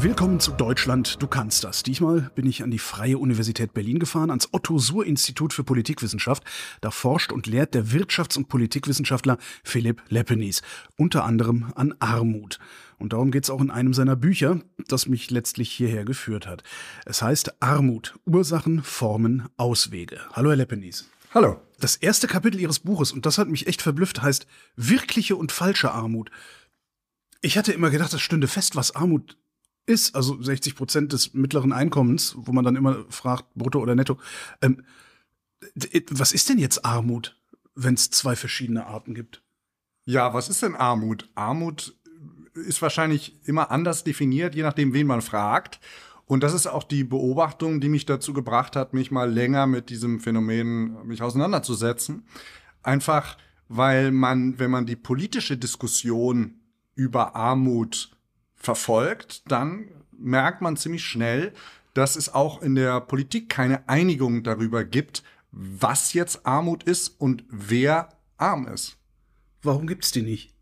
Willkommen 0.00 0.38
zu 0.38 0.52
Deutschland, 0.52 1.20
du 1.20 1.26
kannst 1.26 1.64
das. 1.64 1.82
Diesmal 1.82 2.30
bin 2.36 2.46
ich 2.46 2.62
an 2.62 2.70
die 2.70 2.78
Freie 2.78 3.18
Universität 3.18 3.74
Berlin 3.74 3.98
gefahren, 3.98 4.30
ans 4.30 4.48
Otto-Suhr-Institut 4.52 5.52
für 5.52 5.64
Politikwissenschaft. 5.64 6.44
Da 6.80 6.92
forscht 6.92 7.32
und 7.32 7.48
lehrt 7.48 7.74
der 7.74 7.86
Wirtschafts- 7.86 8.36
und 8.36 8.48
Politikwissenschaftler 8.48 9.38
Philipp 9.64 10.00
Leppenis, 10.08 10.62
unter 10.96 11.24
anderem 11.24 11.72
an 11.74 11.96
Armut. 11.98 12.60
Und 12.98 13.12
darum 13.12 13.32
geht's 13.32 13.50
auch 13.50 13.60
in 13.60 13.72
einem 13.72 13.92
seiner 13.92 14.14
Bücher, 14.14 14.60
das 14.86 15.08
mich 15.08 15.32
letztlich 15.32 15.72
hierher 15.72 16.04
geführt 16.04 16.46
hat. 16.46 16.62
Es 17.04 17.20
heißt 17.20 17.60
Armut, 17.60 18.14
Ursachen, 18.24 18.84
Formen, 18.84 19.48
Auswege. 19.56 20.20
Hallo, 20.32 20.50
Herr 20.50 20.56
Leppenis. 20.56 21.10
Hallo. 21.34 21.60
Das 21.80 21.96
erste 21.96 22.28
Kapitel 22.28 22.60
Ihres 22.60 22.78
Buches, 22.78 23.10
und 23.10 23.26
das 23.26 23.36
hat 23.36 23.48
mich 23.48 23.66
echt 23.66 23.82
verblüfft, 23.82 24.22
heißt 24.22 24.46
Wirkliche 24.76 25.34
und 25.34 25.50
falsche 25.50 25.90
Armut. 25.90 26.30
Ich 27.40 27.58
hatte 27.58 27.72
immer 27.72 27.90
gedacht, 27.90 28.12
das 28.12 28.20
stünde 28.20 28.46
fest, 28.46 28.76
was 28.76 28.94
Armut 28.94 29.36
ist, 29.88 30.14
also 30.14 30.40
60 30.40 30.76
Prozent 30.76 31.12
des 31.12 31.34
mittleren 31.34 31.72
Einkommens, 31.72 32.34
wo 32.36 32.52
man 32.52 32.64
dann 32.64 32.76
immer 32.76 33.04
fragt, 33.08 33.54
brutto 33.54 33.80
oder 33.80 33.94
netto. 33.94 34.18
Ähm, 34.60 34.84
was 36.10 36.32
ist 36.32 36.48
denn 36.48 36.58
jetzt 36.58 36.84
Armut, 36.84 37.36
wenn 37.74 37.94
es 37.94 38.10
zwei 38.10 38.36
verschiedene 38.36 38.86
Arten 38.86 39.14
gibt? 39.14 39.42
Ja, 40.04 40.34
was 40.34 40.48
ist 40.48 40.62
denn 40.62 40.76
Armut? 40.76 41.28
Armut 41.34 41.96
ist 42.54 42.82
wahrscheinlich 42.82 43.40
immer 43.44 43.70
anders 43.70 44.04
definiert, 44.04 44.54
je 44.54 44.62
nachdem, 44.62 44.92
wen 44.92 45.06
man 45.06 45.22
fragt. 45.22 45.80
Und 46.26 46.42
das 46.42 46.52
ist 46.52 46.66
auch 46.66 46.84
die 46.84 47.04
Beobachtung, 47.04 47.80
die 47.80 47.88
mich 47.88 48.04
dazu 48.04 48.32
gebracht 48.32 48.76
hat, 48.76 48.92
mich 48.92 49.10
mal 49.10 49.30
länger 49.30 49.66
mit 49.66 49.88
diesem 49.88 50.20
Phänomen 50.20 51.06
mich 51.06 51.22
auseinanderzusetzen. 51.22 52.26
Einfach, 52.82 53.38
weil 53.68 54.12
man, 54.12 54.58
wenn 54.58 54.70
man 54.70 54.86
die 54.86 54.96
politische 54.96 55.56
Diskussion 55.56 56.60
über 56.94 57.34
Armut 57.34 58.17
verfolgt, 58.68 59.50
dann 59.50 59.88
merkt 60.18 60.60
man 60.60 60.76
ziemlich 60.76 61.02
schnell, 61.02 61.54
dass 61.94 62.16
es 62.16 62.34
auch 62.34 62.60
in 62.60 62.74
der 62.74 63.00
Politik 63.00 63.48
keine 63.48 63.88
Einigung 63.88 64.42
darüber 64.42 64.84
gibt, 64.84 65.22
was 65.52 66.12
jetzt 66.12 66.44
Armut 66.44 66.82
ist 66.82 67.18
und 67.18 67.44
wer 67.48 68.10
arm 68.36 68.68
ist. 68.68 68.98
Warum 69.62 69.86
gibt's 69.86 70.12
die 70.12 70.20
nicht? 70.20 70.52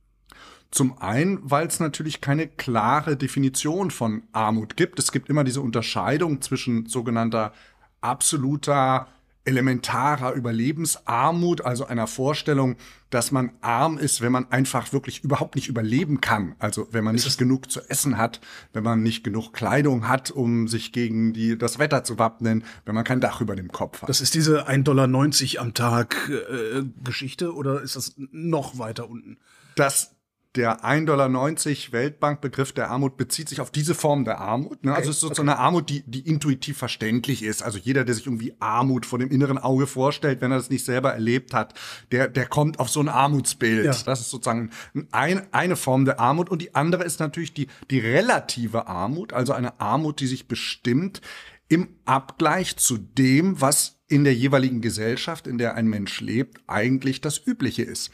Zum 0.70 0.98
einen, 0.98 1.40
weil 1.42 1.66
es 1.66 1.80
natürlich 1.80 2.20
keine 2.20 2.46
klare 2.46 3.16
Definition 3.16 3.90
von 3.90 4.22
Armut 4.30 4.76
gibt. 4.76 5.00
Es 5.00 5.10
gibt 5.10 5.28
immer 5.28 5.42
diese 5.42 5.60
Unterscheidung 5.60 6.40
zwischen 6.42 6.86
sogenannter 6.86 7.52
absoluter 8.02 9.08
elementarer 9.46 10.32
Überlebensarmut, 10.32 11.60
also 11.60 11.86
einer 11.86 12.06
Vorstellung, 12.06 12.76
dass 13.10 13.30
man 13.30 13.52
arm 13.60 13.98
ist, 13.98 14.20
wenn 14.20 14.32
man 14.32 14.50
einfach 14.50 14.92
wirklich 14.92 15.22
überhaupt 15.22 15.54
nicht 15.54 15.68
überleben 15.68 16.20
kann. 16.20 16.56
Also 16.58 16.88
wenn 16.90 17.04
man 17.04 17.14
nicht 17.14 17.38
genug 17.38 17.70
zu 17.70 17.80
essen 17.88 18.18
hat, 18.18 18.40
wenn 18.72 18.82
man 18.82 19.02
nicht 19.02 19.22
genug 19.22 19.52
Kleidung 19.52 20.08
hat, 20.08 20.30
um 20.30 20.66
sich 20.66 20.92
gegen 20.92 21.32
die, 21.32 21.56
das 21.56 21.78
Wetter 21.78 22.02
zu 22.02 22.18
wappnen, 22.18 22.64
wenn 22.84 22.94
man 22.94 23.04
kein 23.04 23.20
Dach 23.20 23.40
über 23.40 23.54
dem 23.54 23.70
Kopf 23.70 24.02
hat. 24.02 24.08
Das 24.08 24.20
ist 24.20 24.34
diese 24.34 24.68
1,90 24.68 24.82
Dollar 24.82 25.62
am 25.62 25.74
Tag 25.74 26.28
äh, 26.28 26.82
Geschichte 27.04 27.54
oder 27.54 27.80
ist 27.80 27.96
das 27.96 28.14
noch 28.16 28.78
weiter 28.78 29.08
unten? 29.08 29.38
Das 29.76 30.15
der 30.56 30.84
1,90 30.84 31.04
Dollar 31.04 31.92
Weltbankbegriff 31.92 32.72
der 32.72 32.90
Armut 32.90 33.16
bezieht 33.16 33.48
sich 33.48 33.60
auf 33.60 33.70
diese 33.70 33.94
Form 33.94 34.24
der 34.24 34.40
Armut. 34.40 34.84
Ne? 34.84 34.94
Also 34.94 35.10
es 35.10 35.16
ist 35.16 35.20
so 35.20 35.28
okay. 35.28 35.42
eine 35.42 35.58
Armut, 35.58 35.90
die, 35.90 36.02
die 36.06 36.20
intuitiv 36.20 36.78
verständlich 36.78 37.42
ist. 37.42 37.62
Also 37.62 37.78
jeder, 37.78 38.04
der 38.04 38.14
sich 38.14 38.26
irgendwie 38.26 38.54
Armut 38.58 39.06
vor 39.06 39.18
dem 39.18 39.30
inneren 39.30 39.58
Auge 39.58 39.86
vorstellt, 39.86 40.40
wenn 40.40 40.50
er 40.50 40.58
das 40.58 40.70
nicht 40.70 40.84
selber 40.84 41.12
erlebt 41.12 41.52
hat, 41.54 41.74
der, 42.10 42.28
der 42.28 42.46
kommt 42.46 42.78
auf 42.78 42.88
so 42.88 43.00
ein 43.00 43.08
Armutsbild. 43.08 43.84
Ja. 43.84 43.96
Das 44.04 44.20
ist 44.20 44.30
sozusagen 44.30 44.70
ein, 45.12 45.46
eine 45.52 45.76
Form 45.76 46.04
der 46.04 46.18
Armut. 46.18 46.50
Und 46.50 46.62
die 46.62 46.74
andere 46.74 47.04
ist 47.04 47.20
natürlich 47.20 47.52
die, 47.52 47.68
die 47.90 47.98
relative 47.98 48.86
Armut, 48.86 49.32
also 49.32 49.52
eine 49.52 49.80
Armut, 49.80 50.20
die 50.20 50.26
sich 50.26 50.48
bestimmt 50.48 51.20
im 51.68 51.88
Abgleich 52.04 52.76
zu 52.76 52.96
dem, 52.96 53.60
was 53.60 53.96
in 54.08 54.24
der 54.24 54.34
jeweiligen 54.34 54.80
Gesellschaft, 54.80 55.46
in 55.46 55.58
der 55.58 55.74
ein 55.74 55.88
Mensch 55.88 56.20
lebt, 56.20 56.60
eigentlich 56.68 57.20
das 57.20 57.44
Übliche 57.44 57.82
ist. 57.82 58.12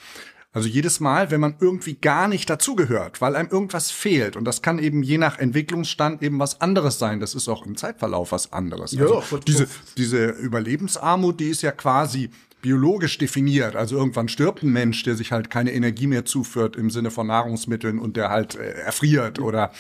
Also 0.55 0.69
jedes 0.69 1.01
Mal, 1.01 1.31
wenn 1.31 1.41
man 1.41 1.57
irgendwie 1.61 1.95
gar 1.95 2.29
nicht 2.29 2.51
dazugehört, 2.51 3.23
weil 3.23 3.37
einem 3.37 3.49
irgendwas 3.49 3.91
fehlt. 3.91 4.37
Und 4.37 4.45
das 4.45 4.61
kann 4.61 4.79
eben 4.79 5.03
je 5.03 5.17
nach 5.17 5.39
Entwicklungsstand 5.39 6.23
eben 6.23 6.39
was 6.39 6.61
anderes 6.61 6.99
sein. 6.99 7.21
Das 7.21 7.35
ist 7.35 7.49
auch 7.49 7.65
im 7.65 7.75
Zeitverlauf 7.75 8.33
was 8.33 8.53
anderes. 8.53 8.93
Ja, 8.93 9.07
also 9.07 9.39
diese, 9.39 9.67
diese 9.97 10.27
Überlebensarmut, 10.27 11.41
die 11.41 11.49
ist 11.49 11.63
ja 11.63 11.73
quasi 11.73 12.31
biologisch 12.61 13.17
definiert. 13.17 13.77
Also 13.77 13.97
irgendwann 13.97 14.29
stirbt 14.29 14.63
ein 14.63 14.71
Mensch, 14.73 15.03
der 15.05 15.17
sich 15.17 15.33
halt 15.33 15.49
keine 15.49 15.73
Energie 15.73 16.07
mehr 16.07 16.27
zuführt 16.27 16.77
im 16.77 16.91
Sinne 16.91 17.11
von 17.11 17.27
Nahrungsmitteln 17.29 17.99
und 17.99 18.19
der 18.19 18.29
halt 18.29 18.55
äh, 18.55 18.73
erfriert 18.73 19.39
oder, 19.39 19.73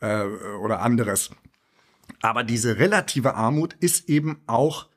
äh, 0.00 0.24
oder 0.60 0.82
anderes. 0.82 1.30
Aber 2.20 2.42
diese 2.42 2.78
relative 2.78 3.34
Armut 3.34 3.74
ist 3.78 4.08
eben 4.08 4.42
auch 4.48 4.88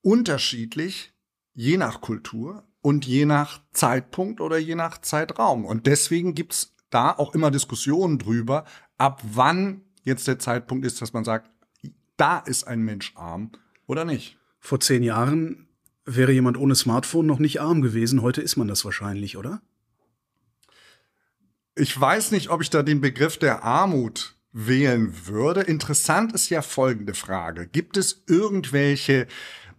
unterschiedlich, 0.00 1.12
je 1.52 1.76
nach 1.76 2.00
Kultur 2.00 2.64
und 2.82 3.06
je 3.06 3.26
nach 3.26 3.60
Zeitpunkt 3.72 4.40
oder 4.40 4.58
je 4.58 4.74
nach 4.74 5.00
Zeitraum. 5.00 5.64
Und 5.64 5.86
deswegen 5.86 6.34
gibt's 6.34 6.74
da 6.90 7.12
auch 7.12 7.34
immer 7.34 7.50
Diskussionen 7.50 8.18
drüber, 8.18 8.64
ab 8.98 9.22
wann 9.24 9.82
jetzt 10.02 10.26
der 10.26 10.38
Zeitpunkt 10.38 10.84
ist, 10.84 11.00
dass 11.00 11.12
man 11.12 11.24
sagt, 11.24 11.50
da 12.16 12.38
ist 12.38 12.64
ein 12.64 12.82
Mensch 12.82 13.12
arm 13.16 13.52
oder 13.86 14.04
nicht. 14.04 14.38
Vor 14.58 14.80
zehn 14.80 15.02
Jahren 15.02 15.68
wäre 16.04 16.32
jemand 16.32 16.56
ohne 16.58 16.74
Smartphone 16.74 17.26
noch 17.26 17.38
nicht 17.38 17.60
arm 17.60 17.82
gewesen. 17.82 18.22
Heute 18.22 18.42
ist 18.42 18.56
man 18.56 18.68
das 18.68 18.84
wahrscheinlich, 18.84 19.36
oder? 19.36 19.62
Ich 21.74 21.98
weiß 21.98 22.32
nicht, 22.32 22.50
ob 22.50 22.60
ich 22.60 22.70
da 22.70 22.82
den 22.82 23.00
Begriff 23.00 23.38
der 23.38 23.64
Armut 23.64 24.34
wählen 24.52 25.26
würde. 25.26 25.62
Interessant 25.62 26.32
ist 26.32 26.50
ja 26.50 26.60
folgende 26.62 27.14
Frage. 27.14 27.66
Gibt 27.66 27.96
es 27.96 28.24
irgendwelche 28.26 29.26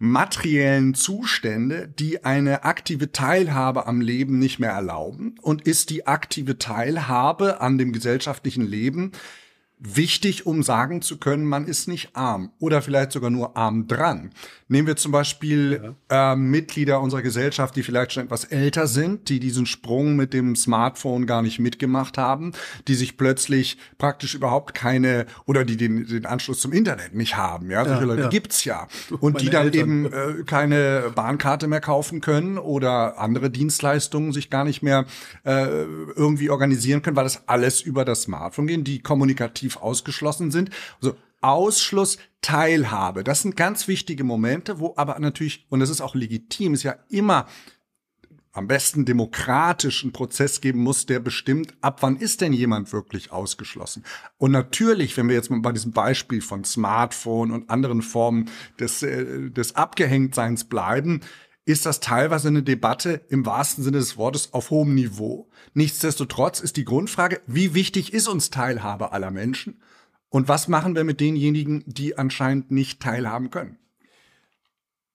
materiellen 0.02 0.94
Zustände, 0.94 1.86
die 1.86 2.24
eine 2.24 2.64
aktive 2.64 3.12
Teilhabe 3.12 3.86
am 3.86 4.00
Leben 4.00 4.40
nicht 4.40 4.58
mehr 4.58 4.72
erlauben? 4.72 5.36
Und 5.40 5.62
ist 5.62 5.90
die 5.90 6.08
aktive 6.08 6.58
Teilhabe 6.58 7.60
an 7.60 7.78
dem 7.78 7.92
gesellschaftlichen 7.92 8.66
Leben 8.66 9.12
wichtig, 9.82 10.46
um 10.46 10.62
sagen 10.62 11.02
zu 11.02 11.18
können, 11.18 11.44
man 11.44 11.66
ist 11.66 11.88
nicht 11.88 12.14
arm 12.14 12.52
oder 12.60 12.82
vielleicht 12.82 13.12
sogar 13.12 13.30
nur 13.30 13.56
arm 13.56 13.88
dran. 13.88 14.30
Nehmen 14.68 14.86
wir 14.86 14.96
zum 14.96 15.12
Beispiel 15.12 15.94
ja. 16.10 16.32
äh, 16.32 16.36
Mitglieder 16.36 17.00
unserer 17.00 17.20
Gesellschaft, 17.20 17.76
die 17.76 17.82
vielleicht 17.82 18.12
schon 18.12 18.24
etwas 18.24 18.44
älter 18.44 18.86
sind, 18.86 19.28
die 19.28 19.40
diesen 19.40 19.66
Sprung 19.66 20.16
mit 20.16 20.32
dem 20.32 20.56
Smartphone 20.56 21.26
gar 21.26 21.42
nicht 21.42 21.58
mitgemacht 21.58 22.16
haben, 22.16 22.52
die 22.88 22.94
sich 22.94 23.16
plötzlich 23.16 23.76
praktisch 23.98 24.34
überhaupt 24.34 24.74
keine 24.74 25.26
oder 25.46 25.64
die 25.64 25.76
den, 25.76 26.06
den 26.06 26.26
Anschluss 26.26 26.60
zum 26.60 26.72
Internet 26.72 27.14
nicht 27.14 27.36
haben. 27.36 27.70
Ja, 27.70 27.84
solche 27.84 28.02
ja, 28.02 28.06
Leute 28.06 28.22
ja. 28.22 28.28
gibt's 28.28 28.64
ja 28.64 28.86
und 29.20 29.34
Meine 29.34 29.44
die 29.44 29.50
dann 29.50 29.66
Eltern. 29.66 29.80
eben 29.80 30.06
äh, 30.06 30.44
keine 30.44 31.12
Bahnkarte 31.14 31.66
mehr 31.66 31.80
kaufen 31.80 32.20
können 32.20 32.56
oder 32.56 33.18
andere 33.18 33.50
Dienstleistungen 33.50 34.32
sich 34.32 34.48
gar 34.48 34.64
nicht 34.64 34.82
mehr 34.82 35.06
äh, 35.44 35.66
irgendwie 36.16 36.50
organisieren 36.50 37.02
können, 37.02 37.16
weil 37.16 37.24
das 37.24 37.46
alles 37.48 37.80
über 37.80 38.04
das 38.04 38.22
Smartphone 38.22 38.68
geht, 38.68 38.86
die 38.86 39.00
kommunikativ 39.00 39.71
definitiv 39.72 39.76
ausgeschlossen 39.76 40.50
sind. 40.50 40.70
Also 41.00 41.16
Ausschluss, 41.40 42.18
Teilhabe, 42.40 43.24
das 43.24 43.42
sind 43.42 43.56
ganz 43.56 43.88
wichtige 43.88 44.24
Momente, 44.24 44.78
wo 44.78 44.94
aber 44.96 45.18
natürlich, 45.18 45.66
und 45.70 45.80
das 45.80 45.90
ist 45.90 46.00
auch 46.00 46.14
legitim, 46.14 46.74
ist 46.74 46.84
ja 46.84 46.96
immer 47.08 47.46
am 48.54 48.66
besten 48.66 49.06
demokratischen 49.06 50.12
Prozess 50.12 50.60
geben 50.60 50.80
muss, 50.80 51.06
der 51.06 51.20
bestimmt, 51.20 51.74
ab 51.80 52.02
wann 52.02 52.16
ist 52.16 52.42
denn 52.42 52.52
jemand 52.52 52.92
wirklich 52.92 53.32
ausgeschlossen. 53.32 54.04
Und 54.36 54.50
natürlich, 54.50 55.16
wenn 55.16 55.28
wir 55.28 55.34
jetzt 55.34 55.50
mal 55.50 55.60
bei 55.60 55.72
diesem 55.72 55.92
Beispiel 55.92 56.42
von 56.42 56.62
Smartphone 56.62 57.50
und 57.50 57.70
anderen 57.70 58.02
Formen 58.02 58.50
des, 58.78 59.02
äh, 59.02 59.50
des 59.50 59.74
Abgehängtseins 59.74 60.64
bleiben, 60.64 61.22
ist 61.64 61.86
das 61.86 62.00
teilweise 62.00 62.48
eine 62.48 62.62
Debatte 62.62 63.24
im 63.28 63.46
wahrsten 63.46 63.84
Sinne 63.84 63.98
des 63.98 64.16
Wortes 64.16 64.52
auf 64.52 64.70
hohem 64.70 64.94
Niveau. 64.94 65.48
Nichtsdestotrotz 65.74 66.60
ist 66.60 66.76
die 66.76 66.84
Grundfrage, 66.84 67.40
wie 67.46 67.74
wichtig 67.74 68.12
ist 68.12 68.28
uns 68.28 68.50
Teilhabe 68.50 69.12
aller 69.12 69.30
Menschen? 69.30 69.80
Und 70.28 70.48
was 70.48 70.66
machen 70.66 70.96
wir 70.96 71.04
mit 71.04 71.20
denjenigen, 71.20 71.84
die 71.86 72.18
anscheinend 72.18 72.70
nicht 72.70 73.00
teilhaben 73.00 73.50
können? 73.50 73.78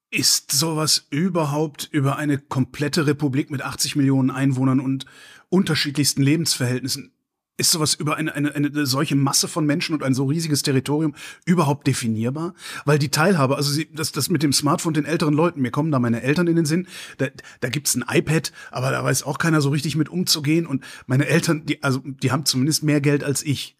Ist 0.09 0.51
sowas 0.51 1.07
überhaupt 1.09 1.89
über 1.91 2.15
eine 2.15 2.37
komplette 2.37 3.07
Republik 3.07 3.49
mit 3.49 3.61
80 3.61 3.97
Millionen 3.97 4.31
Einwohnern 4.31 4.79
und 4.79 5.05
unterschiedlichsten 5.49 6.21
Lebensverhältnissen 6.21 7.11
ist 7.57 7.71
sowas 7.71 7.95
über 7.95 8.15
eine, 8.15 8.33
eine, 8.33 8.53
eine 8.53 8.85
solche 8.85 9.15
Masse 9.15 9.47
von 9.47 9.65
Menschen 9.65 9.93
und 9.95 10.03
ein 10.03 10.13
so 10.13 10.25
riesiges 10.25 10.61
Territorium 10.61 11.15
überhaupt 11.45 11.87
definierbar? 11.87 12.53
Weil 12.85 12.99
die 12.99 13.09
Teilhabe, 13.09 13.57
also 13.57 13.71
sie, 13.71 13.89
das, 13.91 14.11
das 14.11 14.29
mit 14.29 14.43
dem 14.43 14.53
Smartphone 14.53 14.93
den 14.93 15.05
älteren 15.05 15.33
Leuten, 15.33 15.61
mir 15.61 15.71
kommen 15.71 15.91
da 15.91 15.99
meine 15.99 16.21
Eltern 16.21 16.47
in 16.47 16.55
den 16.55 16.65
Sinn, 16.65 16.87
da, 17.17 17.27
da 17.59 17.69
gibt's 17.69 17.95
ein 17.95 18.05
iPad, 18.07 18.51
aber 18.71 18.91
da 18.91 19.03
weiß 19.03 19.23
auch 19.23 19.39
keiner 19.39 19.61
so 19.61 19.69
richtig 19.69 19.95
mit 19.95 20.09
umzugehen. 20.09 20.67
Und 20.67 20.83
meine 21.07 21.27
Eltern, 21.27 21.65
die, 21.65 21.83
also 21.83 22.01
die 22.05 22.31
haben 22.31 22.45
zumindest 22.45 22.83
mehr 22.83 23.01
Geld 23.01 23.23
als 23.23 23.43
ich. 23.43 23.75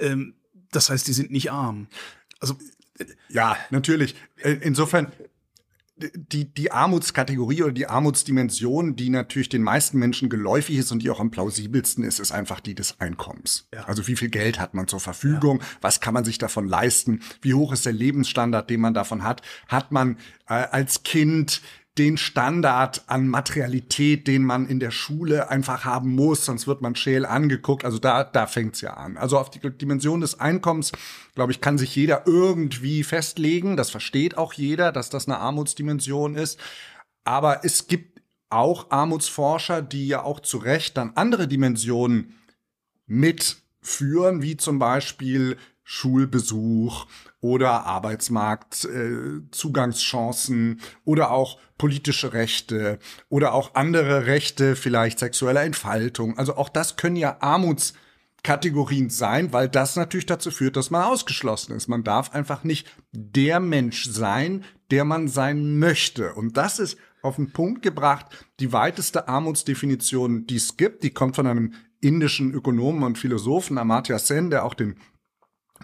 Ähm, 0.00 0.34
das 0.72 0.90
heißt, 0.90 1.06
die 1.06 1.12
sind 1.12 1.30
nicht 1.30 1.50
arm. 1.52 1.86
Also 2.40 2.56
ja, 3.28 3.56
natürlich. 3.70 4.14
Insofern 4.42 5.12
die, 6.14 6.52
die 6.52 6.72
Armutskategorie 6.72 7.62
oder 7.62 7.72
die 7.72 7.86
Armutsdimension, 7.86 8.96
die 8.96 9.10
natürlich 9.10 9.48
den 9.48 9.62
meisten 9.62 9.98
Menschen 9.98 10.28
geläufig 10.28 10.78
ist 10.78 10.92
und 10.92 11.02
die 11.02 11.10
auch 11.10 11.20
am 11.20 11.30
plausibelsten 11.30 12.04
ist, 12.04 12.18
ist 12.18 12.32
einfach 12.32 12.60
die 12.60 12.74
des 12.74 13.00
Einkommens. 13.00 13.68
Ja. 13.74 13.84
Also 13.84 14.06
wie 14.06 14.16
viel 14.16 14.30
Geld 14.30 14.58
hat 14.58 14.74
man 14.74 14.88
zur 14.88 15.00
Verfügung? 15.00 15.60
Ja. 15.60 15.66
Was 15.80 16.00
kann 16.00 16.14
man 16.14 16.24
sich 16.24 16.38
davon 16.38 16.68
leisten? 16.68 17.20
Wie 17.42 17.54
hoch 17.54 17.72
ist 17.72 17.86
der 17.86 17.92
Lebensstandard, 17.92 18.70
den 18.70 18.80
man 18.80 18.94
davon 18.94 19.22
hat? 19.22 19.42
Hat 19.68 19.92
man 19.92 20.16
äh, 20.48 20.54
als 20.54 21.02
Kind 21.02 21.62
den 22.00 22.16
Standard 22.16 23.02
an 23.08 23.28
Materialität, 23.28 24.26
den 24.26 24.42
man 24.42 24.66
in 24.66 24.80
der 24.80 24.90
Schule 24.90 25.50
einfach 25.50 25.84
haben 25.84 26.14
muss, 26.14 26.46
sonst 26.46 26.66
wird 26.66 26.80
man 26.80 26.96
schäl 26.96 27.26
angeguckt. 27.26 27.84
Also 27.84 27.98
da, 27.98 28.24
da 28.24 28.46
fängt's 28.46 28.80
ja 28.80 28.94
an. 28.94 29.18
Also 29.18 29.36
auf 29.38 29.50
die 29.50 29.60
Dimension 29.60 30.22
des 30.22 30.40
Einkommens, 30.40 30.92
glaube 31.34 31.52
ich, 31.52 31.60
kann 31.60 31.76
sich 31.76 31.94
jeder 31.94 32.26
irgendwie 32.26 33.04
festlegen. 33.04 33.76
Das 33.76 33.90
versteht 33.90 34.38
auch 34.38 34.54
jeder, 34.54 34.92
dass 34.92 35.10
das 35.10 35.28
eine 35.28 35.36
Armutsdimension 35.40 36.36
ist. 36.36 36.58
Aber 37.24 37.66
es 37.66 37.86
gibt 37.86 38.22
auch 38.48 38.90
Armutsforscher, 38.90 39.82
die 39.82 40.08
ja 40.08 40.22
auch 40.22 40.40
zu 40.40 40.56
Recht 40.56 40.96
dann 40.96 41.12
andere 41.16 41.48
Dimensionen 41.48 42.34
mitführen, 43.06 44.40
wie 44.40 44.56
zum 44.56 44.78
Beispiel 44.78 45.58
Schulbesuch 45.92 47.06
oder 47.40 47.84
Arbeitsmarktzugangschancen 47.84 50.78
äh, 50.78 50.82
oder 51.04 51.32
auch 51.32 51.58
politische 51.78 52.32
Rechte 52.32 53.00
oder 53.28 53.54
auch 53.54 53.74
andere 53.74 54.26
Rechte, 54.26 54.76
vielleicht 54.76 55.18
sexuelle 55.18 55.62
Entfaltung. 55.62 56.38
Also 56.38 56.56
auch 56.56 56.68
das 56.68 56.94
können 56.94 57.16
ja 57.16 57.38
Armutskategorien 57.40 59.10
sein, 59.10 59.52
weil 59.52 59.68
das 59.68 59.96
natürlich 59.96 60.26
dazu 60.26 60.52
führt, 60.52 60.76
dass 60.76 60.92
man 60.92 61.02
ausgeschlossen 61.02 61.74
ist. 61.74 61.88
Man 61.88 62.04
darf 62.04 62.34
einfach 62.34 62.62
nicht 62.62 62.86
der 63.10 63.58
Mensch 63.58 64.04
sein, 64.04 64.64
der 64.92 65.04
man 65.04 65.26
sein 65.26 65.80
möchte. 65.80 66.34
Und 66.34 66.56
das 66.56 66.78
ist 66.78 66.98
auf 67.20 67.34
den 67.34 67.52
Punkt 67.52 67.82
gebracht 67.82 68.26
die 68.60 68.72
weiteste 68.72 69.26
Armutsdefinition, 69.26 70.46
die 70.46 70.54
es 70.54 70.76
gibt. 70.76 71.02
Die 71.02 71.10
kommt 71.10 71.34
von 71.34 71.48
einem 71.48 71.74
indischen 72.00 72.54
Ökonomen 72.54 73.02
und 73.02 73.18
Philosophen, 73.18 73.76
Amartya 73.76 74.20
Sen, 74.20 74.50
der 74.50 74.64
auch 74.64 74.74
den 74.74 74.94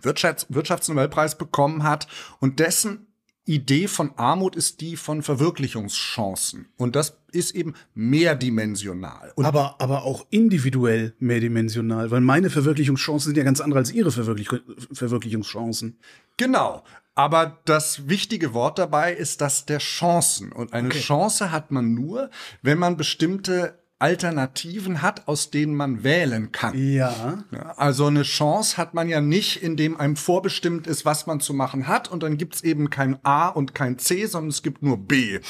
Wirtschafts 0.02 0.46
Wirtschaftsnobelpreis 0.48 1.38
bekommen 1.38 1.82
hat. 1.82 2.06
Und 2.40 2.58
dessen 2.60 3.06
Idee 3.46 3.86
von 3.86 4.10
Armut 4.16 4.56
ist 4.56 4.80
die 4.80 4.96
von 4.96 5.22
Verwirklichungschancen. 5.22 6.66
Und 6.76 6.96
das 6.96 7.16
ist 7.30 7.54
eben 7.54 7.74
mehrdimensional. 7.94 9.32
Und 9.36 9.44
aber, 9.44 9.76
aber 9.78 10.02
auch 10.02 10.26
individuell 10.30 11.14
mehrdimensional, 11.20 12.10
weil 12.10 12.20
meine 12.20 12.50
Verwirklichungschancen 12.50 13.30
sind 13.30 13.36
ja 13.36 13.44
ganz 13.44 13.60
andere 13.60 13.78
als 13.78 13.92
ihre 13.92 14.10
Verwirklich 14.10 14.48
Verwirklichungschancen. 14.92 15.98
Genau. 16.36 16.82
Aber 17.14 17.60
das 17.64 18.08
wichtige 18.08 18.52
Wort 18.52 18.78
dabei 18.78 19.14
ist 19.14 19.40
das 19.40 19.64
der 19.64 19.78
Chancen. 19.78 20.52
Und 20.52 20.72
eine 20.72 20.88
okay. 20.88 20.98
Chance 20.98 21.50
hat 21.52 21.70
man 21.70 21.94
nur, 21.94 22.30
wenn 22.62 22.78
man 22.78 22.96
bestimmte 22.96 23.78
Alternativen 23.98 25.00
hat, 25.00 25.26
aus 25.26 25.50
denen 25.50 25.74
man 25.74 26.04
wählen 26.04 26.52
kann. 26.52 26.76
Ja. 26.76 27.44
Also 27.76 28.06
eine 28.06 28.22
Chance 28.22 28.76
hat 28.76 28.92
man 28.92 29.08
ja 29.08 29.20
nicht, 29.20 29.62
indem 29.62 29.98
einem 29.98 30.16
vorbestimmt 30.16 30.86
ist, 30.86 31.04
was 31.04 31.26
man 31.26 31.40
zu 31.40 31.54
machen 31.54 31.88
hat 31.88 32.10
und 32.10 32.22
dann 32.22 32.36
gibt's 32.36 32.62
eben 32.62 32.90
kein 32.90 33.18
A 33.24 33.48
und 33.48 33.74
kein 33.74 33.98
C, 33.98 34.26
sondern 34.26 34.50
es 34.50 34.62
gibt 34.62 34.82
nur 34.82 34.98
B. 34.98 35.40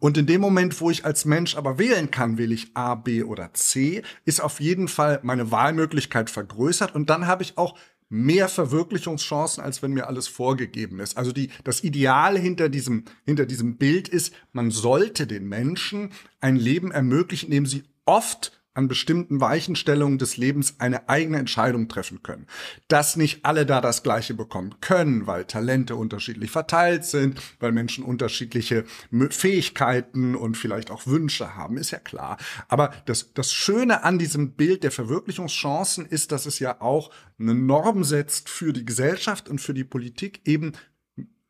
Und 0.00 0.16
in 0.16 0.26
dem 0.26 0.40
Moment, 0.40 0.80
wo 0.80 0.90
ich 0.90 1.04
als 1.04 1.24
Mensch 1.24 1.56
aber 1.56 1.78
wählen 1.78 2.10
kann, 2.12 2.38
will 2.38 2.52
ich 2.52 2.70
A, 2.74 2.94
B 2.94 3.24
oder 3.24 3.52
C, 3.54 4.02
ist 4.24 4.40
auf 4.40 4.60
jeden 4.60 4.86
Fall 4.86 5.18
meine 5.22 5.50
Wahlmöglichkeit 5.50 6.30
vergrößert 6.30 6.94
und 6.94 7.10
dann 7.10 7.26
habe 7.26 7.42
ich 7.42 7.58
auch 7.58 7.76
mehr 8.08 8.48
Verwirklichungschancen, 8.48 9.62
als 9.62 9.82
wenn 9.82 9.92
mir 9.92 10.06
alles 10.06 10.28
vorgegeben 10.28 11.00
ist. 11.00 11.16
Also 11.16 11.32
die, 11.32 11.50
das 11.64 11.84
Ideal 11.84 12.38
hinter 12.38 12.68
diesem, 12.68 13.04
hinter 13.24 13.46
diesem 13.46 13.76
Bild 13.76 14.08
ist, 14.08 14.34
man 14.52 14.70
sollte 14.70 15.26
den 15.26 15.46
Menschen 15.46 16.12
ein 16.40 16.56
Leben 16.56 16.90
ermöglichen, 16.90 17.46
in 17.46 17.52
dem 17.52 17.66
sie 17.66 17.84
oft 18.04 18.57
an 18.78 18.86
bestimmten 18.86 19.40
Weichenstellungen 19.40 20.18
des 20.18 20.36
Lebens 20.36 20.76
eine 20.78 21.08
eigene 21.08 21.38
Entscheidung 21.38 21.88
treffen 21.88 22.22
können. 22.22 22.46
Dass 22.86 23.16
nicht 23.16 23.44
alle 23.44 23.66
da 23.66 23.80
das 23.80 24.04
Gleiche 24.04 24.34
bekommen 24.34 24.76
können, 24.80 25.26
weil 25.26 25.46
Talente 25.46 25.96
unterschiedlich 25.96 26.52
verteilt 26.52 27.04
sind, 27.04 27.42
weil 27.58 27.72
Menschen 27.72 28.04
unterschiedliche 28.04 28.84
Fähigkeiten 29.30 30.36
und 30.36 30.56
vielleicht 30.56 30.92
auch 30.92 31.08
Wünsche 31.08 31.56
haben, 31.56 31.76
ist 31.76 31.90
ja 31.90 31.98
klar. 31.98 32.36
Aber 32.68 32.92
das, 33.06 33.34
das 33.34 33.52
Schöne 33.52 34.04
an 34.04 34.16
diesem 34.16 34.52
Bild 34.52 34.84
der 34.84 34.92
Verwirklichungschancen 34.92 36.06
ist, 36.06 36.30
dass 36.30 36.46
es 36.46 36.60
ja 36.60 36.80
auch 36.80 37.10
eine 37.40 37.56
Norm 37.56 38.04
setzt 38.04 38.48
für 38.48 38.72
die 38.72 38.84
Gesellschaft 38.84 39.48
und 39.48 39.60
für 39.60 39.74
die 39.74 39.84
Politik, 39.84 40.40
eben 40.44 40.72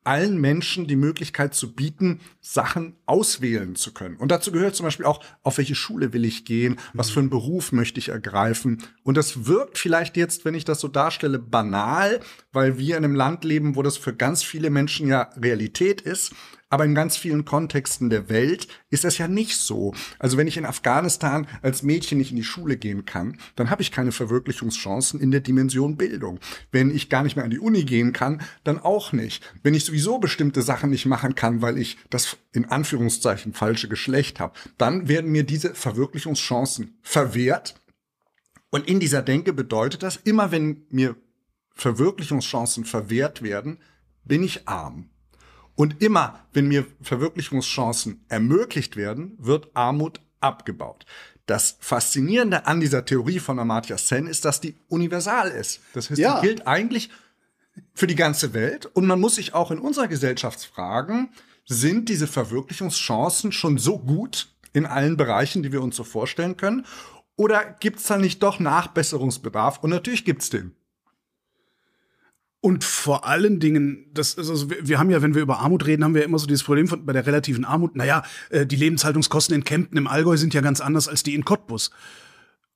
allen 0.08 0.40
Menschen 0.40 0.86
die 0.86 0.96
Möglichkeit 0.96 1.54
zu 1.54 1.74
bieten, 1.74 2.20
Sachen 2.40 2.96
auswählen 3.04 3.76
zu 3.76 3.92
können. 3.92 4.16
Und 4.16 4.30
dazu 4.30 4.50
gehört 4.50 4.74
zum 4.74 4.84
Beispiel 4.84 5.04
auch, 5.04 5.22
auf 5.42 5.58
welche 5.58 5.74
Schule 5.74 6.14
will 6.14 6.24
ich 6.24 6.46
gehen, 6.46 6.78
was 6.94 7.10
für 7.10 7.20
einen 7.20 7.28
Beruf 7.28 7.72
möchte 7.72 8.00
ich 8.00 8.08
ergreifen. 8.08 8.82
Und 9.02 9.18
das 9.18 9.44
wirkt 9.44 9.76
vielleicht 9.76 10.16
jetzt, 10.16 10.46
wenn 10.46 10.54
ich 10.54 10.64
das 10.64 10.80
so 10.80 10.88
darstelle, 10.88 11.38
banal, 11.38 12.20
weil 12.52 12.78
wir 12.78 12.96
in 12.96 13.04
einem 13.04 13.14
Land 13.14 13.44
leben, 13.44 13.76
wo 13.76 13.82
das 13.82 13.98
für 13.98 14.14
ganz 14.14 14.42
viele 14.42 14.70
Menschen 14.70 15.08
ja 15.08 15.28
Realität 15.36 16.00
ist. 16.00 16.32
Aber 16.70 16.84
in 16.84 16.94
ganz 16.94 17.16
vielen 17.16 17.44
Kontexten 17.44 18.10
der 18.10 18.28
Welt 18.28 18.68
ist 18.90 19.04
das 19.04 19.16
ja 19.16 19.26
nicht 19.26 19.56
so. 19.56 19.94
Also 20.18 20.36
wenn 20.36 20.46
ich 20.46 20.58
in 20.58 20.66
Afghanistan 20.66 21.46
als 21.62 21.82
Mädchen 21.82 22.18
nicht 22.18 22.30
in 22.30 22.36
die 22.36 22.44
Schule 22.44 22.76
gehen 22.76 23.06
kann, 23.06 23.38
dann 23.56 23.70
habe 23.70 23.80
ich 23.80 23.90
keine 23.90 24.12
Verwirklichungschancen 24.12 25.18
in 25.18 25.30
der 25.30 25.40
Dimension 25.40 25.96
Bildung. 25.96 26.40
Wenn 26.70 26.94
ich 26.94 27.08
gar 27.08 27.22
nicht 27.22 27.36
mehr 27.36 27.44
an 27.44 27.50
die 27.50 27.58
Uni 27.58 27.84
gehen 27.84 28.12
kann, 28.12 28.42
dann 28.64 28.78
auch 28.78 29.12
nicht. 29.12 29.42
Wenn 29.62 29.74
ich 29.74 29.86
sowieso 29.86 30.18
bestimmte 30.18 30.60
Sachen 30.60 30.90
nicht 30.90 31.06
machen 31.06 31.34
kann, 31.34 31.62
weil 31.62 31.78
ich 31.78 31.96
das 32.10 32.36
in 32.52 32.66
Anführungszeichen 32.66 33.54
falsche 33.54 33.88
Geschlecht 33.88 34.38
habe, 34.38 34.58
dann 34.76 35.08
werden 35.08 35.32
mir 35.32 35.44
diese 35.44 35.74
Verwirklichungschancen 35.74 36.98
verwehrt. 37.02 37.80
Und 38.70 38.86
in 38.86 39.00
dieser 39.00 39.22
Denke 39.22 39.54
bedeutet 39.54 40.02
das, 40.02 40.16
immer 40.16 40.52
wenn 40.52 40.84
mir 40.90 41.16
Verwirklichungschancen 41.74 42.84
verwehrt 42.84 43.40
werden, 43.40 43.78
bin 44.24 44.42
ich 44.42 44.68
arm. 44.68 45.08
Und 45.78 46.02
immer, 46.02 46.40
wenn 46.52 46.66
mir 46.66 46.86
Verwirklichungschancen 47.02 48.24
ermöglicht 48.28 48.96
werden, 48.96 49.36
wird 49.38 49.68
Armut 49.74 50.20
abgebaut. 50.40 51.06
Das 51.46 51.76
Faszinierende 51.78 52.66
an 52.66 52.80
dieser 52.80 53.04
Theorie 53.04 53.38
von 53.38 53.60
Amartya 53.60 53.96
Sen 53.96 54.26
ist, 54.26 54.44
dass 54.44 54.60
die 54.60 54.74
universal 54.88 55.52
ist. 55.52 55.78
Das 55.94 56.10
heißt, 56.10 56.18
ja. 56.18 56.40
die 56.40 56.48
gilt 56.48 56.66
eigentlich 56.66 57.10
für 57.94 58.08
die 58.08 58.16
ganze 58.16 58.54
Welt. 58.54 58.86
Und 58.86 59.06
man 59.06 59.20
muss 59.20 59.36
sich 59.36 59.54
auch 59.54 59.70
in 59.70 59.78
unserer 59.78 60.08
Gesellschaft 60.08 60.64
fragen, 60.64 61.30
sind 61.64 62.08
diese 62.08 62.26
Verwirklichungschancen 62.26 63.52
schon 63.52 63.78
so 63.78 64.00
gut 64.00 64.48
in 64.72 64.84
allen 64.84 65.16
Bereichen, 65.16 65.62
die 65.62 65.70
wir 65.70 65.80
uns 65.80 65.94
so 65.94 66.02
vorstellen 66.02 66.56
können? 66.56 66.86
Oder 67.36 67.76
gibt 67.78 68.00
es 68.00 68.06
da 68.08 68.18
nicht 68.18 68.42
doch 68.42 68.58
Nachbesserungsbedarf? 68.58 69.78
Und 69.78 69.90
natürlich 69.90 70.24
gibt's 70.24 70.50
den. 70.50 70.74
Und 72.60 72.82
vor 72.82 73.26
allen 73.26 73.60
Dingen, 73.60 74.10
das, 74.12 74.36
also 74.36 74.68
wir, 74.68 74.88
wir 74.88 74.98
haben 74.98 75.10
ja, 75.10 75.22
wenn 75.22 75.34
wir 75.34 75.42
über 75.42 75.60
Armut 75.60 75.86
reden, 75.86 76.02
haben 76.02 76.14
wir 76.14 76.22
ja 76.22 76.26
immer 76.26 76.40
so 76.40 76.46
dieses 76.46 76.64
Problem 76.64 76.88
von, 76.88 77.06
bei 77.06 77.12
der 77.12 77.24
relativen 77.24 77.64
Armut. 77.64 77.94
Naja, 77.94 78.24
äh, 78.50 78.66
die 78.66 78.76
Lebenshaltungskosten 78.76 79.54
in 79.54 79.64
Kempten 79.64 79.96
im 79.96 80.08
Allgäu 80.08 80.36
sind 80.36 80.54
ja 80.54 80.60
ganz 80.60 80.80
anders 80.80 81.06
als 81.06 81.22
die 81.22 81.34
in 81.34 81.44
Cottbus. 81.44 81.90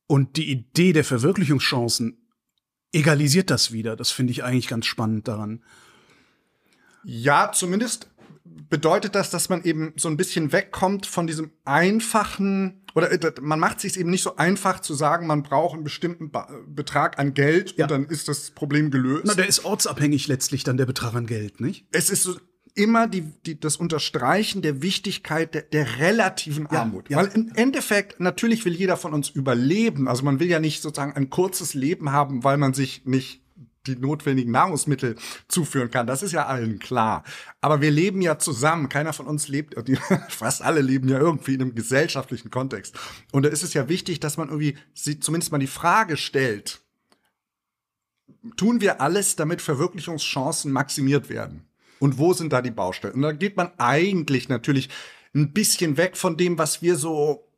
Und 0.06 0.36
die 0.36 0.50
Idee 0.50 0.92
der 0.92 1.04
Verwirklichungschancen 1.04 2.28
egalisiert 2.92 3.50
das 3.50 3.72
wieder. 3.72 3.96
Das 3.96 4.10
finde 4.12 4.30
ich 4.32 4.44
eigentlich 4.44 4.68
ganz 4.68 4.86
spannend 4.86 5.26
daran. 5.26 5.64
Ja, 7.04 7.50
zumindest 7.52 8.11
bedeutet 8.68 9.14
das, 9.14 9.30
dass 9.30 9.48
man 9.48 9.62
eben 9.64 9.92
so 9.96 10.08
ein 10.08 10.16
bisschen 10.16 10.52
wegkommt 10.52 11.06
von 11.06 11.26
diesem 11.26 11.50
einfachen 11.64 12.82
oder 12.94 13.10
äh, 13.10 13.32
man 13.40 13.58
macht 13.58 13.80
sich 13.80 13.98
eben 13.98 14.10
nicht 14.10 14.22
so 14.22 14.36
einfach 14.36 14.80
zu 14.80 14.94
sagen, 14.94 15.26
man 15.26 15.42
braucht 15.42 15.74
einen 15.74 15.84
bestimmten 15.84 16.30
ba 16.30 16.48
Betrag 16.66 17.18
an 17.18 17.34
Geld 17.34 17.76
ja. 17.76 17.84
und 17.84 17.90
dann 17.90 18.04
ist 18.06 18.28
das 18.28 18.50
Problem 18.50 18.90
gelöst. 18.90 19.24
Na, 19.26 19.34
der 19.34 19.48
ist 19.48 19.64
ortsabhängig 19.64 20.28
letztlich 20.28 20.64
dann 20.64 20.76
der 20.76 20.86
Betrag 20.86 21.14
an 21.14 21.26
Geld, 21.26 21.60
nicht? 21.60 21.86
Es 21.92 22.10
ist 22.10 22.22
so 22.22 22.36
immer 22.74 23.06
die, 23.06 23.22
die, 23.44 23.58
das 23.58 23.76
Unterstreichen 23.76 24.62
der 24.62 24.82
Wichtigkeit 24.82 25.54
der, 25.54 25.62
der 25.62 25.98
relativen 25.98 26.66
Armut. 26.68 27.10
Ja, 27.10 27.22
ja. 27.22 27.26
Weil 27.26 27.34
im 27.34 27.52
Endeffekt, 27.54 28.20
natürlich 28.20 28.64
will 28.64 28.74
jeder 28.74 28.96
von 28.96 29.12
uns 29.12 29.28
überleben. 29.28 30.08
Also 30.08 30.24
man 30.24 30.40
will 30.40 30.48
ja 30.48 30.58
nicht 30.58 30.82
sozusagen 30.82 31.12
ein 31.12 31.28
kurzes 31.30 31.74
Leben 31.74 32.12
haben, 32.12 32.44
weil 32.44 32.56
man 32.56 32.72
sich 32.72 33.04
nicht 33.04 33.41
die 33.86 33.96
notwendigen 33.96 34.52
Nahrungsmittel 34.52 35.16
zuführen 35.48 35.90
kann. 35.90 36.06
Das 36.06 36.22
ist 36.22 36.32
ja 36.32 36.46
allen 36.46 36.78
klar. 36.78 37.24
Aber 37.60 37.80
wir 37.80 37.90
leben 37.90 38.22
ja 38.22 38.38
zusammen. 38.38 38.88
Keiner 38.88 39.12
von 39.12 39.26
uns 39.26 39.48
lebt, 39.48 39.74
fast 40.28 40.62
alle 40.62 40.80
leben 40.80 41.08
ja 41.08 41.18
irgendwie 41.18 41.54
in 41.54 41.62
einem 41.62 41.74
gesellschaftlichen 41.74 42.50
Kontext. 42.50 42.96
Und 43.32 43.44
da 43.44 43.48
ist 43.48 43.62
es 43.62 43.74
ja 43.74 43.88
wichtig, 43.88 44.20
dass 44.20 44.36
man 44.36 44.48
irgendwie 44.48 44.76
zumindest 45.20 45.52
mal 45.52 45.58
die 45.58 45.66
Frage 45.66 46.16
stellt, 46.16 46.80
tun 48.56 48.80
wir 48.80 49.00
alles, 49.00 49.36
damit 49.36 49.62
Verwirklichungschancen 49.62 50.72
maximiert 50.72 51.28
werden? 51.28 51.66
Und 51.98 52.18
wo 52.18 52.32
sind 52.32 52.52
da 52.52 52.62
die 52.62 52.72
Baustellen? 52.72 53.14
Und 53.14 53.22
da 53.22 53.32
geht 53.32 53.56
man 53.56 53.70
eigentlich 53.78 54.48
natürlich 54.48 54.88
ein 55.34 55.52
bisschen 55.52 55.96
weg 55.96 56.16
von 56.16 56.36
dem, 56.36 56.58
was 56.58 56.82
wir 56.82 56.96
so 56.96 57.48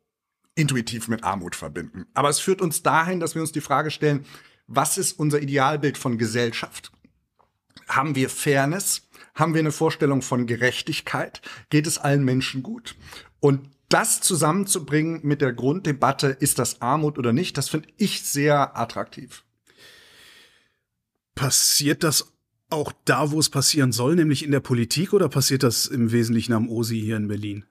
intuitiv 0.55 1.07
mit 1.07 1.23
Armut 1.23 1.55
verbinden. 1.55 2.05
Aber 2.13 2.29
es 2.29 2.39
führt 2.39 2.61
uns 2.61 2.81
dahin, 2.81 3.19
dass 3.19 3.35
wir 3.35 3.41
uns 3.41 3.51
die 3.51 3.61
Frage 3.61 3.91
stellen, 3.91 4.25
was 4.67 4.97
ist 4.97 5.19
unser 5.19 5.41
Idealbild 5.41 5.97
von 5.97 6.17
Gesellschaft? 6.17 6.91
Haben 7.87 8.15
wir 8.15 8.29
Fairness? 8.29 9.07
Haben 9.35 9.53
wir 9.53 9.59
eine 9.59 9.71
Vorstellung 9.71 10.21
von 10.21 10.47
Gerechtigkeit? 10.47 11.41
Geht 11.69 11.87
es 11.87 11.97
allen 11.97 12.23
Menschen 12.23 12.63
gut? 12.63 12.95
Und 13.39 13.69
das 13.89 14.21
zusammenzubringen 14.21 15.19
mit 15.23 15.41
der 15.41 15.53
Grunddebatte, 15.53 16.27
ist 16.27 16.57
das 16.57 16.81
Armut 16.81 17.17
oder 17.19 17.33
nicht, 17.33 17.57
das 17.57 17.69
finde 17.69 17.89
ich 17.97 18.23
sehr 18.23 18.77
attraktiv. 18.77 19.43
Passiert 21.35 22.03
das 22.03 22.33
auch 22.69 22.91
da, 23.05 23.31
wo 23.31 23.39
es 23.39 23.49
passieren 23.49 23.91
soll, 23.91 24.15
nämlich 24.15 24.43
in 24.43 24.51
der 24.51 24.59
Politik, 24.59 25.13
oder 25.13 25.29
passiert 25.29 25.63
das 25.63 25.85
im 25.85 26.11
Wesentlichen 26.11 26.53
am 26.53 26.69
OSI 26.69 26.99
hier 26.99 27.17
in 27.17 27.27
Berlin? 27.27 27.65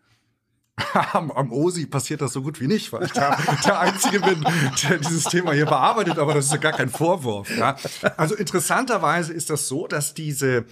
am, 1.13 1.31
am 1.31 1.53
OSI 1.53 1.87
passiert 1.87 2.21
das 2.21 2.33
so 2.33 2.43
gut 2.43 2.61
wie 2.61 2.67
nicht, 2.67 2.93
weil 2.93 3.05
ich 3.05 3.13
der, 3.13 3.39
der 3.65 3.79
Einzige 3.81 4.21
bin, 4.21 4.45
der 4.83 4.99
dieses 4.99 5.25
Thema 5.25 5.53
hier 5.53 5.67
bearbeitet, 5.67 6.19
aber 6.19 6.35
das 6.35 6.47
ist 6.47 6.53
ja 6.53 6.59
gar 6.59 6.73
kein 6.73 6.89
Vorwurf. 6.89 7.57
Ja. 7.57 7.77
Also 8.17 8.35
interessanterweise 8.35 9.33
ist 9.33 9.51
das 9.51 9.69
so, 9.69 9.87
dass 9.87 10.15
diese 10.15 10.65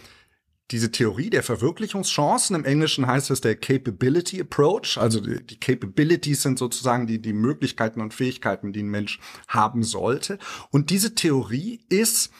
diese 0.70 0.90
Theorie 0.90 1.28
der 1.28 1.42
Verwirklichungschancen, 1.42 2.56
im 2.56 2.64
Englischen 2.64 3.06
heißt 3.06 3.30
es 3.30 3.42
der 3.42 3.56
Capability 3.56 4.40
Approach, 4.40 4.96
also 4.96 5.20
die, 5.20 5.44
die 5.44 5.60
Capabilities 5.60 6.42
sind 6.42 6.58
sozusagen 6.58 7.06
die, 7.06 7.20
die 7.20 7.34
Möglichkeiten 7.34 8.00
und 8.00 8.14
Fähigkeiten, 8.14 8.72
die 8.72 8.82
ein 8.82 8.88
Mensch 8.88 9.20
haben 9.48 9.82
sollte. 9.82 10.38
Und 10.70 10.88
diese 10.88 11.14
Theorie 11.14 11.84
ist 11.90 12.30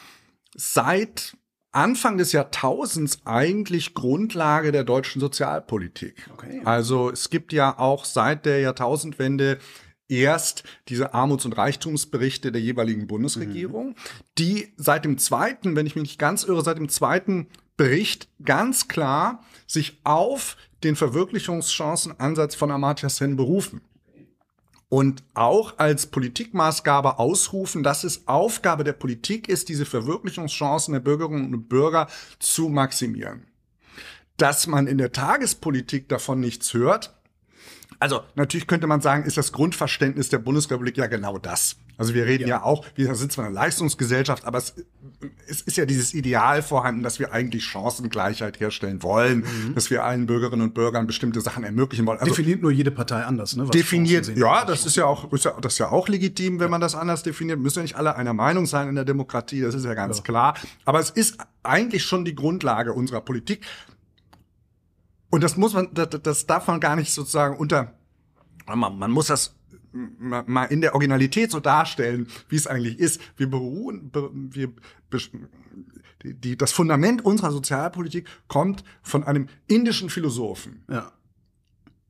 seit 0.55 1.37
Anfang 1.73 2.17
des 2.17 2.31
Jahrtausends 2.31 3.19
eigentlich 3.25 3.93
Grundlage 3.93 4.71
der 4.71 4.83
deutschen 4.83 5.19
Sozialpolitik. 5.19 6.29
Okay. 6.33 6.61
Also 6.65 7.09
es 7.09 7.29
gibt 7.29 7.51
ja 7.51 7.77
auch 7.77 8.05
seit 8.05 8.45
der 8.45 8.59
Jahrtausendwende 8.59 9.57
erst 10.07 10.63
diese 10.87 11.13
Armuts- 11.13 11.45
und 11.45 11.57
Reichtumsberichte 11.57 12.51
der 12.51 12.61
jeweiligen 12.61 13.07
Bundesregierung, 13.07 13.89
mhm. 13.89 13.95
die 14.37 14.73
seit 14.77 15.05
dem 15.05 15.17
zweiten, 15.17 15.75
wenn 15.75 15.87
ich 15.87 15.95
mich 15.95 16.03
nicht 16.03 16.19
ganz 16.19 16.43
irre, 16.43 16.63
seit 16.63 16.77
dem 16.77 16.89
zweiten 16.89 17.47
Bericht 17.75 18.29
ganz 18.43 18.87
klar 18.87 19.43
sich 19.65 19.99
auf 20.03 20.57
den 20.83 20.95
Verwirklichungschancenansatz 20.95 22.53
von 22.55 22.69
Amartya 22.71 23.09
Sen 23.09 23.35
berufen 23.35 23.81
und 24.93 25.23
auch 25.33 25.79
als 25.79 26.05
Politikmaßgabe 26.05 27.17
ausrufen, 27.17 27.81
dass 27.81 28.03
es 28.03 28.27
Aufgabe 28.27 28.83
der 28.83 28.93
Politik 28.93 29.49
ist, 29.49 29.69
diese 29.69 29.87
Verwirklichungschancen 29.87 30.93
der 30.93 30.99
Bürgerinnen 30.99 31.51
und 31.51 31.67
Bürger 31.67 32.05
zu 32.37 32.69
maximieren. 32.69 33.47
Dass 34.37 34.67
man 34.67 34.85
in 34.85 34.99
der 34.99 35.11
Tagespolitik 35.11 36.09
davon 36.09 36.39
nichts 36.39 36.75
hört, 36.75 37.11
also 37.97 38.21
natürlich 38.35 38.67
könnte 38.67 38.85
man 38.85 39.01
sagen, 39.01 39.23
ist 39.23 39.35
das 39.35 39.51
Grundverständnis 39.51 40.29
der 40.29 40.37
Bundesrepublik 40.37 40.95
ja 40.95 41.07
genau 41.07 41.39
das. 41.39 41.75
Also 41.97 42.13
wir 42.13 42.25
reden 42.25 42.43
ja, 42.43 42.57
ja 42.57 42.63
auch, 42.63 42.85
wir 42.95 43.13
sind 43.15 43.31
zwar 43.31 43.45
eine 43.45 43.53
Leistungsgesellschaft, 43.53 44.45
aber 44.45 44.57
es, 44.57 44.73
es, 45.47 45.61
ist 45.61 45.77
ja 45.77 45.85
dieses 45.85 46.13
Ideal 46.13 46.61
vorhanden, 46.61 47.03
dass 47.03 47.19
wir 47.19 47.31
eigentlich 47.31 47.65
Chancengleichheit 47.65 48.59
herstellen 48.59 49.03
wollen, 49.03 49.39
mhm. 49.39 49.75
dass 49.75 49.89
wir 49.89 50.03
allen 50.03 50.25
Bürgerinnen 50.25 50.63
und 50.63 50.73
Bürgern 50.73 51.05
bestimmte 51.05 51.41
Sachen 51.41 51.63
ermöglichen 51.63 52.05
wollen. 52.05 52.19
Also 52.19 52.31
definiert 52.31 52.61
nur 52.61 52.71
jede 52.71 52.91
Partei 52.91 53.23
anders, 53.23 53.55
ne? 53.55 53.65
definiert, 53.67 54.35
ja, 54.35 54.65
das 54.65 54.85
ist 54.85 54.95
ja 54.95 55.05
auch, 55.05 55.31
ist 55.31 55.45
ja, 55.45 55.53
das 55.61 55.73
ist 55.73 55.79
ja 55.79 55.89
auch 55.89 56.07
legitim, 56.07 56.59
wenn 56.59 56.67
ja. 56.67 56.71
man 56.71 56.81
das 56.81 56.95
anders 56.95 57.23
definiert. 57.23 57.59
Müssen 57.59 57.79
ja 57.79 57.83
nicht 57.83 57.95
alle 57.95 58.15
einer 58.15 58.33
Meinung 58.33 58.65
sein 58.65 58.89
in 58.89 58.95
der 58.95 59.05
Demokratie, 59.05 59.61
das 59.61 59.75
ist 59.75 59.85
ja 59.85 59.93
ganz 59.93 60.17
ja. 60.17 60.23
klar. 60.23 60.55
Aber 60.85 60.99
es 60.99 61.11
ist 61.11 61.37
eigentlich 61.61 62.03
schon 62.03 62.25
die 62.25 62.35
Grundlage 62.35 62.93
unserer 62.93 63.21
Politik. 63.21 63.65
Und 65.29 65.43
das 65.43 65.57
muss 65.57 65.73
man, 65.73 65.89
das, 65.93 66.09
das 66.21 66.45
darf 66.45 66.67
man 66.67 66.79
gar 66.79 66.95
nicht 66.95 67.11
sozusagen 67.11 67.57
unter, 67.57 67.93
man, 68.67 68.97
man 68.97 69.11
muss 69.11 69.27
das 69.27 69.55
mal 69.93 70.65
in 70.65 70.81
der 70.81 70.93
Originalität 70.93 71.51
so 71.51 71.59
darstellen, 71.59 72.27
wie 72.49 72.55
es 72.55 72.67
eigentlich 72.67 72.99
ist. 72.99 73.21
Wir 73.37 73.49
beruhen, 73.49 74.11
wir, 74.51 74.69
die, 76.23 76.33
die, 76.33 76.57
das 76.57 76.71
Fundament 76.71 77.23
unserer 77.23 77.51
Sozialpolitik 77.51 78.27
kommt 78.47 78.83
von 79.01 79.23
einem 79.23 79.47
indischen 79.67 80.09
Philosophen. 80.09 80.83
Ja. 80.89 81.11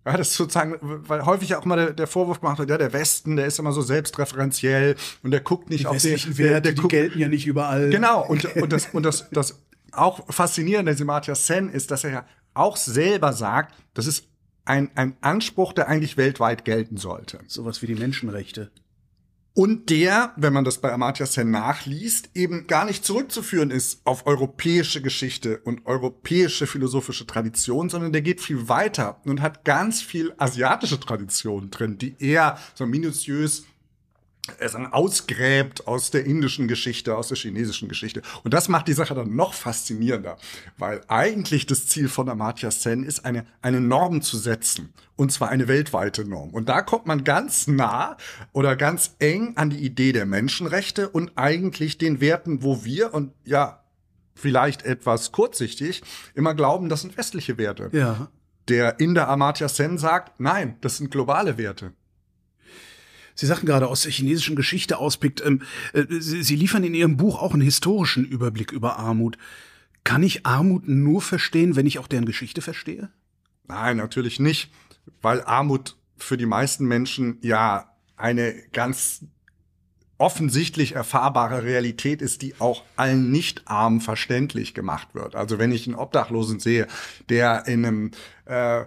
Ja, 0.06 0.18
das 0.18 0.32
ist 0.32 0.36
sozusagen, 0.36 0.75
weil 0.82 1.25
häufig 1.25 1.56
auch 1.56 1.63
immer 1.63 1.78
der, 1.78 1.94
der 1.94 2.08
Vorwurf 2.08 2.42
gemacht 2.42 2.60
wird, 2.60 2.70
ja, 2.70 2.78
der 2.78 2.92
Westen, 2.92 3.38
der 3.38 3.46
ist 3.46 3.58
immer 3.60 3.72
so 3.72 3.82
selbstreferenziell 3.82 4.98
und 5.24 5.32
der 5.32 5.40
guckt 5.40 5.70
nicht 5.70 5.84
die 5.84 5.88
auf 5.88 5.98
den 5.98 6.38
Werte, 6.38 6.38
der, 6.38 6.62
der 6.62 6.72
die 6.74 6.88
gelten 6.90 7.20
ja 7.20 7.30
nicht 7.30 7.48
überall. 7.48 7.90
Genau, 7.90 8.25
und, 8.28 8.44
und 8.58 8.74
das, 8.74 8.88
und 8.92 9.04
das, 9.04 9.30
das 9.30 9.63
auch 9.94 10.25
faszinierende 10.34 10.94
Simatia 10.94 11.36
Sen 11.36 11.70
ist, 11.70 11.90
dass 11.90 12.04
er 12.04 12.12
ja 12.12 12.25
auch 12.54 12.75
selber 12.75 13.32
sagt, 13.32 13.75
das 13.94 14.08
ist 14.08 14.28
ein, 14.65 14.91
ein 14.96 15.17
Anspruch, 15.22 15.74
der 15.74 15.88
eigentlich 15.88 16.17
weltweit 16.17 16.65
gelten 16.65 16.98
sollte. 16.98 17.39
Sowas 17.48 17.82
wie 17.82 17.88
die 17.88 17.96
Menschenrechte. 17.96 18.72
Und 19.55 19.91
der, 19.91 20.34
wenn 20.36 20.51
man 20.51 20.63
das 20.65 20.79
bei 20.79 20.91
Amartya 20.91 21.27
Sen 21.27 21.51
nachliest, 21.51 22.32
eben 22.34 22.65
gar 22.65 22.86
nicht 22.86 23.05
zurückzuführen 23.05 23.70
ist 23.70 24.01
auf 24.03 24.25
europäische 24.25 25.00
Geschichte 25.00 25.60
und 25.60 25.86
europäische 25.86 26.65
philosophische 26.65 27.27
Tradition, 27.27 27.88
sondern 27.88 28.13
der 28.13 28.24
geht 28.24 28.41
viel 28.41 28.67
weiter 28.67 29.22
und 29.25 29.41
hat 29.41 29.63
ganz 29.63 30.01
viel 30.01 30.34
asiatische 30.39 31.00
Tradition 31.00 31.70
drin, 31.70 32.00
die 32.00 32.15
eher 32.17 32.58
so 32.74 32.88
minutiös 32.88 33.65
ausgräbt 34.92 35.88
aus 35.88 36.12
der 36.12 36.26
indischen 36.26 36.68
Geschichte, 36.68 37.16
aus 37.16 37.30
der 37.30 37.38
chinesischen 37.38 37.88
Geschichte. 37.88 38.22
Und 38.44 38.54
das 38.54 38.68
macht 38.68 38.90
die 38.90 38.94
Sache 38.94 39.16
dann 39.16 39.36
noch 39.36 39.54
faszinierender, 39.54 40.38
weil 40.78 41.02
eigentlich 41.08 41.66
das 41.66 41.88
Ziel 41.88 42.10
von 42.10 42.28
Amartya 42.28 42.70
Sen 42.70 43.04
ist, 43.04 43.24
eine, 43.24 43.46
eine 43.62 43.80
Norm 43.80 44.22
zu 44.22 44.38
setzen. 44.38 44.94
Und 45.16 45.32
zwar 45.32 45.50
eine 45.50 45.68
weltweite 45.68 46.26
Norm. 46.26 46.50
Und 46.50 46.68
da 46.68 46.82
kommt 46.82 47.06
man 47.06 47.24
ganz 47.24 47.68
nah 47.68 48.18
oder 48.52 48.76
ganz 48.76 49.16
eng 49.20 49.56
an 49.56 49.70
die 49.70 49.78
Idee 49.78 50.12
der 50.12 50.26
Menschenrechte 50.26 51.08
und 51.10 51.32
eigentlich 51.36 51.98
den 51.98 52.20
Werten, 52.20 52.64
wo 52.64 52.84
wir 52.84 53.14
und 53.14 53.32
ja, 53.46 53.84
vielleicht 54.36 54.84
etwas 54.84 55.32
kurzsichtig 55.32 56.02
immer 56.34 56.54
glauben, 56.54 56.90
das 56.90 57.02
sind 57.02 57.16
westliche 57.16 57.58
Werte. 57.58 57.90
Ja. 57.94 58.28
Der 58.68 59.00
Inder 59.00 59.30
Amartya 59.30 59.70
Sen 59.70 59.98
sagt, 59.98 60.40
nein, 60.40 60.78
das 60.82 60.98
sind 60.98 61.12
globale 61.12 61.58
Werte. 61.58 61.94
Sie 63.36 63.46
sagten 63.46 63.66
gerade 63.66 63.88
aus 63.88 64.04
der 64.04 64.12
chinesischen 64.12 64.56
Geschichte 64.56 64.98
auspickt, 64.98 65.44
ähm, 65.46 65.62
äh, 65.94 66.06
Sie, 66.10 66.44
Sie 66.44 66.56
liefern 66.56 66.84
in 66.84 66.94
Ihrem 66.94 67.18
Buch 67.18 67.42
auch 67.42 67.54
einen 67.54 67.62
historischen 67.62 68.25
Überblick 68.25 68.72
über 68.72 68.98
Armut. 68.98 69.38
Kann 70.04 70.24
ich 70.24 70.46
Armut 70.46 70.88
nur 70.88 71.22
verstehen, 71.22 71.75
wenn 71.75 71.88
ich 71.88 72.00
auch 72.00 72.08
deren 72.08 72.25
Geschichte 72.25 72.62
verstehe? 72.62 73.10
Nein, 73.68 73.98
natürlich 73.98 74.40
nicht, 74.40 74.72
weil 75.22 75.42
Armut 75.44 75.96
für 76.18 76.38
die 76.38 76.46
meisten 76.46 76.86
Menschen 76.86 77.38
ja 77.42 77.90
eine 78.18 78.54
ganz 78.74 79.25
offensichtlich 80.18 80.96
erfahrbare 80.96 81.63
Realität 81.63 82.22
ist, 82.22 82.42
die 82.42 82.56
auch 82.60 82.84
allen 82.96 83.32
Nicht-Armen 83.32 84.00
verständlich 84.00 84.74
gemacht 84.74 85.10
wird. 85.16 85.36
Also 85.36 85.60
wenn 85.60 85.72
ich 85.72 85.88
einen 85.88 85.96
Obdachlosen 85.96 86.60
sehe, 86.60 86.88
der 87.30 87.68
in 87.68 87.86
einem 87.86 88.12
äh, 88.46 88.86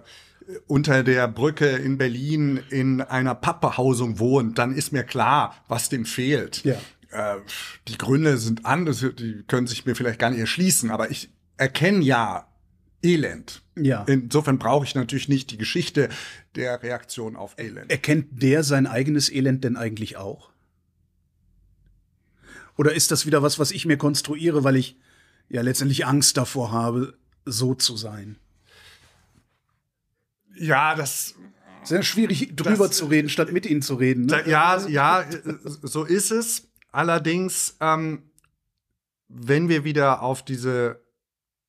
unter 0.67 1.03
der 1.03 1.27
Brücke 1.27 1.67
in 1.67 1.97
Berlin 1.97 2.59
in 2.69 3.01
einer 3.01 3.35
Pappbehausung 3.35 4.19
wohnt, 4.19 4.57
dann 4.57 4.73
ist 4.73 4.91
mir 4.91 5.03
klar, 5.03 5.55
was 5.67 5.89
dem 5.89 6.05
fehlt. 6.05 6.63
Ja. 6.63 6.79
Äh, 7.11 7.37
die 7.87 7.97
Gründe 7.97 8.37
sind 8.37 8.65
anders, 8.65 8.99
die 8.99 9.43
können 9.47 9.67
sich 9.67 9.85
mir 9.85 9.95
vielleicht 9.95 10.19
gar 10.19 10.29
nicht 10.29 10.39
erschließen, 10.39 10.91
aber 10.91 11.11
ich 11.11 11.29
erkenne 11.57 12.03
ja 12.03 12.47
Elend. 13.03 13.61
Ja. 13.75 14.03
Insofern 14.07 14.57
brauche 14.57 14.85
ich 14.85 14.95
natürlich 14.95 15.29
nicht 15.29 15.51
die 15.51 15.57
Geschichte 15.57 16.09
der 16.55 16.81
Reaktion 16.81 17.35
auf 17.35 17.55
Elend. 17.57 17.91
Erkennt 17.91 18.41
der 18.41 18.63
sein 18.63 18.87
eigenes 18.87 19.31
Elend 19.31 19.63
denn 19.63 19.77
eigentlich 19.77 20.17
auch? 20.17 20.49
Oder 22.77 22.93
ist 22.93 23.11
das 23.11 23.25
wieder 23.25 23.41
was, 23.41 23.59
was 23.59 23.71
ich 23.71 23.85
mir 23.85 23.97
konstruiere, 23.97 24.63
weil 24.63 24.75
ich 24.75 24.97
ja 25.49 25.61
letztendlich 25.61 26.05
Angst 26.05 26.37
davor 26.37 26.71
habe, 26.71 27.17
so 27.45 27.73
zu 27.73 27.97
sein? 27.97 28.37
Ja, 30.59 30.95
das 30.95 31.35
sehr 31.83 32.03
schwierig 32.03 32.55
drüber 32.55 32.87
das, 32.87 32.97
zu 32.97 33.05
reden, 33.05 33.29
statt 33.29 33.51
mit 33.51 33.65
ihnen 33.65 33.81
zu 33.81 33.95
reden. 33.95 34.25
Ne? 34.25 34.43
Da, 34.43 34.45
ja, 34.45 34.87
ja, 34.87 35.25
so 35.63 36.03
ist 36.03 36.31
es. 36.31 36.67
Allerdings, 36.91 37.77
ähm, 37.79 38.23
wenn 39.29 39.69
wir 39.69 39.83
wieder 39.83 40.21
auf 40.21 40.43
diese 40.43 41.01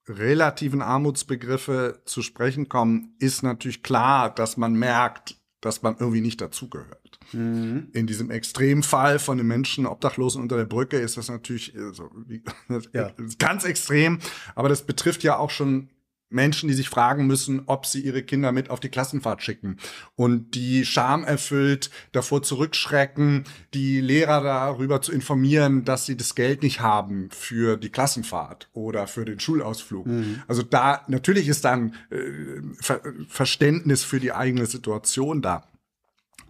relativen 0.08 0.82
Armutsbegriffe 0.82 2.00
zu 2.04 2.22
sprechen 2.22 2.68
kommen, 2.68 3.14
ist 3.18 3.42
natürlich 3.42 3.82
klar, 3.82 4.34
dass 4.34 4.56
man 4.56 4.74
merkt, 4.74 5.36
dass 5.60 5.82
man 5.82 5.96
irgendwie 5.98 6.20
nicht 6.20 6.40
dazugehört. 6.40 7.18
Mhm. 7.32 7.88
In 7.92 8.06
diesem 8.06 8.30
Extremfall 8.30 9.18
von 9.18 9.38
den 9.38 9.46
Menschen 9.46 9.86
Obdachlosen 9.86 10.40
unter 10.40 10.56
der 10.56 10.64
Brücke 10.64 10.98
ist 10.98 11.16
das 11.16 11.28
natürlich 11.28 11.74
äh, 11.74 11.92
so, 11.92 12.10
ja. 12.92 13.12
ganz 13.38 13.64
extrem, 13.64 14.20
aber 14.54 14.68
das 14.68 14.86
betrifft 14.86 15.22
ja 15.22 15.36
auch 15.36 15.50
schon 15.50 15.90
Menschen, 16.30 16.68
die 16.68 16.74
sich 16.74 16.88
fragen 16.88 17.26
müssen, 17.26 17.62
ob 17.66 17.86
sie 17.86 18.00
ihre 18.00 18.22
Kinder 18.22 18.52
mit 18.52 18.70
auf 18.70 18.80
die 18.80 18.90
Klassenfahrt 18.90 19.42
schicken 19.42 19.78
und 20.14 20.54
die 20.54 20.84
Scham 20.84 21.24
erfüllt 21.24 21.90
davor 22.12 22.42
zurückschrecken, 22.42 23.44
die 23.72 24.00
Lehrer 24.00 24.42
darüber 24.42 25.00
zu 25.00 25.12
informieren, 25.12 25.84
dass 25.84 26.06
sie 26.06 26.16
das 26.16 26.34
Geld 26.34 26.62
nicht 26.62 26.80
haben 26.80 27.30
für 27.30 27.76
die 27.76 27.90
Klassenfahrt 27.90 28.68
oder 28.72 29.06
für 29.06 29.24
den 29.24 29.40
Schulausflug. 29.40 30.06
Mhm. 30.06 30.42
Also 30.46 30.62
da 30.62 31.02
natürlich 31.08 31.48
ist 31.48 31.64
dann 31.64 31.94
äh, 32.10 32.60
Ver 32.80 33.00
Verständnis 33.28 34.04
für 34.04 34.20
die 34.20 34.32
eigene 34.32 34.66
Situation 34.66 35.40
da. 35.40 35.66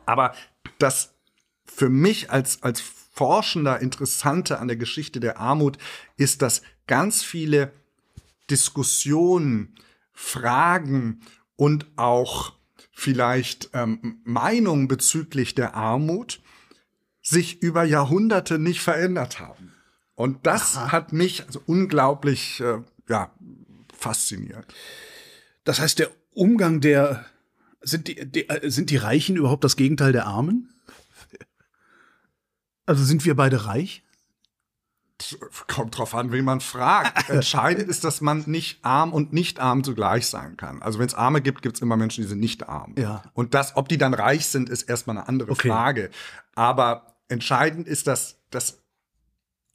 Aber 0.06 0.34
das 0.78 1.14
für 1.64 1.88
mich 1.88 2.30
als 2.30 2.62
als 2.62 2.80
Forschender 2.80 3.80
Interessante 3.80 4.58
an 4.60 4.68
der 4.68 4.76
Geschichte 4.76 5.18
der 5.18 5.38
Armut 5.38 5.76
ist, 6.16 6.40
dass 6.40 6.62
ganz 6.86 7.24
viele 7.24 7.72
Diskussionen, 8.50 9.74
Fragen 10.12 11.20
und 11.56 11.86
auch 11.96 12.54
vielleicht 12.92 13.70
ähm, 13.74 14.20
Meinungen 14.24 14.88
bezüglich 14.88 15.54
der 15.54 15.74
Armut 15.74 16.40
sich 17.22 17.62
über 17.62 17.84
Jahrhunderte 17.84 18.58
nicht 18.58 18.80
verändert 18.80 19.38
haben. 19.38 19.72
Und 20.14 20.46
das 20.46 20.76
Aha. 20.76 20.92
hat 20.92 21.12
mich 21.12 21.46
also 21.46 21.62
unglaublich 21.66 22.60
äh, 22.60 22.80
ja, 23.08 23.32
fasziniert. 23.96 24.66
Das 25.64 25.78
heißt, 25.80 25.98
der 25.98 26.10
Umgang 26.32 26.80
der 26.80 27.24
sind 27.80 28.08
die, 28.08 28.26
die, 28.30 28.48
äh, 28.48 28.70
sind 28.70 28.90
die 28.90 28.96
Reichen 28.96 29.36
überhaupt 29.36 29.64
das 29.64 29.76
Gegenteil 29.76 30.12
der 30.12 30.26
Armen? 30.26 30.72
Also 32.86 33.04
sind 33.04 33.24
wir 33.24 33.36
beide 33.36 33.66
reich? 33.66 34.02
Kommt 35.66 35.98
drauf 35.98 36.14
an, 36.14 36.30
wen 36.30 36.44
man 36.44 36.60
fragt. 36.60 37.28
Entscheidend 37.30 37.88
ist, 37.88 38.04
dass 38.04 38.20
man 38.20 38.44
nicht 38.46 38.84
arm 38.84 39.12
und 39.12 39.32
nicht 39.32 39.58
arm 39.58 39.82
zugleich 39.82 40.26
sein 40.28 40.56
kann. 40.56 40.80
Also 40.80 40.98
wenn 41.00 41.06
es 41.06 41.14
Arme 41.14 41.40
gibt, 41.40 41.62
gibt 41.62 41.76
es 41.76 41.82
immer 41.82 41.96
Menschen, 41.96 42.22
die 42.22 42.28
sind 42.28 42.38
nicht 42.38 42.68
arm. 42.68 42.94
Ja. 42.96 43.22
Und 43.34 43.54
das, 43.54 43.76
ob 43.76 43.88
die 43.88 43.98
dann 43.98 44.14
reich 44.14 44.46
sind, 44.46 44.68
ist 44.68 44.82
erstmal 44.82 45.18
eine 45.18 45.28
andere 45.28 45.50
okay. 45.50 45.68
Frage. 45.68 46.10
Aber 46.54 47.16
entscheidend 47.28 47.88
ist, 47.88 48.06
dass, 48.06 48.38
dass 48.50 48.78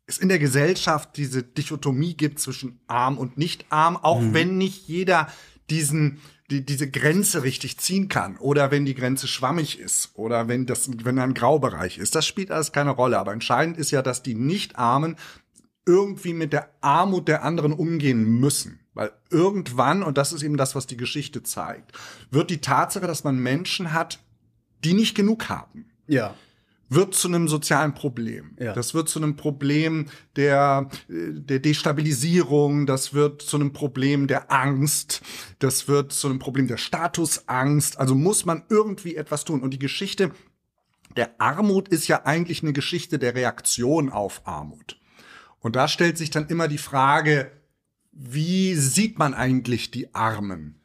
es 0.06 0.18
in 0.18 0.30
der 0.30 0.40
Gesellschaft 0.40 1.18
diese 1.18 1.44
Dichotomie 1.44 2.16
gibt 2.16 2.40
zwischen 2.40 2.80
arm 2.88 3.18
und 3.18 3.38
nicht 3.38 3.66
arm, 3.70 3.98
auch 3.98 4.22
mhm. 4.22 4.34
wenn 4.34 4.58
nicht 4.58 4.88
jeder 4.88 5.28
diesen 5.70 6.20
die, 6.54 6.66
diese 6.66 6.90
Grenze 6.90 7.44
richtig 7.44 7.78
ziehen 7.80 8.08
kann 8.08 8.38
oder 8.38 8.70
wenn 8.70 8.86
die 8.86 8.94
Grenze 8.94 9.28
schwammig 9.28 9.80
ist 9.80 10.12
oder 10.14 10.48
wenn 10.48 10.66
das 10.66 10.90
wenn 11.04 11.18
ein 11.18 11.34
Graubereich 11.34 11.98
ist. 11.98 12.16
Das 12.16 12.28
spielt 12.28 12.52
alles 12.52 12.72
keine 12.72 12.92
Rolle. 12.92 13.18
Aber 13.18 13.34
entscheidend 13.34 13.78
ist 13.78 13.92
ja, 13.92 14.02
dass 14.02 14.22
die 14.22 14.36
Nicht-Armen 14.36 15.16
irgendwie 15.86 16.34
mit 16.34 16.54
der 16.54 16.70
Armut 16.82 17.28
der 17.28 17.44
anderen 17.44 17.74
umgehen 17.74 18.40
müssen. 18.40 18.80
Weil 18.94 19.12
irgendwann, 19.32 20.04
und 20.04 20.18
das 20.18 20.32
ist 20.32 20.44
eben 20.44 20.56
das, 20.56 20.76
was 20.76 20.86
die 20.86 20.98
Geschichte 20.98 21.42
zeigt, 21.42 21.92
wird 22.30 22.52
die 22.52 22.62
Tatsache, 22.62 23.08
dass 23.08 23.24
man 23.24 23.38
Menschen 23.40 23.92
hat, 23.92 24.20
die 24.84 24.94
nicht 24.94 25.16
genug 25.16 25.50
haben. 25.50 25.90
Ja 26.08 26.36
wird 26.90 27.16
zu 27.16 27.28
einem 27.28 27.48
sozialen 27.48 27.94
Problem. 27.94 28.56
Ja. 28.60 28.74
Das 28.74 28.94
wird 28.94 29.10
zu 29.10 29.20
einem 29.20 29.36
Problem 29.36 30.08
der, 30.36 30.90
der 31.08 31.60
Destabilisierung, 31.60 32.86
das 32.86 33.14
wird 33.14 33.42
zu 33.42 33.58
einem 33.58 33.74
Problem 33.74 34.28
der 34.28 34.52
Angst, 34.52 35.22
das 35.60 35.88
wird 35.88 36.12
zu 36.12 36.28
einem 36.28 36.40
Problem 36.40 36.68
der 36.68 36.78
Statusangst. 36.78 38.00
Also 38.00 38.16
muss 38.16 38.46
man 38.46 38.64
irgendwie 38.70 39.16
etwas 39.16 39.46
tun. 39.46 39.62
Und 39.62 39.72
die 39.72 39.80
Geschichte 39.80 40.32
der 41.16 41.40
Armut 41.40 41.88
ist 41.88 42.08
ja 42.08 42.26
eigentlich 42.26 42.64
eine 42.64 42.74
Geschichte 42.74 43.20
der 43.20 43.36
Reaktion 43.36 44.10
auf 44.10 44.48
Armut. 44.48 45.00
Und 45.60 45.76
da 45.76 45.88
stellt 45.88 46.18
sich 46.18 46.30
dann 46.30 46.48
immer 46.48 46.68
die 46.68 46.78
Frage, 46.78 47.52
wie 48.12 48.76
sieht 48.76 49.18
man 49.18 49.34
eigentlich 49.34 49.92
die 49.92 50.14
Armen? 50.14 50.80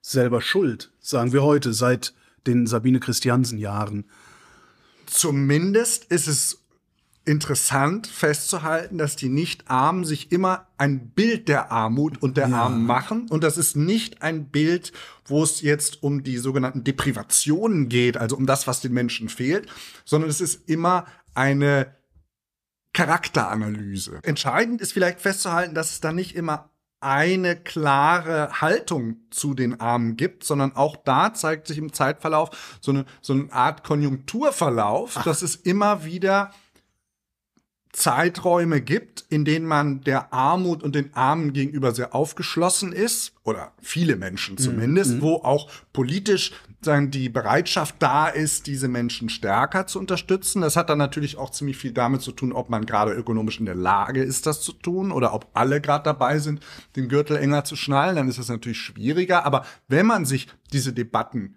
Selber 0.00 0.40
schuld, 0.40 0.92
sagen 1.00 1.32
wir 1.32 1.42
heute, 1.42 1.72
seit 1.72 2.14
den 2.46 2.66
Sabine 2.66 3.00
Christiansen 3.00 3.58
Jahren. 3.58 4.04
Zumindest 5.10 6.04
ist 6.06 6.28
es 6.28 6.64
interessant 7.24 8.06
festzuhalten, 8.06 8.96
dass 8.96 9.14
die 9.14 9.28
Nicht-Armen 9.28 10.04
sich 10.04 10.32
immer 10.32 10.66
ein 10.78 11.10
Bild 11.10 11.48
der 11.48 11.70
Armut 11.70 12.22
und 12.22 12.38
der 12.38 12.48
ja. 12.48 12.62
Armen 12.62 12.86
machen. 12.86 13.28
Und 13.28 13.44
das 13.44 13.58
ist 13.58 13.76
nicht 13.76 14.22
ein 14.22 14.48
Bild, 14.48 14.92
wo 15.26 15.42
es 15.42 15.60
jetzt 15.60 16.02
um 16.02 16.22
die 16.22 16.38
sogenannten 16.38 16.84
Deprivationen 16.84 17.90
geht, 17.90 18.16
also 18.16 18.34
um 18.36 18.46
das, 18.46 18.66
was 18.66 18.80
den 18.80 18.94
Menschen 18.94 19.28
fehlt, 19.28 19.68
sondern 20.06 20.30
es 20.30 20.40
ist 20.40 20.68
immer 20.68 21.06
eine 21.34 21.94
Charakteranalyse. 22.94 24.20
Entscheidend 24.22 24.80
ist 24.80 24.92
vielleicht 24.92 25.20
festzuhalten, 25.20 25.74
dass 25.74 25.92
es 25.92 26.00
da 26.00 26.12
nicht 26.12 26.34
immer 26.34 26.70
eine 27.00 27.56
klare 27.56 28.60
Haltung 28.60 29.18
zu 29.30 29.54
den 29.54 29.80
Armen 29.80 30.16
gibt, 30.16 30.42
sondern 30.42 30.74
auch 30.74 30.96
da 30.96 31.32
zeigt 31.32 31.68
sich 31.68 31.78
im 31.78 31.92
Zeitverlauf 31.92 32.78
so 32.80 32.90
eine, 32.90 33.04
so 33.20 33.34
eine 33.34 33.52
Art 33.52 33.84
Konjunkturverlauf, 33.84 35.16
Ach. 35.16 35.24
dass 35.24 35.42
es 35.42 35.54
immer 35.54 36.04
wieder 36.04 36.50
Zeiträume 37.92 38.80
gibt, 38.80 39.24
in 39.28 39.44
denen 39.44 39.66
man 39.66 40.02
der 40.02 40.32
Armut 40.32 40.82
und 40.82 40.94
den 40.94 41.14
Armen 41.14 41.52
gegenüber 41.52 41.92
sehr 41.92 42.14
aufgeschlossen 42.14 42.92
ist, 42.92 43.32
oder 43.44 43.72
viele 43.80 44.16
Menschen 44.16 44.54
mhm. 44.54 44.58
zumindest, 44.58 45.14
mhm. 45.14 45.22
wo 45.22 45.36
auch 45.36 45.70
politisch 45.92 46.52
sagen, 46.80 47.10
die 47.10 47.28
Bereitschaft 47.28 47.96
da 47.98 48.28
ist, 48.28 48.66
diese 48.66 48.88
Menschen 48.88 49.28
stärker 49.28 49.86
zu 49.86 49.98
unterstützen. 49.98 50.60
Das 50.60 50.76
hat 50.76 50.90
dann 50.90 50.98
natürlich 50.98 51.36
auch 51.36 51.50
ziemlich 51.50 51.76
viel 51.76 51.92
damit 51.92 52.22
zu 52.22 52.32
tun, 52.32 52.52
ob 52.52 52.68
man 52.68 52.86
gerade 52.86 53.12
ökonomisch 53.12 53.58
in 53.58 53.66
der 53.66 53.74
Lage 53.74 54.22
ist, 54.22 54.46
das 54.46 54.60
zu 54.60 54.72
tun, 54.72 55.10
oder 55.10 55.34
ob 55.34 55.48
alle 55.54 55.80
gerade 55.80 56.04
dabei 56.04 56.38
sind, 56.38 56.60
den 56.94 57.08
Gürtel 57.08 57.36
enger 57.36 57.64
zu 57.64 57.74
schnallen. 57.74 58.16
Dann 58.16 58.28
ist 58.28 58.38
das 58.38 58.48
natürlich 58.48 58.78
schwieriger. 58.78 59.44
Aber 59.44 59.64
wenn 59.88 60.06
man 60.06 60.24
sich 60.24 60.48
diese 60.72 60.92
Debatten 60.92 61.56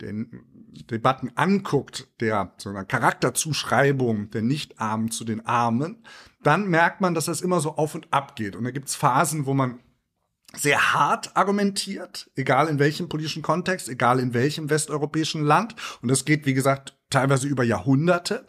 den 0.00 0.42
Debatten 0.74 1.30
anguckt, 1.36 2.08
der 2.20 2.52
so 2.56 2.70
einer 2.70 2.84
Charakterzuschreibung 2.84 4.30
der 4.30 4.42
Nicht-Armen 4.42 5.10
zu 5.10 5.24
den 5.24 5.46
Armen, 5.46 6.04
dann 6.42 6.68
merkt 6.68 7.00
man, 7.00 7.14
dass 7.14 7.26
das 7.26 7.40
immer 7.40 7.60
so 7.60 7.76
auf 7.76 7.94
und 7.94 8.12
ab 8.12 8.36
geht. 8.36 8.56
Und 8.56 8.64
da 8.64 8.70
gibt's 8.70 8.94
Phasen, 8.94 9.46
wo 9.46 9.54
man 9.54 9.80
sehr 10.54 10.92
hart 10.92 11.36
argumentiert, 11.36 12.30
egal 12.36 12.68
in 12.68 12.78
welchem 12.78 13.08
politischen 13.08 13.42
Kontext, 13.42 13.88
egal 13.88 14.20
in 14.20 14.34
welchem 14.34 14.70
westeuropäischen 14.70 15.42
Land. 15.42 15.74
Und 16.02 16.10
das 16.10 16.24
geht, 16.24 16.46
wie 16.46 16.54
gesagt, 16.54 16.96
teilweise 17.10 17.48
über 17.48 17.64
Jahrhunderte. 17.64 18.46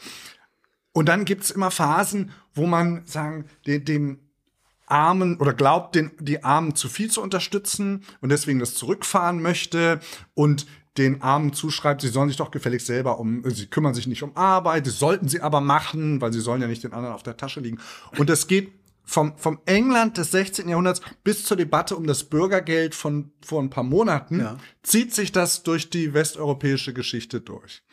Und 0.91 1.09
dann 1.09 1.25
gibt's 1.25 1.51
immer 1.51 1.71
Phasen, 1.71 2.31
wo 2.53 2.67
man 2.67 3.05
sagen, 3.05 3.45
dem, 3.65 3.85
dem 3.85 4.19
Armen 4.87 5.37
oder 5.37 5.53
glaubt, 5.53 5.95
den, 5.95 6.11
die 6.19 6.43
Armen 6.43 6.75
zu 6.75 6.89
viel 6.89 7.09
zu 7.09 7.21
unterstützen 7.21 8.03
und 8.21 8.29
deswegen 8.29 8.59
das 8.59 8.75
zurückfahren 8.75 9.41
möchte 9.41 9.99
und 10.35 10.67
den 10.97 11.21
Armen 11.21 11.53
zuschreibt, 11.53 12.01
sie 12.01 12.07
sollen 12.07 12.29
sich 12.29 12.37
doch 12.37 12.51
gefälligst 12.51 12.87
selber 12.87 13.19
um, 13.19 13.43
sie 13.49 13.67
kümmern 13.67 13.93
sich 13.93 14.07
nicht 14.07 14.23
um 14.23 14.35
Arbeit, 14.35 14.87
das 14.87 14.97
sollten 14.97 15.27
sie 15.27 15.41
aber 15.41 15.61
machen, 15.61 16.21
weil 16.21 16.31
sie 16.31 16.39
sollen 16.39 16.61
ja 16.61 16.67
nicht 16.67 16.83
den 16.83 16.93
anderen 16.93 17.15
auf 17.15 17.23
der 17.23 17.37
Tasche 17.37 17.59
liegen. 17.59 17.79
Und 18.17 18.29
das 18.29 18.47
geht 18.47 18.71
vom, 19.03 19.37
vom 19.37 19.59
England 19.65 20.17
des 20.17 20.31
16. 20.31 20.67
Jahrhunderts 20.67 21.01
bis 21.23 21.43
zur 21.45 21.57
Debatte 21.57 21.95
um 21.95 22.07
das 22.07 22.23
Bürgergeld 22.23 22.95
von 22.95 23.31
vor 23.45 23.61
ein 23.61 23.69
paar 23.69 23.83
Monaten, 23.83 24.39
ja. 24.39 24.57
zieht 24.83 25.13
sich 25.13 25.31
das 25.31 25.63
durch 25.63 25.89
die 25.89 26.13
westeuropäische 26.13 26.93
Geschichte 26.93 27.41
durch. 27.41 27.83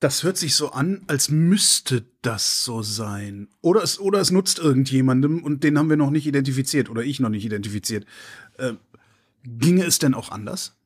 Das 0.00 0.22
hört 0.22 0.36
sich 0.36 0.54
so 0.54 0.70
an, 0.70 1.02
als 1.06 1.30
müsste 1.30 2.04
das 2.20 2.62
so 2.62 2.82
sein. 2.82 3.48
Oder 3.62 3.82
es, 3.82 3.98
oder 3.98 4.20
es 4.20 4.30
nutzt 4.30 4.58
irgendjemandem 4.58 5.42
und 5.42 5.64
den 5.64 5.78
haben 5.78 5.88
wir 5.88 5.96
noch 5.96 6.10
nicht 6.10 6.26
identifiziert 6.26 6.90
oder 6.90 7.02
ich 7.02 7.20
noch 7.20 7.30
nicht 7.30 7.44
identifiziert. 7.44 8.04
Äh, 8.58 8.74
Ginge 9.44 9.84
es 9.84 9.98
denn 9.98 10.14
auch 10.14 10.30
anders? 10.30 10.76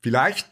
Vielleicht 0.00 0.50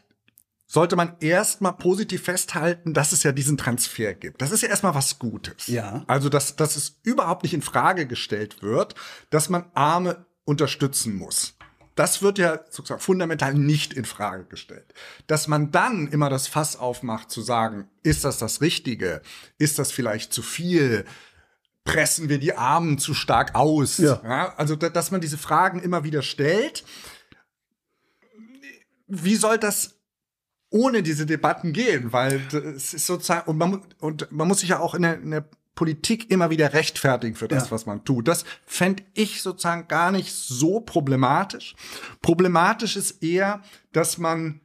sollte 0.67 0.95
man 0.95 1.15
erstmal 1.19 1.73
positiv 1.73 2.23
festhalten, 2.23 2.93
dass 2.93 3.11
es 3.11 3.23
ja 3.23 3.31
diesen 3.31 3.57
Transfer 3.57 4.13
gibt. 4.13 4.41
Das 4.41 4.51
ist 4.51 4.61
ja 4.61 4.69
erstmal 4.69 4.93
was 4.93 5.17
Gutes. 5.17 5.65
Ja. 5.65 6.03
Also, 6.05 6.29
dass, 6.29 6.55
dass 6.55 6.75
es 6.75 6.99
überhaupt 7.01 7.41
nicht 7.41 7.55
in 7.55 7.63
Frage 7.63 8.05
gestellt 8.05 8.61
wird, 8.61 8.93
dass 9.31 9.49
man 9.49 9.65
Arme 9.73 10.25
unterstützen 10.45 11.15
muss. 11.15 11.55
Das 11.95 12.21
wird 12.21 12.37
ja 12.37 12.59
sozusagen 12.69 13.01
fundamental 13.01 13.55
nicht 13.55 13.93
in 13.93 14.05
Frage 14.05 14.45
gestellt. 14.45 14.93
Dass 15.27 15.47
man 15.47 15.71
dann 15.71 16.07
immer 16.07 16.29
das 16.29 16.47
Fass 16.47 16.75
aufmacht 16.77 17.31
zu 17.31 17.41
sagen, 17.41 17.89
ist 18.03 18.23
das 18.23 18.37
das 18.37 18.61
Richtige? 18.61 19.21
Ist 19.57 19.79
das 19.79 19.91
vielleicht 19.91 20.31
zu 20.31 20.41
viel? 20.41 21.03
Pressen 21.89 22.29
wir 22.29 22.39
die 22.39 22.53
Armen 22.53 22.97
zu 22.97 23.13
stark 23.13 23.55
aus? 23.55 23.97
Ja. 23.97 24.21
ja. 24.23 24.53
also, 24.57 24.75
dass 24.75 25.11
man 25.11 25.21
diese 25.21 25.37
Fragen 25.37 25.81
immer 25.81 26.03
wieder 26.03 26.21
stellt. 26.21 26.83
Wie 29.07 29.35
soll 29.35 29.57
das 29.57 29.95
ohne 30.69 31.01
diese 31.01 31.25
Debatten 31.25 31.73
gehen? 31.73 32.13
Weil 32.13 32.41
es 32.75 32.93
ist 32.93 33.07
sozusagen, 33.07 33.49
und 33.49 33.57
man, 33.57 33.81
und 33.99 34.31
man 34.31 34.47
muss 34.47 34.59
sich 34.59 34.69
ja 34.69 34.79
auch 34.79 34.93
in 34.93 35.01
der, 35.01 35.19
in 35.19 35.31
der 35.31 35.45
Politik 35.73 36.29
immer 36.29 36.49
wieder 36.49 36.73
rechtfertigen 36.73 37.35
für 37.35 37.47
das, 37.47 37.65
ja. 37.65 37.71
was 37.71 37.85
man 37.85 38.03
tut. 38.03 38.27
Das 38.27 38.43
fände 38.65 39.03
ich 39.13 39.41
sozusagen 39.41 39.87
gar 39.87 40.11
nicht 40.11 40.33
so 40.33 40.81
problematisch. 40.81 41.75
Problematisch 42.21 42.97
ist 42.97 43.23
eher, 43.23 43.61
dass 43.93 44.17
man 44.17 44.61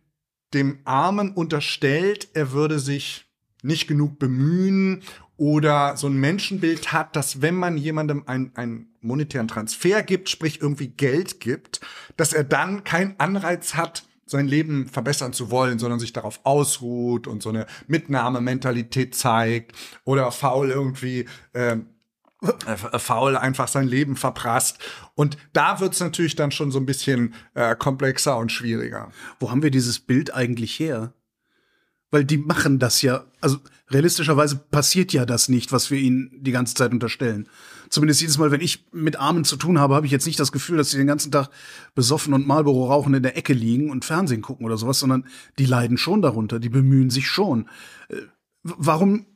dem 0.53 0.81
Armen 0.85 1.33
unterstellt, 1.33 2.29
er 2.35 2.53
würde 2.53 2.79
sich 2.79 3.27
nicht 3.63 3.87
genug 3.87 4.19
bemühen 4.19 5.03
oder 5.37 5.97
so 5.97 6.07
ein 6.07 6.14
Menschenbild 6.16 6.92
hat, 6.92 7.16
dass 7.16 7.42
wenn 7.42 7.55
man 7.55 7.77
jemandem 7.77 8.25
einen 8.27 8.94
monetären 9.01 9.49
Transfer 9.49 10.03
gibt, 10.03 10.29
sprich 10.29 10.61
irgendwie 10.61 10.88
Geld 10.88 11.40
gibt, 11.40 11.81
dass 12.16 12.33
er 12.33 12.44
dann 12.44 12.85
keinen 12.85 13.18
Anreiz 13.18 13.75
hat, 13.75 14.05
sein 14.27 14.47
Leben 14.47 14.88
verbessern 14.88 15.33
zu 15.33 15.51
wollen, 15.51 15.79
sondern 15.79 16.01
sich 16.01 16.12
darauf 16.12 16.40
ausruht 16.44 17.27
und 17.27 17.42
so 17.42 17.51
eine 17.51 17.66
Mitnahmementalität 17.88 19.14
zeigt 19.14 19.73
oder 20.05 20.31
faul 20.33 20.70
irgendwie 20.70 21.27
äh, 21.53 21.77
äh, 22.66 22.99
faul 22.99 23.37
einfach 23.37 23.68
sein 23.68 23.88
Leben 23.88 24.16
verprasst. 24.16 24.79
Und 25.14 25.37
da 25.53 25.81
wird's 25.81 26.01
natürlich 26.01 26.37
dann 26.37 26.51
schon 26.51 26.70
so 26.70 26.79
ein 26.79 26.87
bisschen 26.87 27.35
äh, 27.55 27.75
komplexer 27.77 28.37
und 28.37 28.53
schwieriger. 28.53 29.11
Wo 29.40 29.51
haben 29.51 29.62
wir 29.62 29.70
dieses 29.70 30.01
Bild 30.01 30.35
eigentlich 30.35 30.79
her? 30.79 31.12
Weil 32.14 32.24
die 32.24 32.38
machen 32.38 32.79
das 32.79 33.03
ja, 33.03 33.24
also 33.40 33.59
realistischerweise 33.90 34.55
passiert 34.55 35.12
ja 35.12 35.27
das 35.27 35.48
nicht, 35.48 35.72
was 35.72 35.90
wir 35.90 35.98
ihnen 35.98 36.31
die 36.33 36.53
ganze 36.53 36.77
Zeit 36.77 36.92
unterstellen. 36.92 37.48
Zumindest 37.88 38.20
jedes 38.20 38.38
Mal, 38.38 38.53
wenn 38.53 38.61
ich 38.61 38.87
mit 38.92 39.16
Armen 39.18 39.44
zu 39.44 39.57
tun 39.57 39.81
habe, 39.81 39.96
habe 39.96 40.07
ich 40.07 40.12
jetzt 40.12 40.24
nicht 40.24 40.38
das 40.38 40.53
Gefühl, 40.53 40.77
dass 40.77 40.92
sie 40.92 40.96
den 40.96 41.09
ganzen 41.09 41.33
Tag 41.33 41.48
besoffen 41.96 42.33
und 42.33 42.46
Marlboro 42.46 42.87
rauchen 42.87 43.14
in 43.14 43.24
der 43.24 43.37
Ecke 43.37 43.53
liegen 43.53 43.90
und 43.90 44.05
Fernsehen 44.05 44.42
gucken 44.42 44.64
oder 44.64 44.77
sowas, 44.77 45.00
sondern 45.00 45.27
die 45.59 45.66
leiden 45.66 45.96
schon 45.96 46.22
darunter, 46.22 46.61
die 46.61 46.68
bemühen 46.68 47.11
sich 47.11 47.27
schon. 47.27 47.68
Äh, 48.09 48.18
warum 48.62 49.27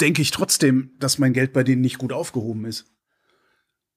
denke 0.00 0.20
ich 0.20 0.32
trotzdem, 0.32 0.90
dass 0.98 1.20
mein 1.20 1.32
Geld 1.32 1.52
bei 1.52 1.62
denen 1.62 1.80
nicht 1.80 1.98
gut 1.98 2.12
aufgehoben 2.12 2.64
ist? 2.64 2.86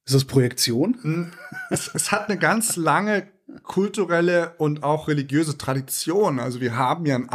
Ist 0.06 0.14
das 0.14 0.26
Projektion? 0.26 1.00
Hm, 1.02 1.32
es, 1.72 1.90
es 1.92 2.12
hat 2.12 2.30
eine 2.30 2.38
ganz 2.38 2.76
lange 2.76 3.28
kulturelle 3.64 4.54
und 4.60 4.84
auch 4.84 5.08
religiöse 5.08 5.58
Tradition. 5.58 6.40
Also 6.40 6.62
wir 6.62 6.78
haben 6.78 7.08
ja 7.08 7.16
ein 7.16 7.30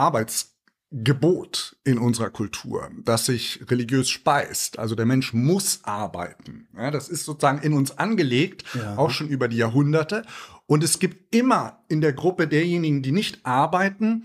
Arbeitsgebot 0.90 1.76
in 1.84 1.98
unserer 1.98 2.30
Kultur, 2.30 2.90
das 3.04 3.26
sich 3.26 3.60
religiös 3.68 4.08
speist. 4.08 4.78
Also 4.78 4.94
der 4.94 5.06
Mensch 5.06 5.32
muss 5.32 5.80
arbeiten. 5.84 6.68
Ja, 6.76 6.90
das 6.90 7.08
ist 7.08 7.24
sozusagen 7.24 7.60
in 7.60 7.72
uns 7.72 7.98
angelegt, 7.98 8.64
ja. 8.74 8.96
auch 8.96 9.10
schon 9.10 9.28
über 9.28 9.48
die 9.48 9.58
Jahrhunderte. 9.58 10.24
Und 10.66 10.84
es 10.84 10.98
gibt 10.98 11.34
immer 11.34 11.82
in 11.88 12.00
der 12.00 12.12
Gruppe 12.12 12.46
derjenigen, 12.48 13.02
die 13.02 13.12
nicht 13.12 13.44
arbeiten, 13.44 14.24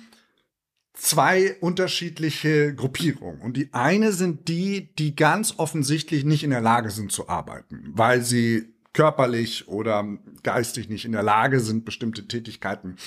zwei 0.94 1.56
unterschiedliche 1.60 2.74
Gruppierungen. 2.76 3.42
Und 3.42 3.58
die 3.58 3.74
eine 3.74 4.12
sind 4.12 4.48
die, 4.48 4.94
die 4.96 5.16
ganz 5.16 5.56
offensichtlich 5.58 6.24
nicht 6.24 6.44
in 6.44 6.52
der 6.52 6.62
Lage 6.62 6.92
sind 6.92 7.12
zu 7.12 7.28
arbeiten, 7.30 7.92
weil 7.94 8.22
sie 8.22 8.74
körperlich 8.94 9.68
oder 9.68 10.06
geistig 10.44 10.88
nicht 10.88 11.04
in 11.04 11.14
der 11.14 11.24
Lage 11.24 11.60
sind, 11.60 11.84
bestimmte 11.84 12.28
Tätigkeiten 12.28 12.98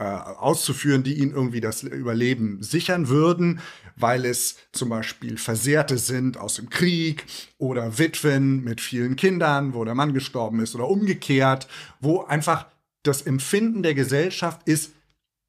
äh, 0.00 0.04
auszuführen, 0.04 1.02
die 1.02 1.18
ihnen 1.18 1.32
irgendwie 1.32 1.60
das 1.60 1.82
Überleben 1.82 2.62
sichern 2.62 3.08
würden, 3.08 3.60
weil 3.96 4.24
es 4.24 4.56
zum 4.72 4.88
Beispiel 4.88 5.36
Versehrte 5.36 5.98
sind 5.98 6.38
aus 6.38 6.54
dem 6.54 6.70
Krieg 6.70 7.26
oder 7.58 7.98
Witwen 7.98 8.64
mit 8.64 8.80
vielen 8.80 9.16
Kindern, 9.16 9.74
wo 9.74 9.84
der 9.84 9.94
Mann 9.94 10.14
gestorben 10.14 10.60
ist 10.60 10.74
oder 10.74 10.88
umgekehrt, 10.88 11.68
wo 12.00 12.22
einfach 12.22 12.64
das 13.02 13.20
Empfinden 13.20 13.82
der 13.82 13.92
Gesellschaft 13.92 14.62
ist, 14.64 14.92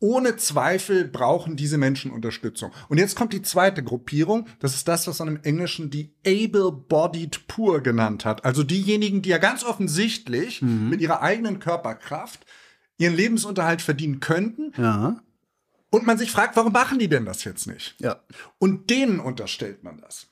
ohne 0.01 0.35
Zweifel 0.35 1.07
brauchen 1.07 1.55
diese 1.55 1.77
Menschen 1.77 2.11
Unterstützung. 2.11 2.71
Und 2.89 2.97
jetzt 2.97 3.15
kommt 3.15 3.31
die 3.31 3.43
zweite 3.43 3.83
Gruppierung. 3.83 4.47
Das 4.59 4.75
ist 4.75 4.85
das, 4.87 5.07
was 5.07 5.19
man 5.19 5.29
im 5.29 5.43
Englischen 5.43 5.89
die 5.91 6.13
able-bodied 6.27 7.47
poor 7.47 7.79
genannt 7.79 8.25
hat. 8.25 8.43
Also 8.43 8.63
diejenigen, 8.63 9.21
die 9.21 9.29
ja 9.29 9.37
ganz 9.37 9.63
offensichtlich 9.63 10.61
mhm. 10.61 10.89
mit 10.89 10.99
ihrer 10.99 11.21
eigenen 11.21 11.59
Körperkraft 11.59 12.45
ihren 12.97 13.15
Lebensunterhalt 13.15 13.82
verdienen 13.82 14.19
könnten. 14.19 14.73
Ja. 14.82 15.21
Und 15.89 16.06
man 16.06 16.17
sich 16.17 16.32
fragt, 16.32 16.56
warum 16.56 16.71
machen 16.71 16.99
die 16.99 17.10
denn 17.10 17.25
das 17.25 17.43
jetzt 17.43 17.67
nicht? 17.67 17.95
Ja. 17.99 18.21
Und 18.60 18.89
denen 18.89 19.19
unterstellt 19.19 19.84
man 19.84 19.99
das. 19.99 20.27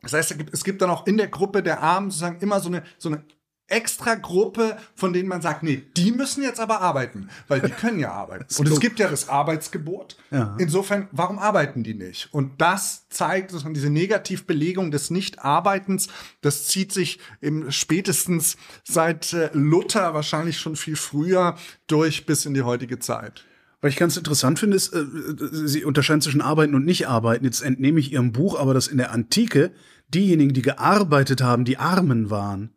Das 0.00 0.12
heißt, 0.12 0.36
es 0.52 0.64
gibt 0.64 0.80
dann 0.80 0.90
auch 0.90 1.06
in 1.06 1.16
der 1.16 1.28
Gruppe 1.28 1.62
der 1.62 1.82
Armen 1.82 2.10
sozusagen 2.10 2.40
immer 2.40 2.60
so 2.60 2.68
eine, 2.68 2.84
so 2.98 3.08
eine 3.08 3.24
extra 3.68 4.14
Gruppe, 4.14 4.76
von 4.94 5.12
denen 5.12 5.28
man 5.28 5.42
sagt, 5.42 5.62
nee, 5.62 5.82
die 5.96 6.10
müssen 6.10 6.42
jetzt 6.42 6.58
aber 6.58 6.80
arbeiten, 6.80 7.28
weil 7.46 7.60
die 7.60 7.70
können 7.80 8.00
ja 8.00 8.12
arbeiten. 8.12 8.46
Und 8.58 8.68
es 8.68 8.80
gibt 8.80 8.98
ja 8.98 9.08
das 9.08 9.28
Arbeitsgebot. 9.28 10.16
Ja. 10.30 10.56
Insofern, 10.58 11.08
warum 11.12 11.38
arbeiten 11.38 11.84
die 11.84 11.94
nicht? 11.94 12.32
Und 12.32 12.60
das 12.60 13.08
zeigt 13.08 13.52
dass 13.52 13.64
man 13.64 13.74
diese 13.74 13.90
Negativbelegung 13.90 14.90
des 14.90 15.10
Nichtarbeitens, 15.10 16.08
das 16.40 16.66
zieht 16.66 16.92
sich 16.92 17.18
im 17.40 17.70
spätestens 17.70 18.56
seit 18.84 19.32
äh, 19.32 19.50
Luther, 19.52 20.14
wahrscheinlich 20.14 20.58
schon 20.58 20.76
viel 20.76 20.96
früher, 20.96 21.56
durch 21.86 22.26
bis 22.26 22.46
in 22.46 22.54
die 22.54 22.62
heutige 22.62 22.98
Zeit. 22.98 23.44
Was 23.80 23.92
ich 23.92 23.98
ganz 23.98 24.16
interessant 24.16 24.58
finde, 24.58 24.76
ist, 24.76 24.92
äh, 24.92 25.04
sie 25.50 25.84
unterscheiden 25.84 26.20
zwischen 26.20 26.40
Arbeiten 26.40 26.74
und 26.74 26.84
Nicht-Arbeiten. 26.84 27.44
Jetzt 27.44 27.62
entnehme 27.62 28.00
ich 28.00 28.12
ihrem 28.12 28.32
Buch 28.32 28.58
aber, 28.58 28.74
dass 28.74 28.88
in 28.88 28.98
der 28.98 29.12
Antike 29.12 29.72
diejenigen, 30.08 30.54
die 30.54 30.62
gearbeitet 30.62 31.42
haben, 31.42 31.64
die 31.64 31.78
Armen 31.78 32.30
waren. 32.30 32.70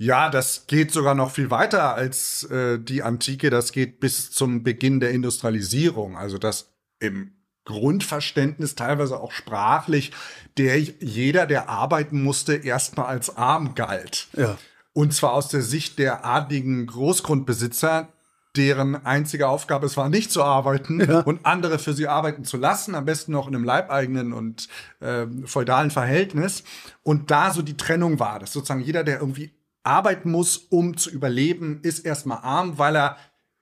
Ja, 0.00 0.30
das 0.30 0.68
geht 0.68 0.92
sogar 0.92 1.16
noch 1.16 1.32
viel 1.32 1.50
weiter 1.50 1.94
als 1.94 2.44
äh, 2.44 2.78
die 2.78 3.02
Antike. 3.02 3.50
Das 3.50 3.72
geht 3.72 3.98
bis 3.98 4.30
zum 4.30 4.62
Beginn 4.62 5.00
der 5.00 5.10
Industrialisierung. 5.10 6.16
Also 6.16 6.38
das 6.38 6.72
im 7.00 7.32
Grundverständnis, 7.64 8.76
teilweise 8.76 9.18
auch 9.18 9.32
sprachlich, 9.32 10.12
der 10.56 10.78
jeder, 10.80 11.46
der 11.46 11.68
arbeiten 11.68 12.22
musste, 12.22 12.54
erstmal 12.54 13.06
als 13.06 13.36
arm 13.36 13.74
galt. 13.74 14.28
Ja. 14.36 14.56
Und 14.92 15.14
zwar 15.14 15.32
aus 15.32 15.48
der 15.48 15.62
Sicht 15.62 15.98
der 15.98 16.24
adligen 16.24 16.86
Großgrundbesitzer, 16.86 18.08
deren 18.56 19.04
einzige 19.04 19.48
Aufgabe 19.48 19.86
es 19.86 19.96
war, 19.96 20.08
nicht 20.08 20.30
zu 20.30 20.44
arbeiten 20.44 21.00
ja. 21.00 21.20
und 21.20 21.44
andere 21.44 21.80
für 21.80 21.92
sie 21.92 22.06
arbeiten 22.06 22.44
zu 22.44 22.56
lassen, 22.56 22.94
am 22.94 23.04
besten 23.04 23.32
noch 23.32 23.48
in 23.48 23.54
einem 23.54 23.64
leibeigenen 23.64 24.32
und 24.32 24.68
äh, 25.00 25.26
feudalen 25.44 25.90
Verhältnis. 25.90 26.62
Und 27.02 27.32
da 27.32 27.52
so 27.52 27.62
die 27.62 27.76
Trennung 27.76 28.20
war, 28.20 28.38
dass 28.38 28.52
sozusagen 28.52 28.80
jeder, 28.80 29.02
der 29.02 29.20
irgendwie 29.20 29.57
arbeiten 29.82 30.30
muss, 30.30 30.56
um 30.56 30.96
zu 30.96 31.10
überleben, 31.10 31.80
ist 31.82 32.00
erstmal 32.00 32.38
arm, 32.38 32.78
weil 32.78 32.96
er 32.96 33.16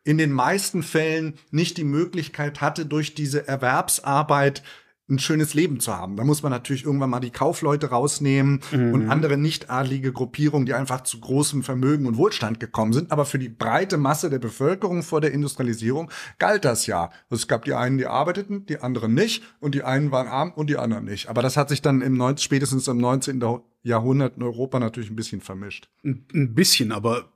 in 0.05 0.19
den 0.19 0.33
meisten 0.33 0.83
Fällen 0.83 1.35
nicht 1.51 1.77
die 1.79 1.85
Möglichkeit 1.85 2.61
hatte, 2.61 2.87
durch 2.87 3.15
diese 3.15 3.49
Erwerbsarbeit 3.49 4.63
ein 5.09 5.19
schönes 5.19 5.55
Leben 5.55 5.79
zu 5.79 5.97
haben. 5.97 6.17
Da 6.17 6.25
muss 6.25 6.43
man 6.43 6.51
natürlich 6.51 6.85
irgendwann 6.85 7.11
mal 7.11 7.21
die 7.21 7.31
Kaufleute 7.31 7.91
rausnehmen 7.91 8.61
mhm. 8.73 8.93
und 8.93 9.09
andere 9.09 9.37
nicht-adlige 9.37 10.13
Gruppierungen, 10.13 10.67
die 10.67 10.75
einfach 10.75 11.03
zu 11.03 11.21
großem 11.21 11.63
Vermögen 11.63 12.07
und 12.07 12.17
Wohlstand 12.17 12.59
gekommen 12.59 12.93
sind. 12.93 13.13
Aber 13.13 13.25
für 13.25 13.39
die 13.39 13.49
breite 13.49 13.99
Masse 13.99 14.31
der 14.31 14.41
Bevölkerung 14.41 15.03
vor 15.03 15.21
der 15.21 15.33
Industrialisierung 15.33 16.11
galt 16.39 16.65
das 16.65 16.87
ja. 16.87 17.11
Es 17.31 17.47
gab 17.47 17.65
die 17.65 17.75
einen, 17.75 17.99
die 17.99 18.07
arbeiteten, 18.07 18.67
die 18.67 18.81
anderen 18.81 19.15
nicht 19.15 19.45
und 19.61 19.75
die 19.75 19.85
einen 19.85 20.11
waren 20.11 20.27
arm 20.27 20.53
und 20.53 20.71
die 20.71 20.77
anderen 20.77 21.05
nicht. 21.05 21.29
Aber 21.29 21.43
das 21.43 21.57
hat 21.57 21.69
sich 21.69 21.83
dann 21.83 22.03
im 22.03 22.17
19, 22.17 22.43
spätestens 22.43 22.89
im 22.89 22.99
19. 22.99 23.43
Jahrhundert 23.83 24.37
in 24.37 24.43
Europa 24.43 24.81
natürlich 24.81 25.11
ein 25.11 25.17
bisschen 25.17 25.41
vermischt. 25.41 25.89
Ein 26.03 26.55
bisschen, 26.55 26.91
aber 26.91 27.33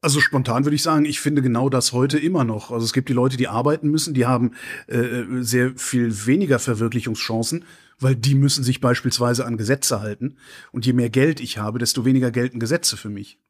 also 0.00 0.20
spontan 0.20 0.64
würde 0.64 0.76
ich 0.76 0.82
sagen, 0.82 1.04
ich 1.04 1.20
finde 1.20 1.42
genau 1.42 1.68
das 1.68 1.92
heute 1.92 2.18
immer 2.18 2.44
noch. 2.44 2.70
Also 2.70 2.84
es 2.84 2.92
gibt 2.92 3.08
die 3.08 3.14
Leute, 3.14 3.36
die 3.36 3.48
arbeiten 3.48 3.88
müssen, 3.88 4.14
die 4.14 4.26
haben 4.26 4.52
äh, 4.86 5.24
sehr 5.40 5.72
viel 5.76 6.26
weniger 6.26 6.58
Verwirklichungschancen, 6.58 7.64
weil 7.98 8.14
die 8.14 8.34
müssen 8.34 8.62
sich 8.62 8.80
beispielsweise 8.80 9.44
an 9.44 9.56
Gesetze 9.56 10.00
halten. 10.00 10.36
Und 10.70 10.86
je 10.86 10.92
mehr 10.92 11.10
Geld 11.10 11.40
ich 11.40 11.58
habe, 11.58 11.78
desto 11.78 12.04
weniger 12.04 12.30
gelten 12.30 12.60
Gesetze 12.60 12.96
für 12.96 13.08
mich. 13.08 13.40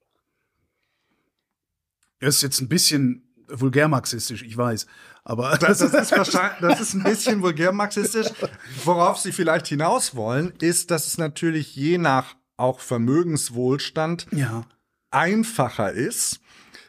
Das 2.21 2.37
ist 2.37 2.43
jetzt 2.43 2.61
ein 2.61 2.69
bisschen 2.69 3.25
vulgärmarxistisch, 3.49 4.43
ich 4.43 4.57
weiß. 4.57 4.87
Aber 5.25 5.57
das, 5.59 5.79
das, 5.79 5.93
ist 5.93 6.17
wahrscheinlich, 6.17 6.61
das 6.61 6.81
ist 6.81 6.95
ein 6.95 7.03
bisschen 7.03 7.43
vulgärmarxistisch. 7.43 8.29
Worauf 8.85 9.19
Sie 9.19 9.33
vielleicht 9.33 9.67
hinaus 9.69 10.15
wollen, 10.15 10.53
ist, 10.61 10.91
dass 10.91 11.07
es 11.07 11.19
natürlich 11.19 11.77
je 11.77 11.99
nach 11.99 12.37
auch 12.57 12.81
Vermögenswohlstand 12.81 14.27
ja 14.33 14.67
einfacher 15.11 15.93
ist, 15.93 16.41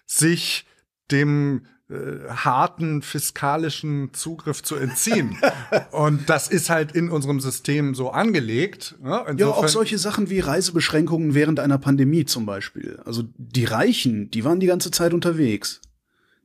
sich 0.05 0.65
dem 1.11 1.65
äh, 1.89 2.29
harten 2.29 3.01
fiskalischen 3.01 4.13
Zugriff 4.13 4.61
zu 4.63 4.75
entziehen. 4.75 5.37
Und 5.91 6.29
das 6.29 6.47
ist 6.47 6.69
halt 6.69 6.91
in 6.91 7.09
unserem 7.09 7.39
System 7.39 7.95
so 7.95 8.11
angelegt. 8.11 8.95
Ne? 9.01 9.25
Ja, 9.37 9.47
auch 9.47 9.67
solche 9.67 9.97
Sachen 9.97 10.29
wie 10.29 10.39
Reisebeschränkungen 10.39 11.33
während 11.33 11.59
einer 11.59 11.77
Pandemie 11.77 12.25
zum 12.25 12.45
Beispiel. 12.45 13.01
Also 13.05 13.23
die 13.37 13.65
Reichen, 13.65 14.29
die 14.31 14.43
waren 14.43 14.59
die 14.59 14.67
ganze 14.67 14.91
Zeit 14.91 15.13
unterwegs. 15.13 15.81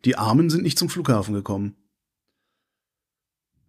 Die 0.04 0.16
Armen 0.16 0.50
sind 0.50 0.62
nicht 0.62 0.78
zum 0.78 0.88
Flughafen 0.88 1.34
gekommen 1.34 1.76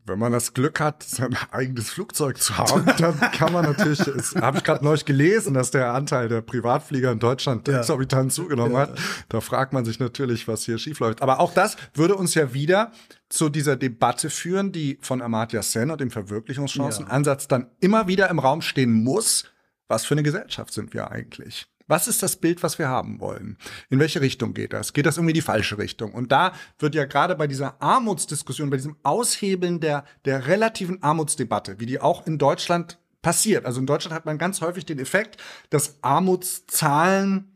wenn 0.05 0.19
man 0.19 0.31
das 0.31 0.53
Glück 0.53 0.79
hat, 0.79 1.03
sein 1.03 1.35
eigenes 1.51 1.89
Flugzeug 1.89 2.37
zu 2.37 2.57
haben, 2.57 2.85
dann 2.97 3.19
kann 3.31 3.51
man 3.51 3.65
natürlich, 3.65 3.99
habe 4.35 4.57
ich 4.57 4.63
gerade 4.63 4.83
neulich 4.83 5.05
gelesen, 5.05 5.53
dass 5.53 5.71
der 5.71 5.93
Anteil 5.93 6.29
der 6.29 6.41
Privatflieger 6.41 7.11
in 7.11 7.19
Deutschland 7.19 7.67
ja. 7.67 7.79
exorbitant 7.79 8.31
zugenommen 8.31 8.73
ja. 8.73 8.81
hat. 8.81 8.97
Da 9.29 9.41
fragt 9.41 9.73
man 9.73 9.83
sich 9.83 9.99
natürlich, 9.99 10.47
was 10.47 10.63
hier 10.63 10.77
schiefläuft. 10.77 11.21
Aber 11.21 11.39
auch 11.39 11.53
das 11.53 11.75
würde 11.93 12.15
uns 12.15 12.35
ja 12.35 12.53
wieder 12.53 12.91
zu 13.29 13.49
dieser 13.49 13.75
Debatte 13.75 14.29
führen, 14.29 14.71
die 14.71 14.99
von 15.01 15.21
Amartya 15.21 15.63
Sen 15.63 15.89
und 15.89 15.99
dem 15.99 16.11
Verwirklichungschancenansatz 16.11 17.43
ja. 17.43 17.47
dann 17.49 17.71
immer 17.79 18.07
wieder 18.07 18.29
im 18.29 18.39
Raum 18.39 18.61
stehen 18.61 18.93
muss. 18.93 19.45
Was 19.87 20.05
für 20.05 20.13
eine 20.13 20.23
Gesellschaft 20.23 20.73
sind 20.73 20.93
wir 20.93 21.11
eigentlich? 21.11 21.67
Was 21.87 22.07
ist 22.07 22.23
das 22.23 22.37
Bild, 22.37 22.63
was 22.63 22.79
wir 22.79 22.87
haben 22.87 23.19
wollen? 23.19 23.57
In 23.89 23.99
welche 23.99 24.21
Richtung 24.21 24.53
geht 24.53 24.73
das? 24.73 24.93
Geht 24.93 25.05
das 25.05 25.17
irgendwie 25.17 25.33
die 25.33 25.41
falsche 25.41 25.77
Richtung? 25.77 26.13
Und 26.13 26.31
da 26.31 26.53
wird 26.79 26.95
ja 26.95 27.05
gerade 27.05 27.35
bei 27.35 27.45
dieser 27.45 27.81
Armutsdiskussion, 27.81 28.71
bei 28.71 28.77
diesem 28.77 28.95
Aushebeln 29.03 29.79
der, 29.79 30.03
der 30.25 30.47
relativen 30.47 31.03
Armutsdebatte, 31.03 31.79
wie 31.79 31.85
die 31.85 32.01
auch 32.01 32.25
in 32.25 32.39
Deutschland 32.39 32.97
passiert. 33.21 33.65
Also 33.65 33.79
in 33.79 33.85
Deutschland 33.85 34.15
hat 34.15 34.25
man 34.25 34.37
ganz 34.37 34.61
häufig 34.61 34.85
den 34.85 34.99
Effekt, 34.99 35.37
dass 35.69 35.97
Armutszahlen 36.01 37.51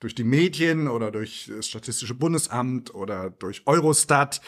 durch 0.00 0.14
die 0.14 0.24
Medien 0.24 0.88
oder 0.88 1.10
durch 1.10 1.50
das 1.54 1.68
Statistische 1.68 2.14
Bundesamt 2.14 2.94
oder 2.94 3.30
durch 3.30 3.62
Eurostat 3.66 4.40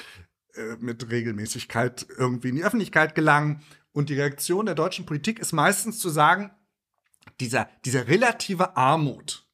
äh, 0.54 0.76
mit 0.78 1.10
Regelmäßigkeit 1.10 2.06
irgendwie 2.18 2.50
in 2.50 2.56
die 2.56 2.64
Öffentlichkeit 2.64 3.14
gelangen. 3.14 3.62
Und 3.92 4.10
die 4.10 4.14
Reaktion 4.14 4.66
der 4.66 4.74
deutschen 4.74 5.06
Politik 5.06 5.38
ist 5.38 5.52
meistens 5.52 5.98
zu 5.98 6.10
sagen, 6.10 6.50
dieser, 7.40 7.68
dieser 7.84 8.08
relative 8.08 8.76
Armut, 8.76 9.46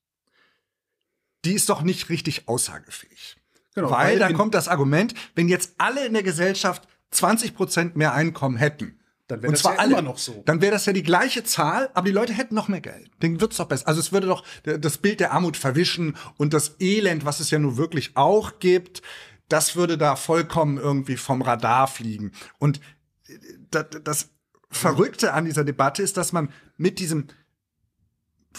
die 1.45 1.55
ist 1.55 1.69
doch 1.69 1.83
nicht 1.83 2.09
richtig 2.09 2.49
aussagefähig. 2.49 3.37
Genau, 3.75 3.91
weil, 3.91 4.13
weil 4.13 4.19
da 4.19 4.33
kommt 4.33 4.55
das 4.55 4.69
Argument, 4.69 5.15
wenn 5.35 5.49
jetzt 5.49 5.75
alle 5.79 6.07
in 6.07 6.13
der 6.13 6.23
Gesellschaft 6.23 6.87
20 7.11 7.55
Prozent 7.55 7.97
mehr 7.97 8.13
Einkommen 8.15 8.57
hätten, 8.57 9.01
dann 9.29 9.43
wäre 9.43 9.53
das 9.53 9.63
ja 9.63 9.77
alle, 9.77 9.93
immer 9.93 10.03
noch 10.03 10.19
so. 10.19 10.43
Dann 10.45 10.61
wäre 10.61 10.73
das 10.73 10.85
ja 10.85 10.93
die 10.93 11.03
gleiche 11.03 11.43
Zahl, 11.43 11.91
aber 11.95 12.07
die 12.07 12.13
Leute 12.13 12.35
hätten 12.35 12.55
noch 12.55 12.69
mehr 12.69 12.83
Geld. 12.83 13.11
Dann 13.21 13.41
wird's 13.41 13.57
doch 13.57 13.67
besser. 13.67 13.89
Also 13.89 14.01
es 14.01 14.13
würde 14.13 14.27
doch 14.27 14.45
das 14.63 14.99
Bild 14.99 15.21
der 15.21 15.33
Armut 15.33 15.57
verwischen 15.57 16.17
und 16.37 16.53
das 16.53 16.77
Elend, 16.81 17.25
was 17.25 17.41
es 17.41 17.51
ja 17.51 17.59
nur 17.59 17.77
wirklich 17.77 18.17
auch 18.17 18.59
gibt, 18.59 19.01
das 19.49 19.77
würde 19.77 19.99
da 19.99 20.17
vollkommen 20.17 20.79
irgendwie 20.79 21.17
vom 21.17 21.43
Radar 21.43 21.87
fliegen. 21.87 22.33
Und 22.59 22.81
äh, 23.29 23.39
das, 23.71 23.87
das 24.03 24.29
Verrückte 24.71 25.35
an 25.35 25.45
dieser 25.45 25.65
Debatte 25.65 26.03
ist, 26.03 26.17
dass 26.17 26.33
man 26.33 26.51
mit 26.77 26.99
diesem, 26.99 27.29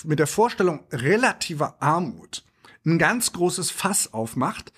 mit 0.03 0.19
der 0.19 0.27
Vorstellung 0.27 0.85
relativer 0.91 1.81
Armut 1.81 2.43
ein 2.85 2.97
ganz 2.97 3.31
großes 3.33 3.71
Fass 3.71 4.13
aufmacht, 4.13 4.73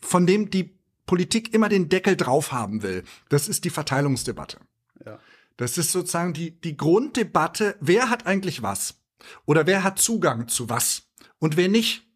von 0.00 0.26
dem 0.26 0.50
die 0.50 0.76
Politik 1.06 1.54
immer 1.54 1.68
den 1.68 1.88
Deckel 1.88 2.16
drauf 2.16 2.52
haben 2.52 2.82
will. 2.82 3.04
Das 3.28 3.48
ist 3.48 3.64
die 3.64 3.70
Verteilungsdebatte. 3.70 4.58
Ja. 5.04 5.18
Das 5.56 5.78
ist 5.78 5.92
sozusagen 5.92 6.32
die, 6.32 6.60
die 6.60 6.76
Grunddebatte, 6.76 7.76
wer 7.80 8.10
hat 8.10 8.26
eigentlich 8.26 8.62
was? 8.62 9.00
Oder 9.44 9.66
wer 9.66 9.84
hat 9.84 9.98
Zugang 9.98 10.48
zu 10.48 10.68
was? 10.68 11.08
Und 11.38 11.56
wer 11.56 11.68
nicht? 11.68 12.08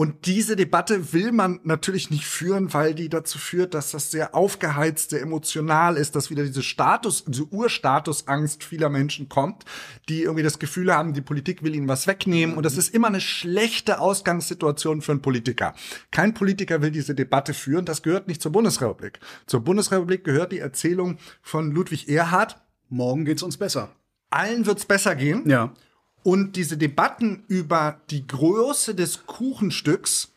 Und 0.00 0.24
diese 0.24 0.56
Debatte 0.56 1.12
will 1.12 1.30
man 1.30 1.60
natürlich 1.62 2.08
nicht 2.08 2.24
führen, 2.24 2.72
weil 2.72 2.94
die 2.94 3.10
dazu 3.10 3.36
führt, 3.36 3.74
dass 3.74 3.90
das 3.90 4.10
sehr 4.10 4.34
aufgeheizt, 4.34 5.10
sehr 5.10 5.20
emotional 5.20 5.98
ist, 5.98 6.16
dass 6.16 6.30
wieder 6.30 6.42
diese 6.42 6.62
Status, 6.62 7.26
diese 7.26 7.44
Urstatusangst 7.44 8.64
vieler 8.64 8.88
Menschen 8.88 9.28
kommt, 9.28 9.66
die 10.08 10.22
irgendwie 10.22 10.42
das 10.42 10.58
Gefühl 10.58 10.90
haben, 10.90 11.12
die 11.12 11.20
Politik 11.20 11.62
will 11.62 11.74
ihnen 11.74 11.86
was 11.86 12.06
wegnehmen. 12.06 12.56
Und 12.56 12.64
das 12.64 12.78
ist 12.78 12.94
immer 12.94 13.08
eine 13.08 13.20
schlechte 13.20 14.00
Ausgangssituation 14.00 15.02
für 15.02 15.12
einen 15.12 15.20
Politiker. 15.20 15.74
Kein 16.10 16.32
Politiker 16.32 16.80
will 16.80 16.92
diese 16.92 17.14
Debatte 17.14 17.52
führen. 17.52 17.84
Das 17.84 18.02
gehört 18.02 18.26
nicht 18.26 18.40
zur 18.40 18.52
Bundesrepublik. 18.52 19.20
Zur 19.44 19.60
Bundesrepublik 19.60 20.24
gehört 20.24 20.52
die 20.52 20.60
Erzählung 20.60 21.18
von 21.42 21.72
Ludwig 21.72 22.08
Erhard. 22.08 22.56
Morgen 22.88 23.26
geht's 23.26 23.42
uns 23.42 23.58
besser. 23.58 23.90
Allen 24.30 24.64
wird's 24.64 24.86
besser 24.86 25.14
gehen. 25.14 25.46
Ja. 25.46 25.74
Und 26.22 26.56
diese 26.56 26.76
Debatten 26.76 27.44
über 27.48 28.00
die 28.10 28.26
Größe 28.26 28.94
des 28.94 29.26
Kuchenstücks, 29.26 30.32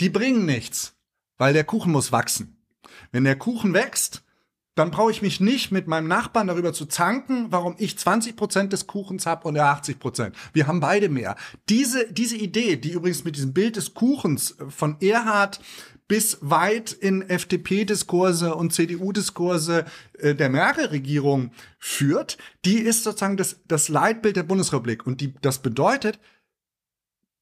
die 0.00 0.10
bringen 0.10 0.46
nichts, 0.46 0.94
weil 1.38 1.52
der 1.52 1.64
Kuchen 1.64 1.92
muss 1.92 2.12
wachsen. 2.12 2.56
Wenn 3.12 3.24
der 3.24 3.36
Kuchen 3.36 3.72
wächst, 3.72 4.22
dann 4.74 4.90
brauche 4.90 5.10
ich 5.10 5.20
mich 5.20 5.38
nicht 5.38 5.70
mit 5.70 5.86
meinem 5.86 6.08
Nachbarn 6.08 6.46
darüber 6.46 6.72
zu 6.72 6.86
zanken, 6.86 7.48
warum 7.50 7.74
ich 7.78 7.98
20 7.98 8.36
Prozent 8.36 8.72
des 8.72 8.86
Kuchens 8.86 9.26
habe 9.26 9.46
und 9.46 9.56
er 9.56 9.66
80 9.66 9.98
Prozent. 9.98 10.34
Wir 10.54 10.66
haben 10.66 10.80
beide 10.80 11.10
mehr. 11.10 11.36
Diese, 11.68 12.10
diese 12.10 12.36
Idee, 12.36 12.76
die 12.76 12.92
übrigens 12.92 13.24
mit 13.24 13.36
diesem 13.36 13.52
Bild 13.52 13.76
des 13.76 13.92
Kuchens 13.92 14.56
von 14.70 14.96
Erhard 15.00 15.60
bis 16.12 16.36
weit 16.42 16.92
in 16.92 17.22
FDP-Diskurse 17.22 18.54
und 18.54 18.74
CDU-Diskurse 18.74 19.86
äh, 20.18 20.34
der 20.34 20.50
Merkel-Regierung 20.50 21.52
führt, 21.78 22.36
die 22.66 22.80
ist 22.80 23.02
sozusagen 23.02 23.38
das, 23.38 23.60
das 23.66 23.88
Leitbild 23.88 24.36
der 24.36 24.42
Bundesrepublik. 24.42 25.06
Und 25.06 25.22
die, 25.22 25.32
das 25.40 25.62
bedeutet, 25.62 26.20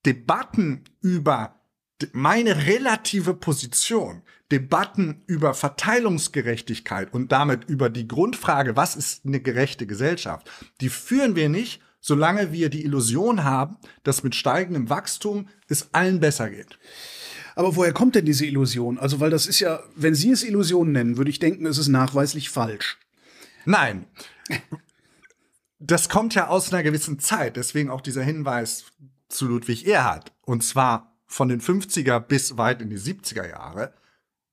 Debatten 0.06 0.84
über 1.00 1.60
meine 2.12 2.64
relative 2.68 3.34
Position, 3.34 4.22
Debatten 4.52 5.24
über 5.26 5.52
Verteilungsgerechtigkeit 5.54 7.12
und 7.12 7.32
damit 7.32 7.64
über 7.64 7.90
die 7.90 8.06
Grundfrage, 8.06 8.76
was 8.76 8.94
ist 8.94 9.26
eine 9.26 9.40
gerechte 9.40 9.88
Gesellschaft, 9.88 10.48
die 10.80 10.90
führen 10.90 11.34
wir 11.34 11.48
nicht, 11.48 11.82
solange 12.00 12.52
wir 12.52 12.70
die 12.70 12.84
Illusion 12.84 13.42
haben, 13.42 13.78
dass 14.04 14.22
mit 14.22 14.36
steigendem 14.36 14.90
Wachstum 14.90 15.48
es 15.66 15.92
allen 15.92 16.20
besser 16.20 16.50
geht. 16.50 16.78
Aber 17.54 17.76
woher 17.76 17.92
kommt 17.92 18.14
denn 18.14 18.24
diese 18.24 18.46
Illusion? 18.46 18.98
Also, 18.98 19.20
weil 19.20 19.30
das 19.30 19.46
ist 19.46 19.60
ja, 19.60 19.80
wenn 19.96 20.14
Sie 20.14 20.30
es 20.30 20.42
Illusion 20.42 20.92
nennen, 20.92 21.16
würde 21.16 21.30
ich 21.30 21.38
denken, 21.38 21.66
es 21.66 21.78
ist 21.78 21.88
nachweislich 21.88 22.50
falsch. 22.50 22.98
Nein. 23.64 24.06
Das 25.78 26.08
kommt 26.08 26.34
ja 26.34 26.48
aus 26.48 26.72
einer 26.72 26.82
gewissen 26.82 27.18
Zeit, 27.18 27.56
deswegen 27.56 27.88
auch 27.88 28.02
dieser 28.02 28.22
Hinweis 28.22 28.84
zu 29.28 29.46
Ludwig 29.46 29.86
Erhard. 29.86 30.32
Und 30.42 30.62
zwar 30.62 31.16
von 31.26 31.48
den 31.48 31.60
50er 31.60 32.20
bis 32.20 32.58
weit 32.58 32.82
in 32.82 32.90
die 32.90 32.98
70er 32.98 33.48
Jahre 33.48 33.94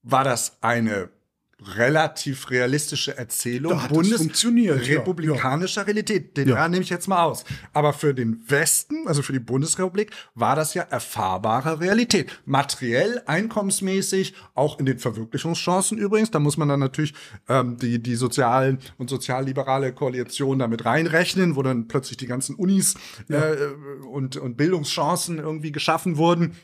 war 0.04 0.24
das 0.24 0.58
eine 0.62 1.10
relativ 1.66 2.52
realistische 2.52 3.18
Erzählung 3.18 3.82
bundesrepublikanischer 3.90 5.82
ja, 5.82 5.86
Realität. 5.86 6.38
Den 6.38 6.50
ja. 6.50 6.68
nehme 6.70 6.84
ich 6.84 6.90
jetzt 6.90 7.08
mal 7.08 7.24
aus. 7.24 7.46
Aber 7.74 7.94
für 7.94 8.14
den 8.14 8.44
Westen, 8.48 9.08
also 9.08 9.24
für 9.24 9.34
die 9.34 9.40
Bundesrepublik, 9.40 10.12
war 10.36 10.56
das 10.56 10.76
ja 10.76 10.84
erfahrbare 10.84 11.80
Realität. 11.80 12.32
Materiell, 12.46 13.24
einkommensmäßig, 13.26 14.36
auch 14.54 14.78
in 14.78 14.86
den 14.86 15.00
Verwirklichungschancen 15.00 15.98
übrigens. 15.98 16.30
Da 16.30 16.40
muss 16.40 16.58
man 16.58 16.70
dann 16.70 16.80
natürlich 16.80 17.16
ähm, 17.50 17.78
die, 17.78 18.02
die 18.04 18.16
sozialen 18.16 18.78
und 18.98 19.10
sozialliberale 19.10 19.94
Koalition 19.94 20.60
damit 20.60 20.86
reinrechnen, 20.86 21.56
wo 21.56 21.64
dann 21.64 21.88
plötzlich 21.88 22.18
die 22.18 22.28
ganzen 22.28 22.56
Unis 22.56 22.96
ja. 23.30 23.54
äh, 23.54 23.70
und, 24.12 24.38
und 24.38 24.58
Bildungschancen 24.58 25.40
irgendwie 25.40 25.72
geschaffen 25.72 26.18
wurden. 26.18 26.56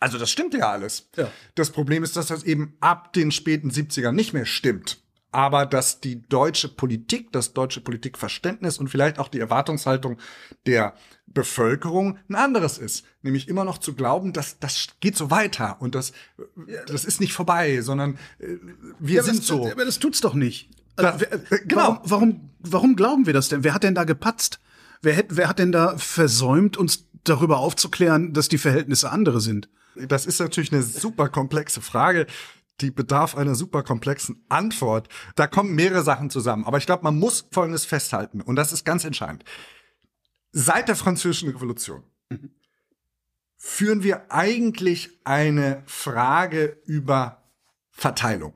Also 0.00 0.18
das 0.18 0.30
stimmt 0.30 0.54
ja 0.54 0.70
alles. 0.70 1.08
Ja. 1.16 1.30
Das 1.54 1.70
Problem 1.70 2.02
ist, 2.02 2.16
dass 2.16 2.26
das 2.26 2.44
eben 2.44 2.76
ab 2.80 3.12
den 3.12 3.32
späten 3.32 3.70
70ern 3.70 4.12
nicht 4.12 4.32
mehr 4.32 4.46
stimmt. 4.46 5.02
Aber 5.30 5.66
dass 5.66 6.00
die 6.00 6.26
deutsche 6.26 6.68
Politik, 6.68 7.32
das 7.32 7.52
deutsche 7.52 7.82
Politikverständnis 7.82 8.78
und 8.78 8.88
vielleicht 8.88 9.18
auch 9.18 9.28
die 9.28 9.40
Erwartungshaltung 9.40 10.18
der 10.66 10.94
Bevölkerung 11.26 12.18
ein 12.28 12.34
anderes 12.34 12.78
ist. 12.78 13.04
Nämlich 13.20 13.48
immer 13.48 13.64
noch 13.64 13.78
zu 13.78 13.94
glauben, 13.94 14.32
dass 14.32 14.58
das 14.58 14.88
geht 15.00 15.16
so 15.16 15.30
weiter 15.30 15.76
und 15.80 15.94
das, 15.94 16.12
das 16.86 17.04
ist 17.04 17.20
nicht 17.20 17.34
vorbei, 17.34 17.82
sondern 17.82 18.18
äh, 18.38 18.56
wir 18.98 19.16
ja, 19.16 19.22
sind 19.22 19.40
das, 19.40 19.46
so. 19.46 19.70
Aber 19.70 19.84
das 19.84 19.98
tut's 19.98 20.22
doch 20.22 20.34
nicht. 20.34 20.70
Also, 20.96 21.26
da, 21.26 21.36
äh, 21.36 21.60
genau. 21.66 21.82
Warum, 21.82 22.00
warum, 22.04 22.50
warum 22.60 22.96
glauben 22.96 23.26
wir 23.26 23.34
das 23.34 23.48
denn? 23.48 23.64
Wer 23.64 23.74
hat 23.74 23.82
denn 23.82 23.94
da 23.94 24.04
gepatzt? 24.04 24.60
Wer, 25.02 25.16
hat, 25.16 25.26
wer 25.28 25.48
hat 25.48 25.58
denn 25.58 25.72
da 25.72 25.98
versäumt, 25.98 26.76
uns 26.76 27.06
darüber 27.24 27.58
aufzuklären, 27.58 28.32
dass 28.32 28.48
die 28.48 28.58
Verhältnisse 28.58 29.10
andere 29.10 29.40
sind? 29.40 29.68
Das 30.06 30.26
ist 30.26 30.40
natürlich 30.40 30.72
eine 30.72 30.82
super 30.82 31.28
komplexe 31.28 31.80
Frage. 31.80 32.26
Die 32.80 32.90
bedarf 32.90 33.36
einer 33.36 33.54
super 33.54 33.82
komplexen 33.82 34.44
Antwort. 34.48 35.08
Da 35.34 35.46
kommen 35.46 35.74
mehrere 35.74 36.02
Sachen 36.02 36.30
zusammen. 36.30 36.64
Aber 36.64 36.78
ich 36.78 36.86
glaube, 36.86 37.02
man 37.02 37.18
muss 37.18 37.48
Folgendes 37.50 37.84
festhalten. 37.84 38.40
Und 38.40 38.56
das 38.56 38.72
ist 38.72 38.84
ganz 38.84 39.04
entscheidend. 39.04 39.44
Seit 40.52 40.88
der 40.88 40.96
Französischen 40.96 41.50
Revolution 41.50 42.04
mhm. 42.30 42.50
führen 43.56 44.02
wir 44.02 44.30
eigentlich 44.32 45.10
eine 45.24 45.82
Frage 45.86 46.80
über 46.84 47.42
Verteilung 47.90 48.54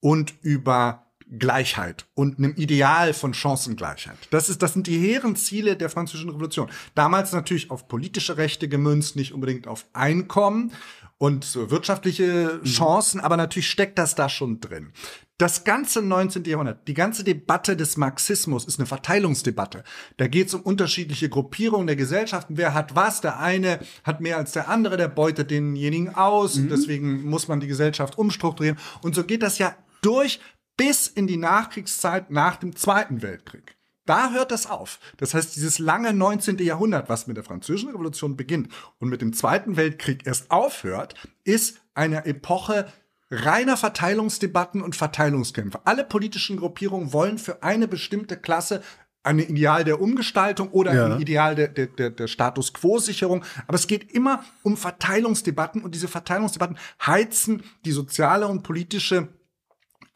und 0.00 0.34
über 0.42 1.05
Gleichheit 1.38 2.06
und 2.14 2.38
einem 2.38 2.54
Ideal 2.54 3.12
von 3.12 3.34
Chancengleichheit. 3.34 4.16
Das 4.30 4.48
ist, 4.48 4.62
das 4.62 4.74
sind 4.74 4.86
die 4.86 4.98
hehren 4.98 5.34
Ziele 5.34 5.76
der 5.76 5.90
französischen 5.90 6.30
Revolution. 6.30 6.70
Damals 6.94 7.32
natürlich 7.32 7.70
auf 7.70 7.88
politische 7.88 8.36
Rechte 8.36 8.68
gemünzt, 8.68 9.16
nicht 9.16 9.32
unbedingt 9.32 9.66
auf 9.66 9.86
Einkommen 9.92 10.72
und 11.18 11.56
wirtschaftliche 11.70 12.60
mhm. 12.62 12.64
Chancen, 12.64 13.20
aber 13.20 13.36
natürlich 13.36 13.70
steckt 13.70 13.98
das 13.98 14.14
da 14.14 14.28
schon 14.28 14.60
drin. 14.60 14.92
Das 15.38 15.64
ganze 15.64 16.00
19. 16.00 16.44
Jahrhundert, 16.44 16.88
die 16.88 16.94
ganze 16.94 17.22
Debatte 17.22 17.76
des 17.76 17.98
Marxismus 17.98 18.64
ist 18.64 18.78
eine 18.78 18.86
Verteilungsdebatte. 18.86 19.84
Da 20.16 20.28
geht 20.28 20.48
es 20.48 20.54
um 20.54 20.62
unterschiedliche 20.62 21.28
Gruppierungen 21.28 21.86
der 21.86 21.96
Gesellschaften. 21.96 22.56
Wer 22.56 22.72
hat 22.72 22.94
was? 22.96 23.20
Der 23.20 23.38
eine 23.38 23.80
hat 24.02 24.22
mehr 24.22 24.38
als 24.38 24.52
der 24.52 24.68
andere, 24.68 24.96
der 24.96 25.08
beutet 25.08 25.50
denjenigen 25.50 26.14
aus. 26.14 26.56
Mhm. 26.56 26.70
Deswegen 26.70 27.24
muss 27.24 27.48
man 27.48 27.60
die 27.60 27.66
Gesellschaft 27.66 28.16
umstrukturieren. 28.16 28.78
Und 29.02 29.14
so 29.14 29.24
geht 29.24 29.42
das 29.42 29.58
ja 29.58 29.74
durch 30.00 30.40
bis 30.76 31.06
in 31.06 31.26
die 31.26 31.36
Nachkriegszeit 31.36 32.30
nach 32.30 32.56
dem 32.56 32.76
Zweiten 32.76 33.22
Weltkrieg. 33.22 33.76
Da 34.06 34.30
hört 34.30 34.52
das 34.52 34.66
auf. 34.66 35.00
Das 35.16 35.34
heißt, 35.34 35.56
dieses 35.56 35.80
lange 35.80 36.12
19. 36.12 36.58
Jahrhundert, 36.58 37.08
was 37.08 37.26
mit 37.26 37.36
der 37.36 37.44
Französischen 37.44 37.90
Revolution 37.90 38.36
beginnt 38.36 38.68
und 38.98 39.08
mit 39.08 39.20
dem 39.20 39.32
Zweiten 39.32 39.76
Weltkrieg 39.76 40.26
erst 40.26 40.50
aufhört, 40.50 41.14
ist 41.44 41.80
eine 41.94 42.24
Epoche 42.24 42.86
reiner 43.30 43.76
Verteilungsdebatten 43.76 44.80
und 44.80 44.94
Verteilungskämpfe. 44.94 45.80
Alle 45.84 46.04
politischen 46.04 46.56
Gruppierungen 46.56 47.12
wollen 47.12 47.38
für 47.38 47.64
eine 47.64 47.88
bestimmte 47.88 48.36
Klasse 48.36 48.82
ein 49.24 49.40
Ideal 49.40 49.82
der 49.82 50.00
Umgestaltung 50.00 50.70
oder 50.70 50.94
ja. 50.94 51.06
ein 51.06 51.20
Ideal 51.20 51.56
der, 51.56 51.66
der, 51.66 51.88
der, 51.88 52.10
der 52.10 52.28
Status 52.28 52.72
Quo-Sicherung. 52.72 53.44
Aber 53.66 53.74
es 53.74 53.88
geht 53.88 54.12
immer 54.12 54.44
um 54.62 54.76
Verteilungsdebatten 54.76 55.82
und 55.82 55.96
diese 55.96 56.06
Verteilungsdebatten 56.06 56.78
heizen 57.04 57.64
die 57.84 57.90
soziale 57.90 58.46
und 58.46 58.62
politische 58.62 59.28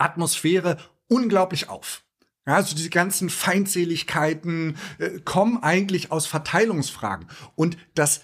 Atmosphäre 0.01 0.77
unglaublich 1.09 1.69
auf. 1.69 2.03
Ja, 2.47 2.57
also 2.57 2.75
diese 2.75 2.91
ganzen 2.91 3.31
Feindseligkeiten 3.31 4.77
äh, 4.99 5.21
kommen 5.21 5.63
eigentlich 5.63 6.11
aus 6.11 6.27
Verteilungsfragen. 6.27 7.29
Und 7.55 7.77
das, 7.95 8.23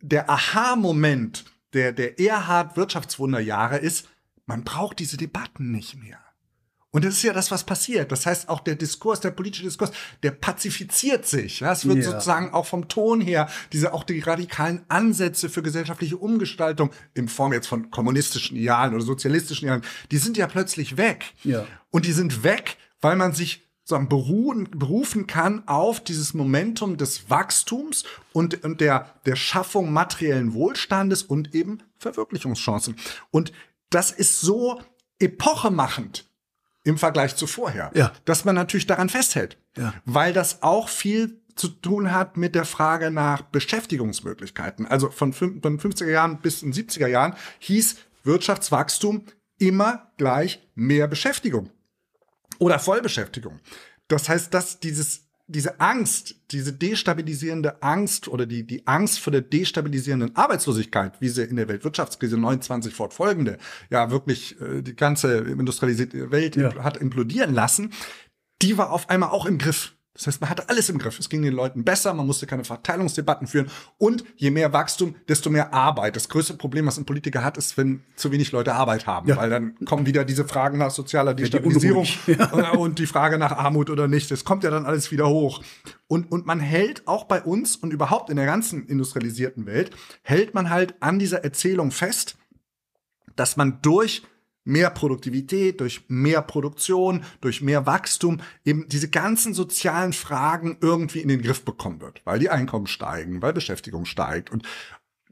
der 0.00 0.30
Aha-Moment 0.30 1.44
der, 1.72 1.92
der 1.92 2.18
Erhard 2.18 2.76
Wirtschaftswunderjahre 2.76 3.78
ist, 3.78 4.08
man 4.46 4.64
braucht 4.64 4.98
diese 4.98 5.16
Debatten 5.16 5.70
nicht 5.70 5.96
mehr. 5.96 6.18
Und 6.92 7.04
das 7.04 7.14
ist 7.14 7.22
ja 7.22 7.32
das, 7.32 7.50
was 7.52 7.62
passiert. 7.64 8.10
Das 8.10 8.26
heißt, 8.26 8.48
auch 8.48 8.60
der 8.60 8.74
Diskurs, 8.74 9.20
der 9.20 9.30
politische 9.30 9.62
Diskurs, 9.64 9.92
der 10.24 10.32
pazifiziert 10.32 11.24
sich. 11.24 11.60
Ja, 11.60 11.72
es 11.72 11.86
wird 11.86 11.98
Ja. 11.98 12.10
sozusagen 12.10 12.52
auch 12.52 12.66
vom 12.66 12.88
Ton 12.88 13.20
her, 13.20 13.48
diese 13.72 13.92
auch 13.94 14.02
die 14.02 14.18
radikalen 14.20 14.84
Ansätze 14.88 15.48
für 15.48 15.62
gesellschaftliche 15.62 16.16
Umgestaltung 16.16 16.90
in 17.14 17.28
Form 17.28 17.52
jetzt 17.52 17.68
von 17.68 17.90
kommunistischen 17.92 18.56
Idealen 18.56 18.94
oder 18.94 19.04
sozialistischen 19.04 19.66
Idealen, 19.66 19.82
die 20.10 20.18
sind 20.18 20.36
ja 20.36 20.48
plötzlich 20.48 20.96
weg. 20.96 21.32
Ja. 21.44 21.64
Und 21.90 22.06
die 22.06 22.12
sind 22.12 22.42
weg, 22.42 22.76
weil 23.00 23.14
man 23.14 23.32
sich 23.34 23.62
sozusagen 23.84 24.08
beruhen, 24.08 24.68
berufen 24.70 25.26
kann 25.26 25.66
auf 25.68 26.02
dieses 26.02 26.34
Momentum 26.34 26.96
des 26.96 27.30
Wachstums 27.30 28.04
und, 28.32 28.62
und 28.64 28.80
der, 28.80 29.14
der 29.26 29.36
Schaffung 29.36 29.92
materiellen 29.92 30.54
Wohlstandes 30.54 31.22
und 31.22 31.54
eben 31.54 31.82
Verwirklichungschancen. 31.98 32.96
Und 33.30 33.52
das 33.90 34.10
ist 34.12 34.40
so 34.40 34.80
epochemachend 35.18 36.26
im 36.90 36.98
Vergleich 36.98 37.36
zu 37.36 37.46
vorher, 37.46 37.90
Ja. 37.94 38.12
dass 38.26 38.44
man 38.44 38.54
natürlich 38.54 38.86
daran 38.86 39.08
festhält, 39.08 39.56
Ja. 39.76 39.94
weil 40.04 40.32
das 40.32 40.62
auch 40.62 40.88
viel 40.88 41.40
zu 41.56 41.68
tun 41.68 42.12
hat 42.12 42.36
mit 42.36 42.54
der 42.54 42.64
Frage 42.64 43.10
nach 43.10 43.42
Beschäftigungsmöglichkeiten. 43.42 44.86
Also 44.86 45.10
von, 45.10 45.32
von 45.32 45.60
50er 45.60 46.10
Jahren 46.10 46.38
bis 46.40 46.62
in 46.62 46.72
70er 46.72 47.06
Jahren 47.06 47.34
hieß 47.58 47.96
Wirtschaftswachstum 48.24 49.24
immer 49.58 50.10
gleich 50.16 50.66
mehr 50.74 51.06
Beschäftigung 51.06 51.70
oder 52.58 52.78
Vollbeschäftigung. 52.78 53.60
Das 54.08 54.28
heißt, 54.28 54.52
dass 54.54 54.80
dieses, 54.80 55.28
diese 55.50 55.80
Angst, 55.80 56.36
diese 56.50 56.72
destabilisierende 56.72 57.82
Angst 57.82 58.28
oder 58.28 58.46
die, 58.46 58.66
die 58.66 58.86
Angst 58.86 59.20
vor 59.20 59.32
der 59.32 59.42
destabilisierenden 59.42 60.36
Arbeitslosigkeit, 60.36 61.20
wie 61.20 61.28
sie 61.28 61.42
in 61.42 61.56
der 61.56 61.68
Weltwirtschaftskrise 61.68 62.36
29 62.36 62.94
fortfolgende 62.94 63.58
ja 63.90 64.10
wirklich 64.10 64.60
äh, 64.60 64.82
die 64.82 64.94
ganze 64.94 65.38
industrialisierte 65.38 66.30
Welt 66.30 66.56
Ja. 66.56 66.74
hat 66.84 66.96
implodieren 66.96 67.52
lassen, 67.54 67.92
die 68.62 68.78
war 68.78 68.90
auf 68.90 69.10
einmal 69.10 69.30
auch 69.30 69.46
im 69.46 69.58
Griff. 69.58 69.94
Das 70.14 70.26
heißt, 70.26 70.40
man 70.40 70.50
hatte 70.50 70.68
alles 70.68 70.88
im 70.88 70.98
Griff. 70.98 71.20
Es 71.20 71.28
ging 71.28 71.40
den 71.42 71.54
Leuten 71.54 71.84
besser, 71.84 72.12
man 72.12 72.26
musste 72.26 72.46
keine 72.46 72.64
Verteilungsdebatten 72.64 73.46
führen. 73.46 73.70
Und 73.96 74.24
je 74.36 74.50
mehr 74.50 74.72
Wachstum, 74.72 75.14
desto 75.28 75.50
mehr 75.50 75.72
Arbeit. 75.72 76.16
Das 76.16 76.28
größte 76.28 76.54
Problem, 76.54 76.86
was 76.86 76.98
ein 76.98 77.06
Politiker 77.06 77.44
hat, 77.44 77.56
ist, 77.56 77.76
wenn 77.76 78.02
zu 78.16 78.32
wenig 78.32 78.50
Leute 78.50 78.74
Arbeit 78.74 79.06
haben. 79.06 79.28
Ja. 79.28 79.36
Weil 79.36 79.50
dann 79.50 79.76
kommen 79.84 80.06
wieder 80.06 80.24
diese 80.24 80.44
Fragen 80.44 80.78
nach 80.78 80.90
sozialer 80.90 81.34
Destabilisierung 81.34 82.06
unruhig. 82.26 82.72
und 82.78 82.98
die 82.98 83.06
Frage 83.06 83.38
nach 83.38 83.52
Armut 83.52 83.88
oder 83.88 84.08
nicht. 84.08 84.30
Das 84.32 84.44
kommt 84.44 84.64
ja 84.64 84.70
dann 84.70 84.84
alles 84.84 85.12
wieder 85.12 85.28
hoch. 85.28 85.62
Und, 86.08 86.32
und 86.32 86.44
man 86.44 86.58
hält 86.58 87.06
auch 87.06 87.24
bei 87.24 87.40
uns 87.40 87.76
und 87.76 87.92
überhaupt 87.92 88.30
in 88.30 88.36
der 88.36 88.46
ganzen 88.46 88.86
industrialisierten 88.86 89.66
Welt, 89.66 89.92
hält 90.22 90.54
man 90.54 90.70
halt 90.70 90.94
an 91.00 91.20
dieser 91.20 91.44
Erzählung 91.44 91.92
fest, 91.92 92.36
dass 93.36 93.56
man 93.56 93.80
durch 93.80 94.22
mehr 94.64 94.90
Produktivität, 94.90 95.80
durch 95.80 96.04
mehr 96.08 96.42
Produktion, 96.42 97.24
durch 97.40 97.62
mehr 97.62 97.86
Wachstum 97.86 98.40
eben 98.64 98.88
diese 98.88 99.08
ganzen 99.08 99.54
sozialen 99.54 100.12
Fragen 100.12 100.78
irgendwie 100.80 101.20
in 101.20 101.28
den 101.28 101.42
Griff 101.42 101.64
bekommen 101.64 102.00
wird, 102.00 102.20
weil 102.24 102.38
die 102.38 102.50
Einkommen 102.50 102.86
steigen, 102.86 103.42
weil 103.42 103.52
Beschäftigung 103.52 104.04
steigt. 104.04 104.50
Und 104.50 104.66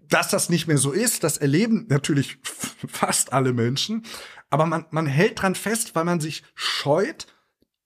dass 0.08 0.28
das 0.30 0.48
nicht 0.48 0.66
mehr 0.66 0.78
so 0.78 0.92
ist, 0.92 1.24
das 1.24 1.36
erleben 1.36 1.86
natürlich 1.88 2.38
fast 2.88 3.32
alle 3.32 3.52
Menschen, 3.52 4.04
aber 4.50 4.66
man, 4.66 4.86
man 4.90 5.06
hält 5.06 5.42
dran 5.42 5.54
fest, 5.54 5.94
weil 5.94 6.04
man 6.04 6.20
sich 6.20 6.42
scheut, 6.54 7.26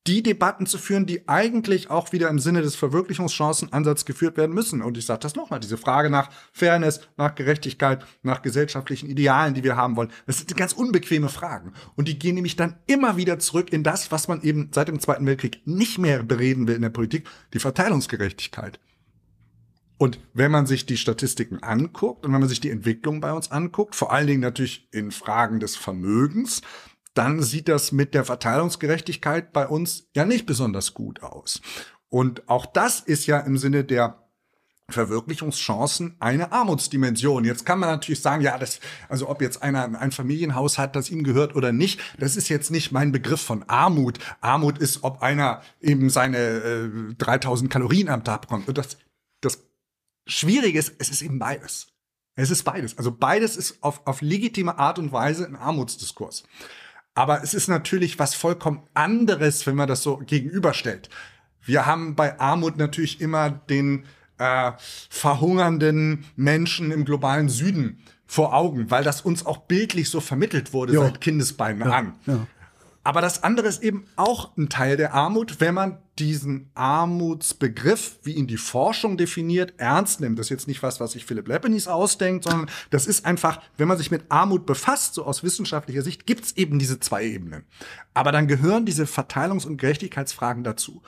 die 0.06 0.22
Debatten 0.22 0.66
zu 0.66 0.78
führen, 0.78 1.06
die 1.06 1.28
eigentlich 1.28 1.90
auch 1.90 2.12
wieder 2.12 2.28
im 2.28 2.40
Sinne 2.40 2.62
des 2.62 2.74
Verwirklichungschancenansatz 2.74 4.04
geführt 4.04 4.36
werden 4.36 4.54
müssen. 4.54 4.82
Und 4.82 4.98
ich 4.98 5.06
sage 5.06 5.20
das 5.20 5.36
nochmal, 5.36 5.60
diese 5.60 5.76
Frage 5.76 6.10
nach 6.10 6.30
Fairness, 6.52 7.00
nach 7.16 7.34
Gerechtigkeit, 7.34 8.04
nach 8.22 8.42
gesellschaftlichen 8.42 9.08
Idealen, 9.08 9.54
die 9.54 9.62
wir 9.62 9.76
haben 9.76 9.96
wollen, 9.96 10.10
das 10.26 10.38
sind 10.38 10.56
ganz 10.56 10.72
unbequeme 10.72 11.28
Fragen. 11.28 11.72
Und 11.94 12.08
die 12.08 12.18
gehen 12.18 12.34
nämlich 12.34 12.56
dann 12.56 12.76
immer 12.86 13.16
wieder 13.16 13.38
zurück 13.38 13.72
in 13.72 13.84
das, 13.84 14.10
was 14.10 14.26
man 14.26 14.42
eben 14.42 14.70
seit 14.74 14.88
dem 14.88 14.98
Zweiten 14.98 15.26
Weltkrieg 15.26 15.60
nicht 15.66 15.98
mehr 15.98 16.22
bereden 16.22 16.66
will 16.66 16.74
in 16.74 16.82
der 16.82 16.90
Politik, 16.90 17.28
die 17.54 17.60
Verteilungsgerechtigkeit. 17.60 18.80
Und 19.98 20.18
wenn 20.34 20.50
man 20.50 20.66
sich 20.66 20.84
die 20.84 20.96
Statistiken 20.96 21.62
anguckt 21.62 22.26
und 22.26 22.32
wenn 22.32 22.40
man 22.40 22.48
sich 22.48 22.58
die 22.58 22.70
Entwicklung 22.70 23.20
bei 23.20 23.32
uns 23.32 23.52
anguckt, 23.52 23.94
vor 23.94 24.12
allen 24.12 24.26
Dingen 24.26 24.40
natürlich 24.40 24.88
in 24.90 25.12
Fragen 25.12 25.60
des 25.60 25.76
Vermögens, 25.76 26.60
dann 27.14 27.42
sieht 27.42 27.68
das 27.68 27.92
mit 27.92 28.14
der 28.14 28.24
Verteilungsgerechtigkeit 28.24 29.52
bei 29.52 29.66
uns 29.66 30.08
ja 30.14 30.24
nicht 30.24 30.46
besonders 30.46 30.94
gut 30.94 31.22
aus. 31.22 31.60
Und 32.08 32.48
auch 32.48 32.66
das 32.66 33.00
ist 33.00 33.26
ja 33.26 33.38
im 33.40 33.56
Sinne 33.58 33.84
der 33.84 34.22
Verwirklichungschancen 34.92 36.16
eine 36.20 36.52
Armutsdimension. 36.52 37.44
Jetzt 37.44 37.64
kann 37.64 37.78
man 37.78 37.88
natürlich 37.88 38.20
sagen, 38.20 38.42
ja, 38.42 38.58
das, 38.58 38.80
also 39.08 39.28
ob 39.28 39.40
jetzt 39.40 39.62
einer 39.62 39.98
ein 39.98 40.12
Familienhaus 40.12 40.78
hat, 40.78 40.94
das 40.94 41.10
ihm 41.10 41.24
gehört 41.24 41.56
oder 41.56 41.72
nicht, 41.72 42.00
das 42.18 42.36
ist 42.36 42.48
jetzt 42.48 42.70
nicht 42.70 42.92
mein 42.92 43.12
Begriff 43.12 43.40
von 43.40 43.62
Armut. 43.68 44.18
Armut 44.40 44.78
ist, 44.78 45.02
ob 45.02 45.22
einer 45.22 45.62
eben 45.80 46.10
seine 46.10 46.38
äh, 46.38 47.14
3000 47.16 47.70
Kalorien 47.70 48.08
am 48.08 48.24
Tag 48.24 48.42
bekommt. 48.42 48.68
Und 48.68 48.78
das, 48.78 48.98
das 49.40 49.58
Schwierige 50.26 50.78
ist, 50.78 50.94
es 50.98 51.08
ist 51.08 51.22
eben 51.22 51.38
beides. 51.38 51.88
Es 52.34 52.50
ist 52.50 52.62
beides. 52.62 52.96
Also 52.96 53.12
beides 53.12 53.56
ist 53.56 53.82
auf, 53.82 54.06
auf 54.06 54.22
legitime 54.22 54.78
Art 54.78 54.98
und 54.98 55.12
Weise 55.12 55.46
ein 55.46 55.56
Armutsdiskurs. 55.56 56.44
Aber 57.14 57.42
es 57.42 57.54
ist 57.54 57.68
natürlich 57.68 58.18
was 58.18 58.34
vollkommen 58.34 58.82
anderes, 58.94 59.66
wenn 59.66 59.76
man 59.76 59.88
das 59.88 60.02
so 60.02 60.16
gegenüberstellt. 60.18 61.10
Wir 61.62 61.86
haben 61.86 62.14
bei 62.16 62.40
Armut 62.40 62.76
natürlich 62.76 63.20
immer 63.20 63.50
den 63.50 64.04
äh, 64.38 64.72
verhungernden 65.10 66.24
Menschen 66.36 66.90
im 66.90 67.04
globalen 67.04 67.48
Süden 67.48 68.02
vor 68.26 68.54
Augen, 68.54 68.90
weil 68.90 69.04
das 69.04 69.20
uns 69.20 69.44
auch 69.44 69.58
bildlich 69.58 70.08
so 70.08 70.20
vermittelt 70.20 70.72
wurde 70.72 70.94
Ja. 70.94 71.00
seit 71.02 71.20
Kindesbeinen 71.20 71.82
an. 71.82 72.14
ja. 72.26 72.46
Aber 73.04 73.20
das 73.20 73.42
andere 73.42 73.66
ist 73.66 73.82
eben 73.82 74.06
auch 74.16 74.56
ein 74.56 74.68
Teil 74.68 74.96
der 74.96 75.12
Armut, 75.12 75.60
wenn 75.60 75.74
man 75.74 75.98
diesen 76.18 76.70
Armutsbegriff, 76.74 78.18
wie 78.22 78.34
ihn 78.34 78.46
die 78.46 78.58
Forschung 78.58 79.16
definiert, 79.16 79.74
ernst 79.78 80.20
nimmt. 80.20 80.38
Das 80.38 80.46
ist 80.46 80.50
jetzt 80.50 80.68
nicht 80.68 80.82
was, 80.82 81.00
was 81.00 81.12
sich 81.12 81.24
Philipp 81.24 81.48
Lepenis 81.48 81.88
ausdenkt, 81.88 82.44
sondern 82.44 82.70
das 82.90 83.06
ist 83.06 83.24
einfach, 83.24 83.60
wenn 83.76 83.88
man 83.88 83.98
sich 83.98 84.12
mit 84.12 84.24
Armut 84.28 84.66
befasst, 84.66 85.14
so 85.14 85.24
aus 85.24 85.42
wissenschaftlicher 85.42 86.02
Sicht, 86.02 86.26
gibt's 86.26 86.52
eben 86.52 86.78
diese 86.78 87.00
zwei 87.00 87.24
Ebenen. 87.24 87.64
Aber 88.14 88.30
dann 88.30 88.46
gehören 88.46 88.86
diese 88.86 89.04
Verteilungs- 89.04 89.66
und 89.66 89.78
Gerechtigkeitsfragen 89.78 90.62
dazu, 90.62 91.02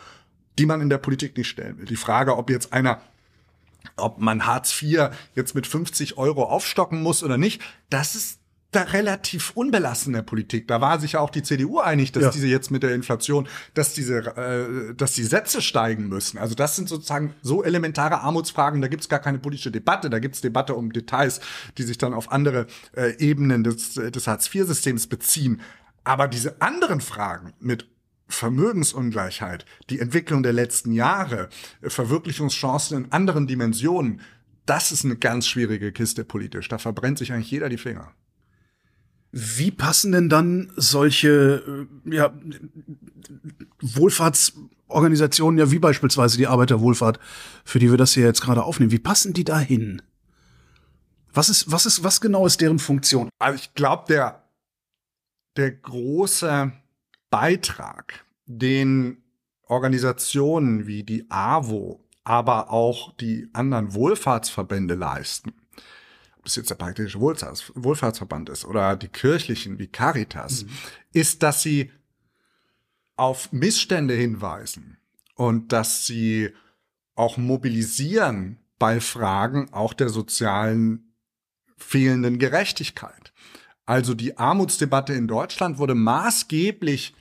die 0.58 0.66
man 0.66 0.80
in 0.80 0.88
der 0.88 0.98
Politik 0.98 1.36
nicht 1.36 1.48
stellen 1.48 1.78
will. 1.78 1.86
Die 1.86 1.96
Frage, 1.96 2.36
ob 2.36 2.50
jetzt 2.50 2.72
einer 2.72 3.00
ob 3.96 4.18
man 4.18 4.46
Hartz 4.46 4.82
IV 4.82 5.10
jetzt 5.34 5.54
mit 5.54 5.66
50 5.66 6.16
Euro 6.16 6.44
aufstocken 6.44 7.02
muss 7.02 7.22
oder 7.22 7.36
nicht, 7.36 7.60
das 7.90 8.14
ist 8.14 8.40
da 8.74 8.82
relativ 8.82 9.52
unbelassen 9.54 10.08
in 10.10 10.12
der 10.14 10.22
Politik. 10.22 10.68
Da 10.68 10.80
war 10.80 10.98
sich 11.00 11.12
ja 11.12 11.20
auch 11.20 11.30
die 11.30 11.42
CDU 11.42 11.80
einig, 11.80 12.12
dass 12.12 12.22
Ja. 12.24 12.30
diese 12.30 12.46
jetzt 12.46 12.70
mit 12.70 12.82
der 12.82 12.94
Inflation, 12.94 13.48
dass 13.74 13.94
diese, 13.94 14.18
äh, 14.36 14.94
dass 14.94 15.12
die 15.12 15.24
Sätze 15.24 15.62
steigen 15.62 16.08
müssen. 16.08 16.38
Also 16.38 16.54
das 16.54 16.76
sind 16.76 16.88
sozusagen 16.88 17.34
so 17.42 17.62
elementare 17.64 18.20
Armutsfragen, 18.20 18.80
da 18.80 18.88
gibt's 18.88 19.08
gar 19.08 19.18
keine 19.20 19.38
politische 19.38 19.70
Debatte, 19.70 20.10
da 20.10 20.18
gibt's 20.18 20.40
Debatte 20.40 20.74
um 20.74 20.92
Details, 20.92 21.40
die 21.78 21.82
sich 21.82 21.98
dann 21.98 22.14
auf 22.14 22.32
andere 22.32 22.66
äh, 22.96 23.16
Ebenen 23.18 23.64
des, 23.64 23.94
des 23.94 24.26
Hartz-IV-Systems 24.26 25.06
beziehen. 25.06 25.60
Aber 26.04 26.28
diese 26.28 26.60
anderen 26.60 27.00
Fragen 27.00 27.54
mit 27.60 27.88
Vermögensungleichheit, 28.28 29.66
die 29.90 30.00
Entwicklung 30.00 30.42
der 30.42 30.52
letzten 30.52 30.92
Jahre, 30.92 31.48
Verwirklichungschancen 31.82 33.04
in 33.04 33.12
anderen 33.12 33.46
Dimensionen, 33.46 34.20
das 34.66 34.92
ist 34.92 35.04
eine 35.04 35.16
ganz 35.16 35.46
schwierige 35.46 35.92
Kiste 35.92 36.24
politisch. 36.24 36.68
Da 36.68 36.78
verbrennt 36.78 37.18
sich 37.18 37.32
eigentlich 37.32 37.50
jeder 37.50 37.68
die 37.68 37.76
Finger. 37.78 38.12
Wie 39.36 39.72
passen 39.72 40.12
denn 40.12 40.28
dann 40.28 40.70
solche 40.76 41.88
äh, 42.06 42.14
ja, 42.14 42.32
Wohlfahrtsorganisationen, 43.80 45.58
ja 45.58 45.72
wie 45.72 45.80
beispielsweise 45.80 46.36
die 46.36 46.46
Arbeiterwohlfahrt, 46.46 47.18
für 47.64 47.80
die 47.80 47.90
wir 47.90 47.98
das 47.98 48.12
hier 48.12 48.26
jetzt 48.26 48.42
gerade 48.42 48.62
aufnehmen, 48.62 48.92
wie 48.92 49.00
passen 49.00 49.32
die 49.32 49.42
da 49.42 49.58
hin? 49.58 50.02
Was 51.32 51.48
ist, 51.48 51.72
was 51.72 51.84
ist, 51.84 52.04
was 52.04 52.20
genau 52.20 52.46
ist 52.46 52.60
deren 52.60 52.78
Funktion? 52.78 53.28
Also 53.40 53.56
ich 53.56 53.74
glaube, 53.74 54.04
der, 54.08 54.44
der 55.56 55.72
große 55.72 56.70
Beitrag, 57.28 58.24
den 58.46 59.16
Organisationen 59.66 60.86
wie 60.86 61.02
die 61.02 61.28
AWO, 61.28 62.04
aber 62.22 62.70
auch 62.70 63.16
die 63.16 63.48
anderen 63.52 63.94
Wohlfahrtsverbände 63.94 64.94
leisten, 64.94 65.54
es 66.44 66.56
jetzt 66.56 66.70
der 66.70 66.74
Praktische 66.76 67.20
Wohlfahrts 67.20 67.72
Wohlfahrtsverband 67.74 68.48
ist 68.48 68.64
oder 68.64 68.96
die 68.96 69.08
kirchlichen 69.08 69.78
wie 69.78 69.86
Caritas, 69.86 70.66
ist, 71.12 71.42
dass 71.42 71.62
sie 71.62 71.90
auf 73.16 73.52
Missstände 73.52 74.14
hinweisen 74.14 74.98
und 75.36 75.72
dass 75.72 76.06
sie 76.06 76.50
auch 77.14 77.36
mobilisieren 77.36 78.58
bei 78.78 79.00
Fragen 79.00 79.72
auch 79.72 79.92
der 79.94 80.08
sozialen 80.08 81.14
fehlenden 81.76 82.38
Gerechtigkeit. 82.38 83.32
Also 83.86 84.14
die 84.14 84.36
Armutsdebatte 84.38 85.12
in 85.12 85.28
Deutschland 85.28 85.78
wurde 85.78 85.94
maßgeblich 85.94 87.14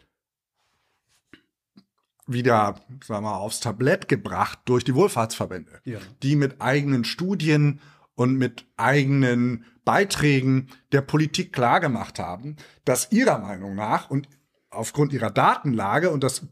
wieder, 2.25 2.79
sagen 3.03 3.25
wir 3.25 3.35
aufs 3.37 3.59
Tablett 3.59 4.07
gebracht 4.07 4.59
durch 4.65 4.83
die 4.83 4.95
Wohlfahrtsverbände, 4.95 5.81
Ja. 5.83 5.99
die 6.21 6.35
mit 6.35 6.61
eigenen 6.61 7.03
Studien 7.03 7.81
und 8.15 8.35
mit 8.37 8.65
eigenen 8.77 9.65
Beiträgen 9.85 10.69
der 10.91 11.01
Politik 11.01 11.53
klargemacht 11.53 12.19
haben, 12.19 12.55
dass 12.85 13.11
ihrer 13.11 13.39
Meinung 13.39 13.75
nach 13.75 14.09
und 14.09 14.27
aufgrund 14.69 15.13
ihrer 15.13 15.31
Datenlage 15.31 16.09
und 16.09 16.23
das 16.23 16.47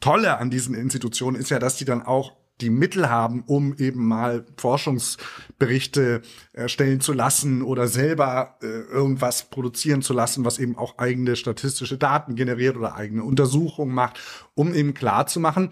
Tolle 0.00 0.38
an 0.38 0.50
diesen 0.50 0.74
Institutionen 0.74 1.36
ist 1.36 1.50
ja, 1.50 1.58
dass 1.58 1.76
die 1.76 1.84
dann 1.84 2.02
auch 2.02 2.32
die 2.60 2.70
Mittel 2.70 3.10
haben, 3.10 3.42
um 3.46 3.76
eben 3.76 4.06
mal 4.06 4.46
Forschungsberichte 4.56 6.22
erstellen 6.52 7.00
zu 7.00 7.12
lassen 7.12 7.62
oder 7.62 7.86
selber 7.86 8.56
äh, 8.62 8.66
irgendwas 8.66 9.50
produzieren 9.50 10.00
zu 10.00 10.14
lassen, 10.14 10.44
was 10.44 10.58
eben 10.58 10.76
auch 10.76 10.96
eigene 10.98 11.36
statistische 11.36 11.98
Daten 11.98 12.34
generiert 12.34 12.76
oder 12.76 12.94
eigene 12.94 13.24
Untersuchungen 13.24 13.94
macht, 13.94 14.18
um 14.54 14.72
eben 14.72 14.94
klar 14.94 15.26
zu 15.26 15.38
machen, 15.38 15.70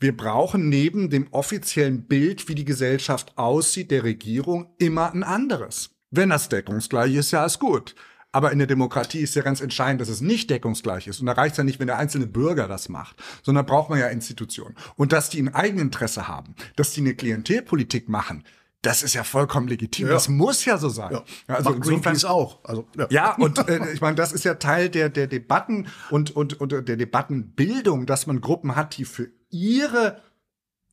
wir 0.00 0.16
brauchen 0.16 0.68
neben 0.68 1.10
dem 1.10 1.26
offiziellen 1.32 2.06
Bild, 2.06 2.48
wie 2.48 2.54
die 2.54 2.64
Gesellschaft 2.64 3.36
aussieht, 3.36 3.90
der 3.90 4.04
Regierung 4.04 4.72
immer 4.78 5.12
ein 5.12 5.24
anderes. 5.24 5.90
Wenn 6.10 6.30
das 6.30 6.48
deckungsgleich 6.48 7.14
ist, 7.14 7.32
ja, 7.32 7.44
ist 7.44 7.58
gut. 7.58 7.96
Aber 8.30 8.52
in 8.52 8.58
der 8.58 8.68
Demokratie 8.68 9.20
ist 9.20 9.34
ja 9.34 9.42
ganz 9.42 9.60
entscheidend, 9.60 10.00
dass 10.00 10.08
es 10.08 10.20
nicht 10.20 10.50
deckungsgleich 10.50 11.08
ist. 11.08 11.18
Und 11.18 11.26
da 11.26 11.32
reicht 11.32 11.52
es 11.52 11.58
ja 11.58 11.64
nicht, 11.64 11.80
wenn 11.80 11.88
der 11.88 11.98
einzelne 11.98 12.26
Bürger 12.26 12.68
das 12.68 12.88
macht, 12.88 13.16
sondern 13.42 13.66
braucht 13.66 13.90
man 13.90 13.98
ja 13.98 14.06
Institutionen. 14.08 14.76
Und 14.96 15.12
dass 15.12 15.30
die 15.30 15.42
ein 15.42 15.54
Eigeninteresse 15.54 16.28
haben, 16.28 16.54
dass 16.76 16.92
die 16.92 17.00
eine 17.00 17.14
Klientelpolitik 17.14 18.08
machen, 18.08 18.44
das 18.82 19.02
ist 19.02 19.14
ja 19.14 19.24
vollkommen 19.24 19.68
legitim. 19.68 20.06
Ja. 20.06 20.12
Das 20.12 20.28
muss 20.28 20.64
ja 20.64 20.78
so 20.78 20.88
sein. 20.88 21.12
Ja. 21.12 21.24
Also 21.46 21.70
Macht 21.70 21.82
Greenpeace 21.82 22.24
auch. 22.24 22.64
Also, 22.64 22.86
ja. 22.96 23.06
ja, 23.10 23.34
und 23.36 23.58
äh, 23.68 23.92
ich 23.92 24.00
meine, 24.00 24.14
das 24.14 24.32
ist 24.32 24.44
ja 24.44 24.54
Teil 24.54 24.88
der, 24.88 25.08
der 25.08 25.26
Debatten 25.26 25.88
und, 26.10 26.34
und, 26.34 26.60
und 26.60 26.70
der 26.70 26.96
Debattenbildung, 26.96 28.06
dass 28.06 28.26
man 28.26 28.40
Gruppen 28.40 28.76
hat, 28.76 28.96
die 28.96 29.04
für 29.04 29.28
ihre 29.50 30.20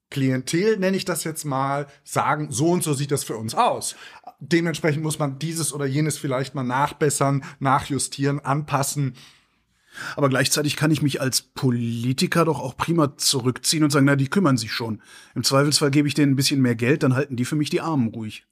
Klientel, 0.10 0.78
nenne 0.78 0.98
ich 0.98 1.06
das 1.06 1.24
jetzt 1.24 1.46
mal, 1.46 1.88
sagen, 2.04 2.48
so 2.52 2.70
und 2.70 2.84
so 2.84 2.94
sieht 2.94 3.12
das 3.12 3.24
für 3.24 3.38
uns 3.38 3.54
aus 3.56 3.96
dementsprechend 4.40 5.04
muss 5.04 5.20
man 5.20 5.40
dieses 5.40 5.74
oder 5.74 5.86
jenes 5.86 6.18
vielleicht 6.18 6.56
mal 6.56 6.64
nachbessern, 6.64 7.44
nachjustieren, 7.60 8.40
anpassen. 8.40 9.16
Aber 10.16 10.30
gleichzeitig 10.30 10.76
kann 10.76 10.92
ich 10.92 11.02
mich 11.02 11.22
als 11.22 11.42
Politiker 11.42 12.46
doch 12.46 12.60
auch 12.60 12.78
prima 12.78 13.18
zurückziehen 13.18 13.84
und 13.84 13.92
sagen, 13.92 14.06
na, 14.06 14.16
die 14.16 14.30
kümmern 14.30 14.58
sich 14.58 14.72
schon. 14.72 15.02
Im 15.36 15.44
Zweifelsfall 15.44 15.92
gebe 15.92 16.08
ich 16.08 16.14
denen 16.14 16.34
ein 16.34 16.38
bisschen 16.38 16.62
mehr 16.62 16.76
Geld, 16.76 17.04
dann 17.04 17.16
halten 17.16 17.36
die 17.36 17.46
für 17.46 17.56
mich 17.56 17.70
die 17.70 17.82
Armen 17.82 18.10
ruhig. 18.10 18.46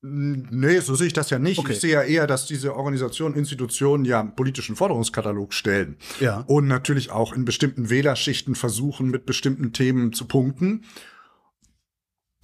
Nee, 0.00 0.78
so 0.78 0.94
sehe 0.94 1.08
ich 1.08 1.12
das 1.12 1.30
ja 1.30 1.40
nicht. 1.40 1.58
Okay. 1.58 1.72
Ich 1.72 1.80
sehe 1.80 1.92
ja 1.92 2.02
eher, 2.02 2.28
dass 2.28 2.46
diese 2.46 2.76
Organisationen, 2.76 3.34
Institutionen 3.34 4.04
ja 4.04 4.20
einen 4.20 4.36
politischen 4.36 4.76
Forderungskatalog 4.76 5.52
stellen. 5.52 5.96
Ja. 6.20 6.44
Und 6.46 6.68
natürlich 6.68 7.10
auch 7.10 7.32
in 7.32 7.44
bestimmten 7.44 7.90
Wählerschichten 7.90 8.54
versuchen, 8.54 9.10
mit 9.10 9.26
bestimmten 9.26 9.72
Themen 9.72 10.12
zu 10.12 10.26
punkten. 10.26 10.84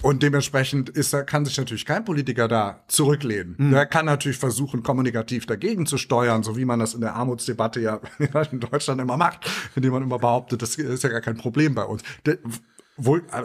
Und 0.04 0.22
dementsprechend 0.22 0.90
ist, 0.90 1.16
kann 1.26 1.46
sich 1.46 1.56
natürlich 1.56 1.86
kein 1.86 2.04
Politiker 2.04 2.46
da 2.46 2.84
zurücklehnen. 2.88 3.54
Mhm. 3.56 3.70
Der 3.70 3.86
kann 3.86 4.04
natürlich 4.04 4.36
versuchen, 4.36 4.82
kommunikativ 4.82 5.46
dagegen 5.46 5.86
zu 5.86 5.96
steuern, 5.96 6.42
so 6.42 6.58
wie 6.58 6.66
man 6.66 6.78
das 6.78 6.92
in 6.92 7.00
der 7.00 7.14
Armutsdebatte 7.14 7.80
ja 7.80 8.00
in 8.52 8.60
Deutschland 8.60 9.00
immer 9.00 9.16
macht, 9.16 9.50
indem 9.74 9.92
man 9.92 10.02
immer 10.02 10.18
behauptet, 10.18 10.60
das 10.60 10.76
ist 10.76 11.04
ja 11.04 11.08
gar 11.08 11.22
kein 11.22 11.38
Problem 11.38 11.74
bei 11.74 11.84
uns. 11.84 12.02
Der, 12.26 12.36
wohl, 12.98 13.24
äh, 13.32 13.44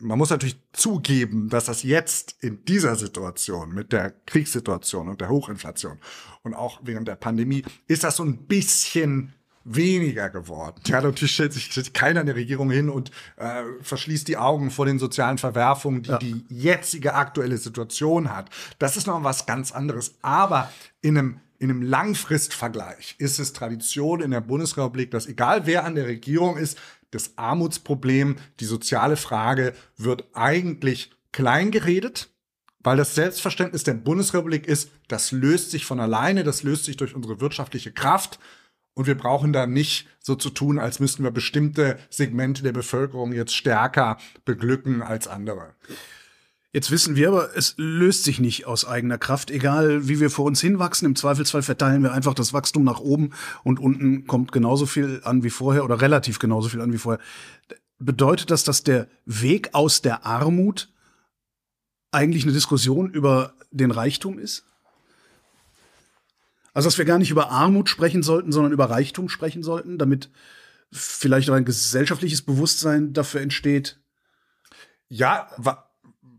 man 0.00 0.18
muss 0.18 0.30
natürlich 0.30 0.60
zugeben, 0.72 1.48
dass 1.48 1.66
das 1.66 1.84
jetzt 1.84 2.34
in 2.40 2.64
dieser 2.64 2.96
Situation 2.96 3.72
mit 3.72 3.92
der 3.92 4.10
Kriegssituation 4.26 5.08
und 5.08 5.20
der 5.20 5.28
Hochinflation 5.28 5.98
und 6.42 6.54
auch 6.54 6.80
während 6.82 7.06
der 7.06 7.14
Pandemie 7.14 7.62
ist 7.86 8.02
das 8.02 8.16
so 8.16 8.24
ein 8.24 8.46
bisschen 8.48 9.32
weniger 9.64 10.30
geworden. 10.30 10.80
Ja, 10.86 11.00
natürlich 11.00 11.34
stellt 11.34 11.52
sich, 11.52 11.92
keiner 11.92 12.20
in 12.20 12.26
der 12.26 12.36
Regierung 12.36 12.70
hin 12.70 12.88
und 12.88 13.10
äh, 13.36 13.62
verschließt 13.82 14.28
die 14.28 14.36
Augen 14.36 14.70
vor 14.70 14.86
den 14.86 14.98
sozialen 14.98 15.38
Verwerfungen, 15.38 16.02
die 16.02 16.10
ja. 16.10 16.18
die 16.18 16.44
jetzige 16.48 17.14
aktuelle 17.14 17.58
Situation 17.58 18.34
hat. 18.34 18.50
Das 18.78 18.96
ist 18.96 19.06
noch 19.06 19.22
was 19.24 19.46
ganz 19.46 19.72
anderes. 19.72 20.14
Aber 20.22 20.72
in 21.00 21.18
einem 21.18 21.40
in 21.60 21.70
einem 21.70 21.82
Langfristvergleich 21.82 23.16
ist 23.18 23.40
es 23.40 23.52
Tradition 23.52 24.20
in 24.20 24.30
der 24.30 24.40
Bundesrepublik, 24.40 25.10
dass 25.10 25.26
egal 25.26 25.66
wer 25.66 25.84
an 25.84 25.96
der 25.96 26.06
Regierung 26.06 26.56
ist, 26.56 26.78
das 27.10 27.32
Armutsproblem, 27.36 28.36
die 28.60 28.64
soziale 28.64 29.16
Frage 29.16 29.74
wird 29.96 30.24
eigentlich 30.34 31.10
klein 31.32 31.70
geredet, 31.70 32.30
weil 32.80 32.96
das 32.96 33.14
Selbstverständnis 33.14 33.82
der 33.82 33.94
Bundesrepublik 33.94 34.66
ist, 34.66 34.90
das 35.08 35.32
löst 35.32 35.70
sich 35.70 35.84
von 35.84 36.00
alleine, 36.00 36.44
das 36.44 36.62
löst 36.62 36.84
sich 36.84 36.96
durch 36.96 37.14
unsere 37.14 37.40
wirtschaftliche 37.40 37.92
Kraft 37.92 38.38
und 38.98 39.06
wir 39.06 39.16
brauchen 39.16 39.52
da 39.52 39.68
nicht 39.68 40.08
so 40.18 40.34
zu 40.34 40.50
tun, 40.50 40.80
als 40.80 40.98
müssten 40.98 41.22
wir 41.22 41.30
bestimmte 41.30 42.00
Segmente 42.10 42.64
der 42.64 42.72
Bevölkerung 42.72 43.32
jetzt 43.32 43.54
stärker 43.54 44.18
beglücken 44.44 45.02
als 45.02 45.28
andere. 45.28 45.76
Jetzt 46.72 46.90
wissen 46.90 47.14
wir 47.14 47.28
aber, 47.28 47.56
es 47.56 47.74
löst 47.76 48.24
sich 48.24 48.40
nicht 48.40 48.66
aus 48.66 48.84
eigener 48.84 49.16
Kraft, 49.16 49.52
egal 49.52 50.08
wie 50.08 50.18
wir 50.18 50.30
vor 50.30 50.46
uns 50.46 50.60
hinwachsen. 50.60 51.06
Im 51.06 51.14
Zweifelsfall 51.14 51.62
verteilen 51.62 52.02
wir 52.02 52.12
einfach 52.12 52.34
das 52.34 52.52
Wachstum 52.52 52.82
nach 52.82 52.98
oben 52.98 53.30
und 53.62 53.78
unten 53.78 54.26
kommt 54.26 54.50
genauso 54.50 54.84
viel 54.84 55.20
an 55.22 55.44
wie 55.44 55.50
vorher 55.50 55.84
oder 55.84 56.00
relativ 56.00 56.40
genauso 56.40 56.68
viel 56.68 56.80
an 56.80 56.92
wie 56.92 56.98
vorher. 56.98 57.22
Bedeutet 58.00 58.50
das, 58.50 58.64
dass 58.64 58.82
der 58.82 59.06
Weg 59.26 59.74
aus 59.74 60.02
der 60.02 60.26
Armut 60.26 60.92
eigentlich 62.10 62.42
eine 62.42 62.52
Diskussion 62.52 63.12
über 63.12 63.54
den 63.70 63.92
Reichtum 63.92 64.40
ist? 64.40 64.67
Also, 66.78 66.86
dass 66.86 66.98
wir 66.98 67.06
gar 67.06 67.18
nicht 67.18 67.32
über 67.32 67.50
Armut 67.50 67.88
sprechen 67.88 68.22
sollten, 68.22 68.52
sondern 68.52 68.70
über 68.70 68.88
Reichtum 68.88 69.28
sprechen 69.28 69.64
sollten, 69.64 69.98
damit 69.98 70.30
vielleicht 70.92 71.50
auch 71.50 71.54
ein 71.54 71.64
gesellschaftliches 71.64 72.42
Bewusstsein 72.42 73.12
dafür 73.12 73.40
entsteht. 73.40 73.98
Ja, 75.08 75.50
wa 75.56 75.90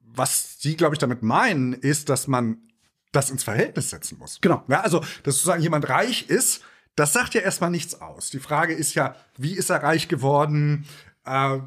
was 0.05 0.61
Sie, 0.61 0.77
glaube 0.77 0.95
ich, 0.95 0.99
damit 0.99 1.23
meinen, 1.23 1.73
ist, 1.73 2.07
dass 2.07 2.27
man 2.27 2.69
das 3.11 3.29
ins 3.31 3.43
Verhältnis 3.43 3.89
setzen 3.89 4.17
muss. 4.17 4.39
Genau. 4.39 4.63
Ja, 4.69 4.79
also, 4.79 5.01
dass 5.23 5.35
sozusagen 5.35 5.61
jemand 5.61 5.89
reich 5.89 6.29
ist, 6.29 6.63
das 6.95 7.11
sagt 7.11 7.33
ja 7.33 7.41
erstmal 7.41 7.71
nichts 7.71 7.99
aus. 7.99 8.29
Die 8.29 8.39
Frage 8.39 8.73
ist 8.73 8.93
ja, 8.93 9.17
wie 9.35 9.57
ist 9.57 9.69
er 9.69 9.83
reich 9.83 10.07
geworden? 10.07 10.85
Äh, 11.25 11.59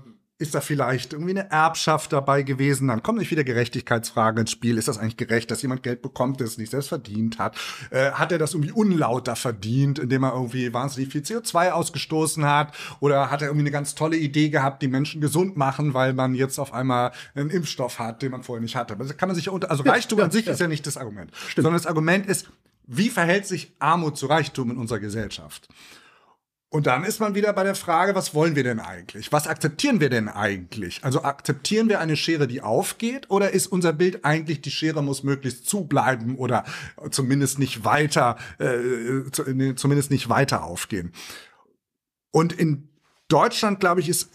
ist 0.43 0.55
da 0.55 0.61
vielleicht 0.61 1.13
irgendwie 1.13 1.31
eine 1.31 1.51
Erbschaft 1.51 2.13
dabei 2.13 2.43
gewesen? 2.43 2.89
Dann 2.89 3.03
kommen 3.03 3.19
nicht 3.19 3.31
wieder 3.31 3.45
Gerechtigkeitsfragen 3.45 4.41
ins 4.41 4.51
Spiel. 4.51 4.77
Ist 4.77 4.89
das 4.89 4.99
eigentlich 4.99 5.17
gerecht, 5.17 5.51
dass 5.51 5.63
jemand 5.63 5.83
Geld 5.83 6.03
bekommt, 6.03 6.41
das 6.41 6.51
es 6.51 6.59
nicht 6.59 6.71
selbst 6.71 6.89
verdient 6.89 7.39
hat? 7.39 7.57
Äh, 7.91 8.11
hat 8.11 8.33
er 8.33 8.39
das 8.39 8.55
irgendwie 8.55 8.73
unlauter 8.73 9.37
verdient, 9.37 10.01
indem 10.01 10.25
er 10.25 10.35
irgendwie 10.35 10.75
wahnsinnig 10.75 11.13
viel 11.13 11.23
CO2 11.23 11.71
ausgestoßen 11.71 12.45
hat? 12.45 12.75
Oder 13.01 13.31
hat 13.31 13.41
er 13.41 13.49
irgendwie 13.49 13.63
eine 13.63 13.71
ganz 13.71 13.95
tolle 13.95 14.17
Idee 14.17 14.51
gehabt, 14.51 14.83
die 14.83 14.89
Menschen 14.89 15.21
gesund 15.21 15.57
machen, 15.57 15.95
weil 15.95 16.13
man 16.13 16.35
jetzt 16.35 16.59
auf 16.59 16.75
einmal 16.75 17.13
einen 17.35 17.51
Impfstoff 17.51 18.01
hat, 18.01 18.21
den 18.21 18.33
man 18.33 18.43
vorher 18.43 18.61
nicht 18.61 18.75
hatte? 18.75 18.97
Das 18.97 19.17
kann 19.17 19.29
man 19.29 19.37
sich 19.37 19.47
ja 19.47 19.53
unter, 19.53 19.71
also 19.71 19.85
Reichtum 19.85 20.19
ja, 20.19 20.25
an 20.25 20.31
sich 20.33 20.47
ja. 20.47 20.53
ist 20.53 20.61
ja 20.61 20.69
nicht 20.69 20.87
das 20.87 20.97
Argument. 20.97 21.31
Stimmt. 21.35 21.65
Sondern 21.65 21.81
das 21.81 21.87
Argument 21.87 22.27
ist, 22.27 22.49
wie 22.87 23.11
verhält 23.11 23.47
sich 23.47 23.73
Armut 23.79 24.19
zu 24.19 24.27
Reichtum 24.27 24.73
in 24.73 24.77
unserer 24.77 24.99
Gesellschaft? 24.99 25.69
Und 26.73 26.87
dann 26.87 27.05
ist 27.05 27.21
man 27.21 27.35
wieder 27.35 27.53
bei 27.53 27.65
der 27.65 27.75
Frage, 27.75 28.15
was 28.15 28.33
wollen 28.33 28.57
wir 28.57 28.65
denn 28.65 28.81
eigentlich? 28.81 29.31
Was 29.31 29.47
akzeptieren 29.47 30.01
wir 30.01 30.09
denn 30.09 30.31
eigentlich? 30.31 31.05
Also 31.05 31.23
akzeptieren 31.23 31.91
wir 31.91 32.01
eine 32.01 32.17
Schere, 32.17 32.49
die 32.49 32.63
aufgeht, 32.63 33.29
oder 33.29 33.51
ist 33.51 33.67
unser 33.67 33.93
Bild 33.93 34.25
eigentlich, 34.25 34.63
die 34.63 34.71
Schere 34.71 35.03
muss 35.03 35.23
möglichst 35.23 35.67
zubleiben 35.67 36.37
oder 36.37 36.65
zumindest 37.11 37.59
nicht 37.59 37.85
weiter, 37.85 38.39
äh, 38.59 39.31
zumindest 39.77 40.11
nicht 40.11 40.31
weiter 40.31 40.65
aufgehen? 40.65 41.13
Und 42.31 42.55
in 42.55 42.89
Deutschland, 43.29 43.79
glaube 43.79 44.01
ich, 44.01 44.09
ist 44.09 44.31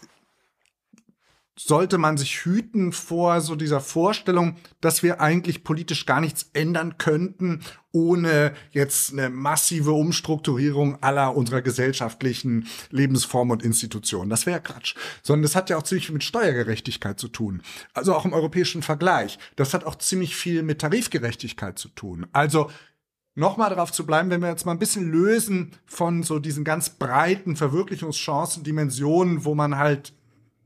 sollte 1.58 1.98
man 1.98 2.16
sich 2.16 2.44
hüten 2.44 2.92
vor 2.92 3.40
so 3.40 3.56
dieser 3.56 3.80
Vorstellung, 3.80 4.56
dass 4.80 5.02
wir 5.02 5.20
eigentlich 5.20 5.64
politisch 5.64 6.06
gar 6.06 6.20
nichts 6.20 6.50
ändern 6.52 6.98
könnten, 6.98 7.62
ohne 7.90 8.52
jetzt 8.70 9.12
eine 9.12 9.28
massive 9.28 9.92
Umstrukturierung 9.92 11.02
aller 11.02 11.36
unserer 11.36 11.62
gesellschaftlichen 11.62 12.68
Lebensformen 12.90 13.52
und 13.52 13.64
Institutionen. 13.64 14.30
Das 14.30 14.46
wäre 14.46 14.60
Quatsch. 14.60 14.94
Sondern 15.22 15.42
das 15.42 15.56
hat 15.56 15.68
ja 15.68 15.76
auch 15.76 15.82
ziemlich 15.82 16.06
viel 16.06 16.14
mit 16.14 16.24
Steuergerechtigkeit 16.24 17.18
zu 17.18 17.28
tun. 17.28 17.62
Also 17.92 18.14
auch 18.14 18.24
im 18.24 18.32
europäischen 18.32 18.82
Vergleich. 18.82 19.38
Das 19.56 19.74
hat 19.74 19.84
auch 19.84 19.96
ziemlich 19.96 20.36
viel 20.36 20.62
mit 20.62 20.80
Tarifgerechtigkeit 20.80 21.78
zu 21.78 21.88
tun. 21.88 22.26
Also 22.32 22.70
nochmal 23.34 23.70
darauf 23.70 23.90
zu 23.90 24.06
bleiben, 24.06 24.30
wenn 24.30 24.42
wir 24.42 24.48
jetzt 24.48 24.66
mal 24.66 24.72
ein 24.72 24.78
bisschen 24.78 25.10
lösen 25.10 25.72
von 25.86 26.22
so 26.22 26.38
diesen 26.38 26.64
ganz 26.64 26.90
breiten 26.90 27.56
Verwirklichungschancen, 27.56 28.64
Dimensionen, 28.64 29.44
wo 29.44 29.54
man 29.54 29.78
halt 29.78 30.12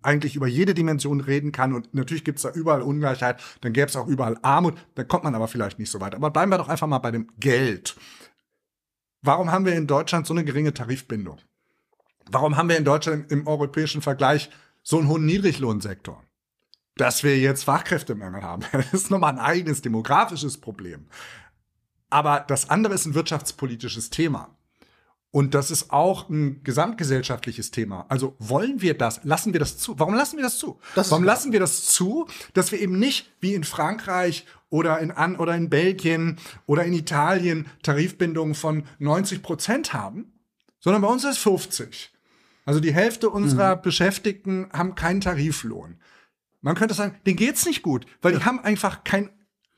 eigentlich 0.02 0.36
über 0.36 0.46
jede 0.46 0.74
Dimension 0.74 1.20
reden 1.20 1.52
kann 1.52 1.72
und 1.72 1.94
natürlich 1.94 2.24
gibt 2.24 2.38
es 2.38 2.42
da 2.42 2.50
überall 2.50 2.82
Ungleichheit, 2.82 3.40
dann 3.60 3.72
gäbe 3.72 3.88
es 3.88 3.96
auch 3.96 4.06
überall 4.06 4.38
Armut, 4.42 4.76
dann 4.94 5.08
kommt 5.08 5.24
man 5.24 5.34
aber 5.34 5.48
vielleicht 5.48 5.78
nicht 5.78 5.90
so 5.90 6.00
weit. 6.00 6.14
Aber 6.14 6.30
bleiben 6.30 6.50
wir 6.50 6.58
doch 6.58 6.68
einfach 6.68 6.86
mal 6.86 6.98
bei 6.98 7.10
dem 7.10 7.28
Geld. 7.38 7.96
Warum 9.22 9.52
haben 9.52 9.64
wir 9.64 9.74
in 9.74 9.86
Deutschland 9.86 10.26
so 10.26 10.34
eine 10.34 10.44
geringe 10.44 10.74
Tarifbindung? 10.74 11.38
Warum 12.30 12.56
haben 12.56 12.68
wir 12.68 12.76
in 12.76 12.84
Deutschland 12.84 13.30
im, 13.30 13.46
europäischen 13.46 14.02
Vergleich 14.02 14.50
so 14.82 14.98
einen 14.98 15.08
hohen 15.08 15.24
Niedriglohnsektor? 15.26 16.22
Dass 16.96 17.22
wir 17.22 17.38
jetzt 17.38 17.64
Fachkräftemangel 17.64 18.42
haben, 18.42 18.64
das 18.72 18.92
ist 18.92 19.10
nochmal 19.10 19.32
ein 19.32 19.38
eigenes 19.38 19.82
demografisches 19.82 20.58
Problem. 20.58 21.06
Aber 22.10 22.40
das 22.40 22.68
andere 22.68 22.94
ist 22.94 23.06
ein 23.06 23.14
wirtschaftspolitisches 23.14 24.10
Thema. 24.10 24.54
Und 25.32 25.54
das 25.54 25.70
ist 25.70 25.90
auch 25.90 26.28
ein 26.28 26.62
gesamtgesellschaftliches 26.62 27.70
Thema. 27.70 28.04
Also 28.10 28.36
wollen 28.38 28.82
wir 28.82 28.96
das? 28.96 29.20
Lassen 29.24 29.54
wir 29.54 29.60
das 29.60 29.78
zu? 29.78 29.98
Warum 29.98 30.14
lassen 30.14 30.36
wir 30.36 30.44
das 30.44 30.58
zu? 30.58 30.78
Das 30.94 31.10
Warum 31.10 31.24
lassen 31.24 31.52
wir 31.52 31.58
das 31.58 31.86
zu, 31.86 32.26
dass 32.52 32.70
wir 32.70 32.78
eben 32.78 32.98
nicht 32.98 33.32
wie 33.40 33.54
in 33.54 33.64
Frankreich 33.64 34.46
oder 34.68 34.98
in 34.98 35.10
An 35.10 35.36
oder 35.36 35.56
in 35.56 35.70
Belgien 35.70 36.36
oder 36.66 36.84
in 36.84 36.92
Italien 36.92 37.66
Tarifbindungen 37.82 38.54
von 38.54 38.84
90 38.98 39.42
Prozent 39.42 39.94
haben, 39.94 40.32
sondern 40.80 41.00
bei 41.00 41.08
uns 41.08 41.24
ist 41.24 41.38
50. 41.38 42.12
Also 42.66 42.80
die 42.80 42.92
Hälfte 42.92 43.30
unserer 43.30 43.76
mhm. 43.76 43.82
Beschäftigten 43.82 44.68
haben 44.70 44.94
keinen 44.94 45.22
Tariflohn. 45.22 45.96
Man 46.60 46.74
könnte 46.74 46.94
sagen, 46.94 47.16
denen 47.24 47.36
geht's 47.38 47.64
nicht 47.64 47.82
gut, 47.82 48.04
weil 48.20 48.34
ja. 48.34 48.38
die 48.38 48.44
haben 48.44 48.60
einfach 48.60 49.02
kein 49.02 49.30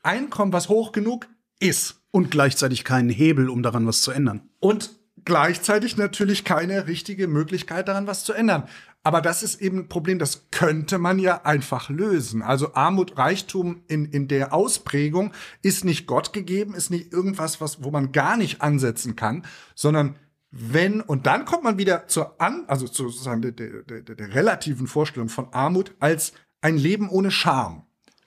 Einkommen, 0.03 0.51
was 0.51 0.67
hoch 0.67 0.91
genug 0.91 1.27
ist. 1.59 2.01
Und 2.11 2.29
gleichzeitig 2.29 2.83
keinen 2.83 3.09
Hebel, 3.09 3.49
um 3.49 3.63
daran 3.63 3.87
was 3.87 4.01
zu 4.01 4.11
ändern. 4.11 4.49
Und 4.59 4.91
gleichzeitig 5.25 5.97
natürlich 5.97 6.43
keine 6.43 6.87
richtige 6.87 7.27
Möglichkeit 7.27 7.87
daran 7.87 8.07
was 8.07 8.23
zu 8.23 8.33
ändern. 8.33 8.69
Aber 9.03 9.21
das 9.21 9.43
ist 9.43 9.61
eben 9.61 9.79
ein 9.79 9.87
Problem, 9.87 10.17
das 10.17 10.47
könnte 10.49 10.97
man 10.97 11.19
ja 11.19 11.43
einfach 11.43 11.89
lösen. 11.89 12.41
Also 12.41 12.73
Armut, 12.73 13.17
Reichtum 13.17 13.83
in, 13.87 14.05
in 14.05 14.27
der 14.27 14.51
Ausprägung 14.51 15.31
ist 15.61 15.85
nicht 15.85 16.07
Gott 16.07 16.33
gegeben, 16.33 16.73
ist 16.73 16.89
nicht 16.89 17.13
irgendwas, 17.13 17.61
was, 17.61 17.83
wo 17.83 17.91
man 17.91 18.11
gar 18.11 18.35
nicht 18.35 18.61
ansetzen 18.61 19.15
kann, 19.15 19.45
sondern 19.75 20.15
wenn, 20.49 21.01
und 21.01 21.27
dann 21.27 21.45
kommt 21.45 21.63
man 21.63 21.77
wieder 21.77 22.07
zur 22.07 22.41
an, 22.41 22.63
also 22.67 22.87
zu 22.87 23.09
sozusagen 23.09 23.41
der, 23.43 23.51
der, 23.51 23.83
der, 23.83 24.01
der 24.01 24.33
relativen 24.33 24.87
Vorstellung 24.87 25.29
von 25.29 25.53
Armut 25.53 25.93
als 25.99 26.33
ein 26.61 26.77
Leben 26.77 27.09
ohne 27.09 27.29
Scham, 27.29 27.85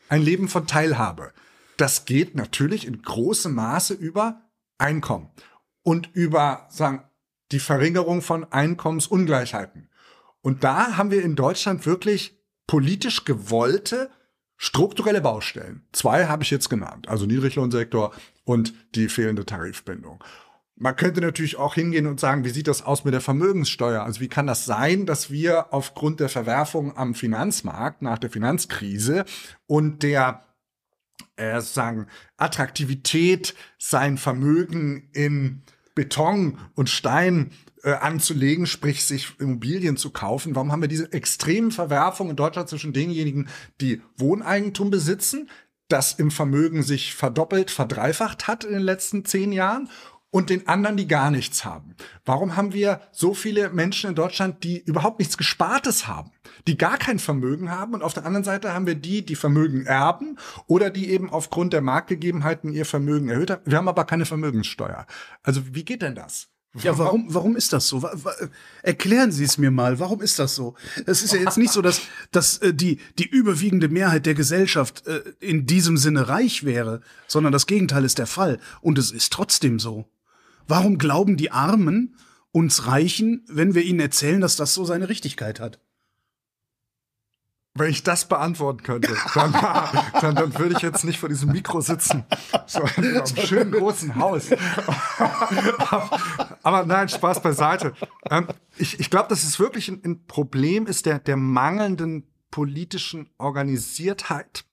ein 0.08 0.22
Leben 0.22 0.46
von 0.46 0.68
Teilhabe. 0.68 1.32
Das 1.76 2.04
geht 2.04 2.36
natürlich 2.36 2.86
in 2.86 3.02
großem 3.02 3.52
Maße 3.52 3.94
über 3.94 4.42
Einkommen 4.78 5.30
und 5.88 6.10
über 6.12 6.66
sagen, 6.68 7.02
die 7.50 7.60
Verringerung 7.60 8.20
von 8.20 8.44
Einkommensungleichheiten. 8.52 9.88
Und 10.42 10.62
da 10.62 10.98
haben 10.98 11.10
wir 11.10 11.22
in 11.22 11.34
Deutschland 11.34 11.86
wirklich 11.86 12.38
politisch 12.66 13.24
gewollte 13.24 14.10
strukturelle 14.58 15.22
Baustellen. 15.22 15.86
Zwei 15.92 16.26
habe 16.26 16.42
ich 16.42 16.50
jetzt 16.50 16.68
genannt, 16.68 17.08
also 17.08 17.24
Niedriglohnsektor 17.24 18.12
und 18.44 18.74
die 18.96 19.08
fehlende 19.08 19.46
Tarifbindung. 19.46 20.22
Man 20.76 20.94
könnte 20.94 21.22
natürlich 21.22 21.56
auch 21.56 21.74
hingehen 21.74 22.06
und 22.06 22.20
sagen, 22.20 22.44
wie 22.44 22.50
sieht 22.50 22.68
das 22.68 22.82
aus 22.82 23.04
mit 23.04 23.14
der 23.14 23.22
Vermögenssteuer? 23.22 24.02
Also 24.02 24.20
wie 24.20 24.28
kann 24.28 24.46
das 24.46 24.66
sein, 24.66 25.06
dass 25.06 25.30
wir 25.30 25.72
aufgrund 25.72 26.20
der 26.20 26.28
Verwerfung 26.28 26.94
am 26.98 27.14
Finanzmarkt 27.14 28.02
nach 28.02 28.18
der 28.18 28.28
Finanzkrise 28.28 29.24
und 29.66 30.02
der 30.02 30.44
äh, 31.36 31.62
sagen 31.62 32.08
Attraktivität 32.36 33.54
sein 33.78 34.18
Vermögen 34.18 35.08
in 35.14 35.62
Beton 35.98 36.58
und 36.76 36.88
Stein 36.88 37.50
äh, 37.82 37.90
anzulegen, 37.90 38.66
sprich 38.66 39.04
sich 39.04 39.34
Immobilien 39.40 39.96
zu 39.96 40.10
kaufen. 40.10 40.54
Warum 40.54 40.70
haben 40.70 40.80
wir 40.80 40.88
diese 40.88 41.12
extremen 41.12 41.72
Verwerfungen 41.72 42.30
in 42.30 42.36
Deutschland 42.36 42.68
zwischen 42.68 42.92
denjenigen, 42.92 43.48
die 43.80 44.00
Wohneigentum 44.16 44.90
besitzen, 44.90 45.50
das 45.88 46.12
im 46.12 46.30
Vermögen 46.30 46.82
sich 46.82 47.14
verdoppelt, 47.14 47.70
verdreifacht 47.70 48.46
hat 48.46 48.62
in 48.62 48.74
den 48.74 48.82
letzten 48.82 49.24
zehn 49.24 49.52
Jahren 49.52 49.88
und 50.30 50.50
den 50.50 50.68
anderen, 50.68 50.96
die 50.96 51.08
gar 51.08 51.30
nichts 51.30 51.64
haben? 51.64 51.94
Warum 52.24 52.56
haben 52.56 52.72
wir 52.72 53.00
so 53.12 53.34
viele 53.34 53.70
Menschen 53.70 54.10
in 54.10 54.16
Deutschland, 54.16 54.62
die 54.64 54.78
überhaupt 54.78 55.18
nichts 55.18 55.36
Gespartes 55.36 56.06
haben, 56.06 56.30
die 56.66 56.76
gar 56.76 56.98
kein 56.98 57.18
Vermögen 57.18 57.70
haben? 57.70 57.94
Und 57.94 58.02
auf 58.02 58.14
der 58.14 58.26
anderen 58.26 58.44
Seite 58.44 58.74
haben 58.74 58.86
wir 58.86 58.94
die, 58.94 59.24
die 59.24 59.36
Vermögen 59.36 59.86
erben 59.86 60.38
oder 60.66 60.90
die 60.90 61.10
eben 61.10 61.30
aufgrund 61.30 61.72
der 61.72 61.80
Marktgegebenheiten 61.80 62.72
ihr 62.72 62.84
Vermögen 62.84 63.28
erhöht 63.28 63.50
haben. 63.50 63.62
Wir 63.64 63.78
haben 63.78 63.88
aber 63.88 64.04
keine 64.04 64.26
Vermögenssteuer. 64.26 65.06
Also 65.42 65.74
wie 65.74 65.84
geht 65.84 66.02
denn 66.02 66.14
das? 66.14 66.48
Ja, 66.74 66.98
warum, 66.98 67.32
warum 67.32 67.56
ist 67.56 67.72
das 67.72 67.88
so? 67.88 68.08
Erklären 68.82 69.32
Sie 69.32 69.44
es 69.44 69.56
mir 69.56 69.70
mal. 69.70 69.98
Warum 69.98 70.20
ist 70.20 70.38
das 70.38 70.54
so? 70.54 70.74
Es 71.06 71.22
ist 71.22 71.32
ja 71.32 71.40
jetzt 71.40 71.56
nicht 71.56 71.72
so, 71.72 71.80
dass, 71.80 72.02
dass 72.30 72.58
äh, 72.58 72.74
die, 72.74 73.00
die 73.18 73.26
überwiegende 73.26 73.88
Mehrheit 73.88 74.26
der 74.26 74.34
Gesellschaft 74.34 75.06
äh, 75.06 75.22
in 75.40 75.66
diesem 75.66 75.96
Sinne 75.96 76.28
reich 76.28 76.64
wäre, 76.64 77.00
sondern 77.26 77.52
das 77.52 77.66
Gegenteil 77.66 78.04
ist 78.04 78.18
der 78.18 78.26
Fall. 78.26 78.60
Und 78.80 78.98
es 78.98 79.10
ist 79.10 79.32
trotzdem 79.32 79.78
so. 79.78 80.04
Warum 80.68 80.98
glauben 80.98 81.38
die 81.38 81.50
Armen 81.50 82.14
uns 82.52 82.86
Reichen, 82.86 83.44
wenn 83.48 83.74
wir 83.74 83.82
ihnen 83.82 84.00
erzählen, 84.00 84.40
dass 84.40 84.56
das 84.56 84.74
so 84.74 84.84
seine 84.84 85.08
Richtigkeit 85.08 85.60
hat? 85.60 85.80
Wenn 87.74 87.90
ich 87.90 88.02
das 88.02 88.28
beantworten 88.28 88.82
könnte, 88.82 89.16
dann, 89.34 89.52
dann, 90.20 90.34
dann 90.34 90.58
würde 90.58 90.74
ich 90.76 90.82
jetzt 90.82 91.04
nicht 91.04 91.18
vor 91.18 91.28
diesem 91.28 91.52
Mikro 91.52 91.80
sitzen. 91.80 92.24
So 92.66 92.80
in 92.96 93.16
einem 93.16 93.26
schönen 93.26 93.72
großen 93.72 94.16
Haus. 94.16 94.50
Aber 96.62 96.84
nein, 96.84 97.08
Spaß 97.08 97.40
beiseite. 97.40 97.94
Ähm, 98.30 98.48
ich, 98.76 98.98
ich 99.00 99.10
glaube, 99.10 99.28
dass 99.28 99.44
es 99.44 99.60
wirklich 99.60 99.88
ein, 99.88 100.02
ein 100.04 100.26
Problem 100.26 100.86
ist 100.86 101.06
der, 101.06 101.18
der 101.18 101.36
mangelnden 101.36 102.26
politischen 102.50 103.30
Organisiertheit, 103.38 104.64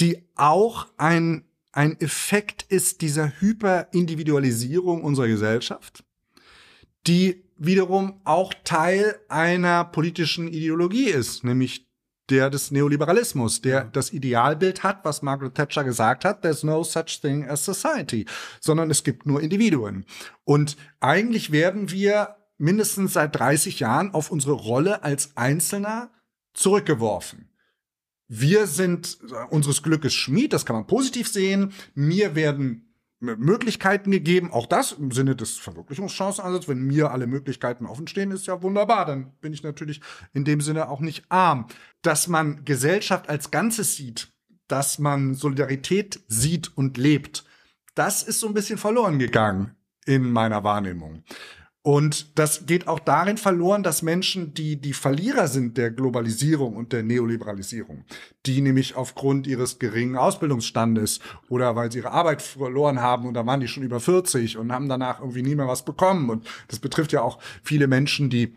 die 0.00 0.28
auch 0.34 0.88
ein 0.96 1.44
ein 1.76 2.00
Effekt 2.00 2.64
ist 2.70 3.02
dieser 3.02 3.32
Hyperindividualisierung 3.38 5.04
unserer 5.04 5.28
Gesellschaft, 5.28 6.04
die 7.06 7.44
wiederum 7.58 8.20
auch 8.24 8.54
Teil 8.64 9.20
einer 9.28 9.84
politischen 9.84 10.48
Ideologie 10.48 11.10
ist, 11.10 11.44
nämlich 11.44 11.86
der 12.30 12.48
des 12.48 12.70
Neoliberalismus, 12.70 13.60
der 13.60 13.84
das 13.84 14.12
Idealbild 14.12 14.82
hat, 14.82 15.04
was 15.04 15.20
Margaret 15.20 15.54
Thatcher 15.54 15.84
gesagt 15.84 16.24
hat, 16.24 16.42
there's 16.42 16.64
no 16.64 16.82
such 16.82 17.20
thing 17.20 17.44
as 17.46 17.64
society, 17.64 18.24
sondern 18.60 18.90
es 18.90 19.04
gibt 19.04 19.26
nur 19.26 19.42
Individuen. 19.42 20.06
Und 20.44 20.78
eigentlich 20.98 21.52
werden 21.52 21.90
wir 21.90 22.36
mindestens 22.56 23.12
seit 23.12 23.36
30 23.36 23.80
Jahren 23.80 24.14
auf 24.14 24.30
unsere 24.30 24.54
Rolle 24.54 25.04
als 25.04 25.36
Einzelner 25.36 26.10
zurückgeworfen 26.54 27.50
wir 28.28 28.66
sind 28.66 29.18
unseres 29.50 29.82
Glückes 29.82 30.14
Schmied, 30.14 30.52
das 30.52 30.66
kann 30.66 30.76
man 30.76 30.86
positiv 30.86 31.28
sehen. 31.28 31.72
Mir 31.94 32.34
werden 32.34 32.82
Möglichkeiten 33.20 34.10
gegeben, 34.10 34.52
auch 34.52 34.66
das 34.66 34.92
im 34.92 35.10
Sinne 35.10 35.36
des 35.36 35.56
Verwirklichungschancenansatzes. 35.56 36.68
Wenn 36.68 36.82
mir 36.82 37.12
alle 37.12 37.26
Möglichkeiten 37.26 37.86
offen 37.86 38.06
stehen, 38.06 38.30
ist 38.30 38.46
ja 38.46 38.62
wunderbar. 38.62 39.06
Dann 39.06 39.32
bin 39.40 39.52
ich 39.52 39.62
natürlich 39.62 40.00
in 40.34 40.44
dem 40.44 40.60
Sinne 40.60 40.88
auch 40.88 41.00
nicht 41.00 41.24
arm. 41.30 41.66
Dass 42.02 42.28
man 42.28 42.64
Gesellschaft 42.64 43.28
als 43.28 43.50
Ganzes 43.50 43.96
sieht, 43.96 44.32
dass 44.68 44.98
man 44.98 45.34
Solidarität 45.34 46.20
sieht 46.28 46.76
und 46.76 46.98
lebt, 46.98 47.44
das 47.94 48.22
ist 48.22 48.40
so 48.40 48.48
ein 48.48 48.54
bisschen 48.54 48.78
verloren 48.78 49.18
gegangen 49.18 49.74
in 50.04 50.30
meiner 50.30 50.62
Wahrnehmung. 50.62 51.24
Und 51.86 52.36
das 52.36 52.66
geht 52.66 52.88
auch 52.88 52.98
darin 52.98 53.36
verloren, 53.36 53.84
dass 53.84 54.02
Menschen, 54.02 54.52
die 54.54 54.74
die 54.74 54.92
Verlierer 54.92 55.46
sind 55.46 55.76
der 55.76 55.92
Globalisierung 55.92 56.74
und 56.74 56.92
der 56.92 57.04
Neoliberalisierung, 57.04 58.04
die 58.44 58.60
nämlich 58.60 58.96
aufgrund 58.96 59.46
ihres 59.46 59.78
geringen 59.78 60.16
Ausbildungsstandes 60.16 61.20
oder 61.48 61.76
weil 61.76 61.92
sie 61.92 61.98
ihre 61.98 62.10
Arbeit 62.10 62.42
verloren 62.42 63.00
haben 63.00 63.28
und 63.28 63.34
da 63.34 63.46
waren 63.46 63.60
die 63.60 63.68
schon 63.68 63.84
über 63.84 64.00
40 64.00 64.56
und 64.56 64.72
haben 64.72 64.88
danach 64.88 65.20
irgendwie 65.20 65.44
nie 65.44 65.54
mehr 65.54 65.68
was 65.68 65.84
bekommen. 65.84 66.28
Und 66.28 66.48
das 66.66 66.80
betrifft 66.80 67.12
ja 67.12 67.22
auch 67.22 67.38
viele 67.62 67.86
Menschen, 67.86 68.30
die 68.30 68.56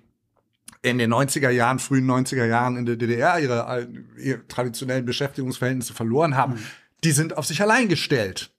in 0.81 0.97
den 0.97 1.13
90er 1.13 1.51
Jahren, 1.51 1.77
frühen 1.77 2.09
90er 2.09 2.47
Jahren 2.47 2.77
in 2.77 2.87
der 2.87 2.95
DDR 2.95 3.39
ihre, 3.39 3.87
ihre 4.17 4.47
traditionellen 4.47 5.05
Beschäftigungsverhältnisse 5.05 5.93
verloren 5.93 6.35
haben. 6.35 6.53
Mhm. 6.53 6.63
Die 7.03 7.11
sind 7.11 7.37
auf 7.37 7.45
sich 7.45 7.61
allein 7.61 7.89
gestellt 7.89 8.49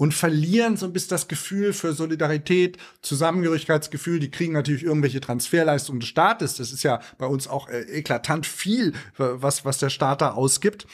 und 0.00 0.14
verlieren 0.14 0.78
so 0.78 0.86
ein 0.86 0.94
bisschen 0.94 1.10
das 1.10 1.28
Gefühl 1.28 1.74
für 1.74 1.92
Solidarität, 1.92 2.78
Zusammengehörigkeitsgefühl. 3.02 4.18
Die 4.18 4.30
kriegen 4.30 4.54
natürlich 4.54 4.82
irgendwelche 4.82 5.20
Transferleistungen 5.20 6.00
des 6.00 6.08
Staates. 6.08 6.56
Das 6.56 6.72
ist 6.72 6.82
ja 6.82 7.02
bei 7.18 7.26
uns 7.26 7.46
auch 7.46 7.68
äh, 7.68 7.82
eklatant 7.82 8.46
viel, 8.46 8.94
was, 9.18 9.66
was 9.66 9.76
der 9.76 9.90
Staat 9.90 10.22
da 10.22 10.30
ausgibt. 10.30 10.86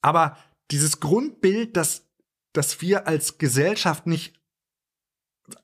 Aber 0.00 0.38
dieses 0.70 1.00
Grundbild, 1.00 1.76
dass, 1.76 2.06
dass 2.54 2.80
wir 2.80 3.06
als 3.06 3.36
Gesellschaft 3.36 4.06
nicht 4.06 4.32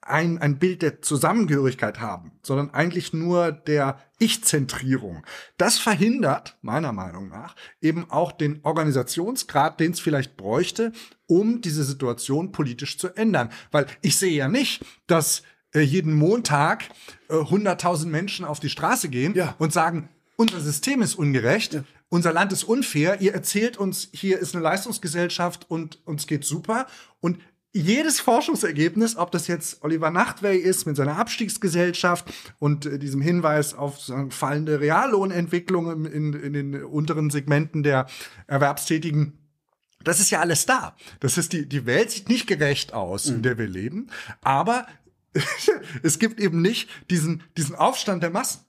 ein, 0.01 0.39
ein 0.39 0.59
Bild 0.59 0.83
der 0.83 1.03
Zusammengehörigkeit 1.03 2.01
haben, 2.01 2.33
sondern 2.43 2.70
eigentlich 2.70 3.12
nur 3.12 3.53
der 3.53 3.99
Ich-Zentrierung. 4.18 5.24
Das 5.57 5.78
verhindert, 5.78 6.57
meiner 6.62 6.93
Meinung 6.93 7.28
nach, 7.28 7.57
eben 7.80 8.11
auch 8.11 8.33
den 8.33 8.61
Organisationsgrad, 8.62 9.80
den 9.80 9.93
es 9.93 10.01
vielleicht 10.01 10.37
bräuchte, 10.37 10.93
um 11.26 11.61
diese 11.61 11.85
Situation 11.85 12.53
politisch 12.53 12.99
zu 12.99 13.09
ändern. 13.09 13.51
Weil 13.70 13.87
ich 14.03 14.16
sehe 14.16 14.33
ja 14.37 14.49
nicht, 14.49 14.85
dass 15.07 15.43
äh, 15.74 15.80
jeden 15.80 16.14
Montag 16.14 16.85
äh, 17.28 17.35
100.000 17.35 18.07
Menschen 18.07 18.45
auf 18.45 18.61
die 18.61 18.70
Straße 18.70 19.09
gehen 19.09 19.35
ja. 19.35 19.55
und 19.59 19.72
sagen, 19.72 20.09
unser 20.37 20.61
System 20.61 21.03
ist 21.03 21.14
ungerecht, 21.14 21.74
ja. 21.74 21.85
unser 22.09 22.33
Land 22.33 22.53
ist 22.53 22.64
unfair, 22.64 23.20
ihr 23.20 23.33
erzählt 23.33 23.76
uns, 23.76 24.09
hier 24.12 24.39
ist 24.39 24.55
eine 24.55 24.62
Leistungsgesellschaft 24.62 25.70
und 25.70 26.07
uns 26.07 26.26
geht 26.26 26.45
super 26.45 26.87
und 27.20 27.39
jedes 27.73 28.20
Forschungsergebnis, 28.20 29.16
ob 29.16 29.31
das 29.31 29.47
jetzt 29.47 29.83
Oliver 29.83 30.11
Nachtwey 30.11 30.59
ist 30.59 30.87
mit 30.87 30.97
seiner 30.97 31.16
Abstiegsgesellschaft 31.16 32.27
und 32.59 32.87
äh, 32.87 32.99
diesem 32.99 33.23
Hinweis 33.23 33.75
auf 33.75 33.99
so 33.99 34.29
fallende 34.31 34.81
Reallohnentwicklung 34.81 36.07
in, 36.07 36.35
in 36.35 36.53
den 36.53 36.85
unteren 36.85 37.31
Segmenten 37.31 37.83
der 37.83 38.07
Erwerbstätigen, 38.47 39.39
das 40.05 40.20
ist 40.20 40.31
ja 40.31 40.41
alles 40.41 40.66
da. 40.66 40.97
Das 41.20 41.39
ist 41.39 41.53
die, 41.53 41.66
die 41.68 41.87
Welt 41.87 42.11
sieht 42.11 42.29
nicht 42.29 42.47
gerecht 42.47 42.93
aus, 42.93 43.27
mhm. 43.27 43.37
in 43.37 43.43
der 43.43 43.59
wir 43.59 43.68
leben. 43.68 44.09
Aber 44.43 44.87
es 46.03 46.18
gibt 46.18 46.41
eben 46.41 46.61
nicht 46.61 46.91
diesen, 47.11 47.43
diesen 47.57 47.75
Aufstand 47.75 48.23
der 48.23 48.31
Massen. 48.31 48.61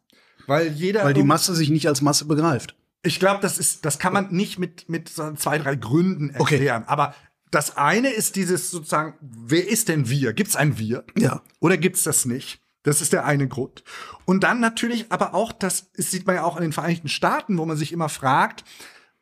Weil 0.48 0.68
jeder. 0.68 1.04
Weil 1.04 1.14
die 1.14 1.24
Masse 1.24 1.56
sich 1.56 1.70
nicht 1.70 1.88
als 1.88 2.02
Masse 2.02 2.26
begreift. 2.26 2.76
Ich 3.02 3.20
glaube, 3.20 3.42
das 3.42 3.58
ist, 3.58 3.86
das 3.86 4.00
kann 4.00 4.14
man 4.14 4.32
nicht 4.32 4.60
mit, 4.60 4.88
mit 4.88 5.10
so 5.10 5.34
zwei, 5.34 5.58
drei 5.58 5.76
Gründen 5.76 6.30
erklären. 6.30 6.84
Okay. 6.84 6.92
Aber 6.92 7.16
das 7.54 7.78
eine 7.78 8.10
ist 8.10 8.36
dieses 8.36 8.72
sozusagen, 8.72 9.14
wer 9.22 9.68
ist 9.68 9.90
denn 9.90 10.10
wir? 10.10 10.34
Gibt 10.34 10.50
es 10.50 10.56
ein 10.56 10.78
Wir? 10.78 11.04
Ja. 11.18 11.42
Oder 11.60 11.78
gibt 11.78 11.98
es 11.98 12.04
das 12.04 12.26
nicht? 12.26 12.60
Das 12.84 13.02
ist 13.02 13.14
der 13.14 13.26
eine 13.26 13.48
Grund. 13.48 13.84
Und 14.26 14.44
dann 14.44 14.60
natürlich 14.60 15.06
aber 15.10 15.34
auch, 15.34 15.52
das 15.52 15.90
sieht 15.94 16.28
man 16.28 16.36
ja 16.36 16.44
auch 16.44 16.58
in 16.58 16.64
den 16.64 16.74
Vereinigten 16.74 17.08
Staaten, 17.08 17.58
wo 17.58 17.66
man 17.66 17.78
sich 17.78 17.94
immer 17.94 18.10
fragt, 18.10 18.66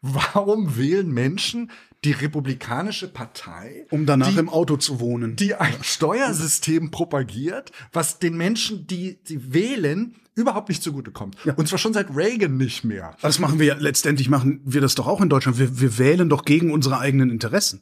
warum 0.01 0.77
wählen 0.77 1.11
Menschen 1.11 1.71
die 2.03 2.11
Republikanische 2.11 3.07
Partei, 3.07 3.85
Um 3.91 4.07
danach 4.07 4.31
die, 4.31 4.39
im 4.39 4.49
Auto 4.49 4.77
zu 4.77 4.99
wohnen. 4.99 5.35
die 5.35 5.53
ein 5.53 5.83
Steuersystem 5.83 6.89
propagiert, 6.89 7.71
was 7.93 8.17
den 8.17 8.35
Menschen, 8.35 8.87
die 8.87 9.19
sie 9.23 9.53
wählen, 9.53 10.15
überhaupt 10.33 10.69
nicht 10.69 10.81
zugutekommt. 10.81 11.35
Ja. 11.43 11.53
Und 11.53 11.67
zwar 11.67 11.77
schon 11.77 11.93
seit 11.93 12.15
Reagan 12.15 12.57
nicht 12.57 12.83
mehr. 12.83 13.15
das 13.21 13.37
machen 13.37 13.59
wir 13.59 13.67
ja, 13.67 13.75
letztendlich 13.75 14.29
machen 14.29 14.61
wir 14.63 14.81
das 14.81 14.95
doch 14.95 15.05
auch 15.05 15.21
in 15.21 15.29
Deutschland. 15.29 15.59
Wir, 15.59 15.79
wir 15.79 15.99
wählen 15.99 16.29
doch 16.29 16.45
gegen 16.45 16.71
unsere 16.71 16.97
eigenen 16.97 17.29
Interessen. 17.29 17.81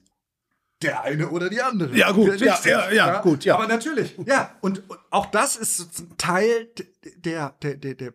Der 0.82 1.04
eine 1.04 1.30
oder 1.30 1.50
die 1.50 1.62
andere. 1.62 1.96
Ja, 1.96 2.12
gut, 2.12 2.40
ja, 2.40 2.58
ja, 2.64 2.92
ja, 2.92 3.22
gut, 3.22 3.44
ja. 3.44 3.56
Aber 3.56 3.68
natürlich, 3.68 4.16
ja. 4.26 4.56
Und, 4.62 4.90
und 4.90 5.00
auch 5.10 5.26
das 5.26 5.58
ist 5.58 6.06
Teil 6.18 6.70
der, 7.18 7.56
der, 7.62 7.76
der, 7.76 7.96
der, 7.96 8.14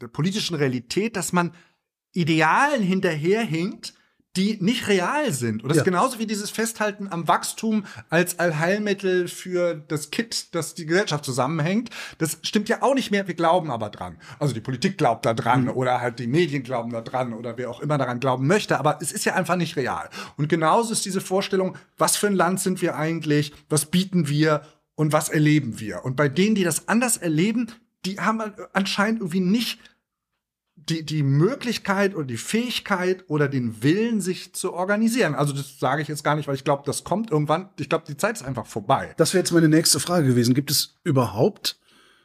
der 0.00 0.08
politischen 0.08 0.56
Realität, 0.56 1.16
dass 1.16 1.32
man 1.32 1.54
Idealen 2.12 2.82
hinterherhinkt, 2.82 3.94
die 4.36 4.58
nicht 4.60 4.88
real 4.88 5.32
sind. 5.32 5.62
Und 5.62 5.68
das 5.70 5.76
Ja. 5.76 5.82
ist 5.82 5.84
genauso 5.86 6.18
wie 6.18 6.26
dieses 6.26 6.50
Festhalten 6.50 7.08
am 7.10 7.26
Wachstum 7.26 7.84
als 8.10 8.38
Allheilmittel 8.38 9.28
für 9.28 9.74
das 9.74 10.10
Kit, 10.10 10.54
das 10.54 10.74
die 10.74 10.86
Gesellschaft 10.86 11.24
zusammenhängt. 11.24 11.90
Das 12.18 12.38
stimmt 12.42 12.68
ja 12.68 12.82
auch 12.82 12.94
nicht 12.94 13.10
mehr. 13.10 13.26
Wir 13.26 13.34
glauben 13.34 13.70
aber 13.70 13.90
dran. 13.90 14.18
Also 14.38 14.54
die 14.54 14.60
Politik 14.60 14.98
glaubt 14.98 15.24
da 15.26 15.34
dran 15.34 15.62
Mhm. 15.64 15.70
oder 15.70 16.00
halt 16.00 16.18
die 16.18 16.26
Medien 16.26 16.62
glauben 16.62 16.90
da 16.92 17.00
dran 17.00 17.32
oder 17.32 17.56
wer 17.56 17.70
auch 17.70 17.80
immer 17.80 17.98
daran 17.98 18.20
glauben 18.20 18.46
möchte. 18.46 18.78
Aber 18.78 18.98
es 19.00 19.12
ist 19.12 19.24
ja 19.24 19.34
einfach 19.34 19.56
nicht 19.56 19.76
real. 19.76 20.08
Und 20.36 20.48
genauso 20.48 20.92
ist 20.92 21.04
diese 21.04 21.20
Vorstellung, 21.20 21.76
was 21.96 22.16
für 22.16 22.26
ein 22.26 22.34
Land 22.34 22.60
sind 22.60 22.82
wir 22.82 22.96
eigentlich? 22.96 23.52
Was 23.68 23.86
bieten 23.86 24.28
wir? 24.28 24.62
Und 24.94 25.12
was 25.12 25.28
erleben 25.28 25.78
wir? 25.78 26.04
Und 26.04 26.16
bei 26.16 26.28
denen, 26.28 26.54
die 26.54 26.64
das 26.64 26.88
anders 26.88 27.16
erleben, 27.18 27.70
die 28.06 28.18
haben 28.18 28.40
anscheinend 28.72 29.20
irgendwie 29.20 29.40
nicht 29.40 29.78
die, 30.88 31.04
die 31.04 31.22
Möglichkeit 31.22 32.14
oder 32.14 32.26
die 32.26 32.36
Fähigkeit 32.36 33.24
oder 33.28 33.48
den 33.48 33.82
Willen, 33.82 34.20
sich 34.20 34.52
zu 34.54 34.72
organisieren. 34.72 35.34
Also 35.34 35.52
das 35.52 35.78
sage 35.78 36.02
ich 36.02 36.08
jetzt 36.08 36.22
gar 36.22 36.36
nicht, 36.36 36.46
weil 36.46 36.54
ich 36.54 36.64
glaube, 36.64 36.84
das 36.86 37.02
kommt 37.02 37.30
irgendwann. 37.30 37.70
Ich 37.78 37.88
glaube, 37.88 38.04
die 38.06 38.16
Zeit 38.16 38.36
ist 38.36 38.44
einfach 38.44 38.66
vorbei. 38.66 39.12
Das 39.16 39.34
wäre 39.34 39.42
jetzt 39.42 39.52
meine 39.52 39.68
nächste 39.68 39.98
Frage 39.98 40.28
gewesen. 40.28 40.54
Gibt 40.54 40.70
es 40.70 40.96
überhaupt 41.02 41.78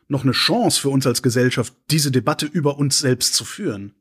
noch 0.08 0.24
eine 0.24 0.34
Chance 0.34 0.80
für 0.80 0.90
uns 0.90 1.08
als 1.08 1.24
Gesellschaft, 1.24 1.74
diese 1.90 2.12
Debatte 2.12 2.46
über 2.46 2.78
uns 2.78 3.00
selbst 3.00 3.34
zu 3.34 3.46
führen? 3.46 3.96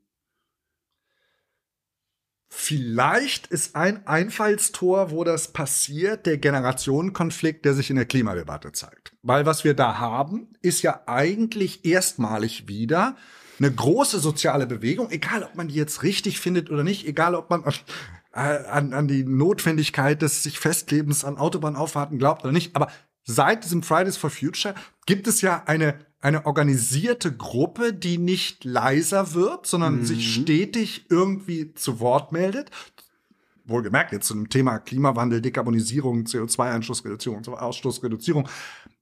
Vielleicht 2.53 3.47
ist 3.47 3.77
ein 3.77 4.07
Einfallstor, 4.09 5.13
wo 5.13 5.23
das 5.23 5.53
passiert, 5.53 6.27
der 6.27 6.37
Generationenkonflikt, 6.37 7.65
der 7.65 7.75
sich 7.75 7.91
in 7.91 7.97
der 7.97 8.07
Klimadebatte 8.07 8.73
zeigt. 8.73 9.13
Weil 9.23 9.47
was 9.47 9.63
wir 9.63 9.75
da 9.75 9.99
haben, 9.99 10.49
ist 10.61 10.83
ja 10.83 11.05
eigentlich 11.07 11.85
erstmalig 11.85 12.67
wieder 12.67 13.17
eine 13.61 13.71
große 13.71 14.19
soziale 14.21 14.67
Bewegung, 14.67 15.11
egal 15.11 15.43
ob 15.43 15.55
man 15.55 15.69
die 15.69 15.75
jetzt 15.75 16.03
richtig 16.03 16.41
findet 16.41 16.71
oder 16.71 16.83
nicht, 16.83 17.07
egal 17.07 17.35
ob 17.35 17.51
man 17.51 17.63
an, 18.33 18.93
an 18.93 19.09
die 19.09 19.25
Notwendigkeit 19.25 20.23
des 20.23 20.43
sich 20.43 20.59
Festlebens 20.59 21.25
an 21.25 21.37
Autobahnauffahrten 21.37 22.19
glaubt 22.19 22.43
oder 22.45 22.53
nicht. 22.53 22.75
Aber 22.75 22.89
seit 23.25 23.65
diesem 23.65 23.83
Fridays 23.83 24.17
for 24.17 24.31
Future 24.31 24.75
gibt 25.05 25.27
es 25.27 25.41
ja 25.43 25.65
eine, 25.67 25.99
eine 26.21 26.47
organisierte 26.47 27.33
Gruppe, 27.37 27.93
die 27.93 28.19
nicht 28.19 28.65
leiser 28.65 29.35
wird, 29.35 29.67
sondern 29.67 30.05
sich 30.05 30.33
stetig 30.35 31.07
irgendwie 31.11 31.75
zu 31.75 32.01
Wort 32.01 32.33
meldet. 32.33 32.71
Wohlgemerkt 33.65 34.13
jetzt 34.13 34.27
zu 34.27 34.35
dem 34.35 34.49
Thema 34.49 34.79
Klimawandel, 34.79 35.43
Dekarbonisierung, 35.43 36.25
CO2-Ausstoßreduzierung, 36.25 37.47
Ausstoßreduzierung. 37.49 38.49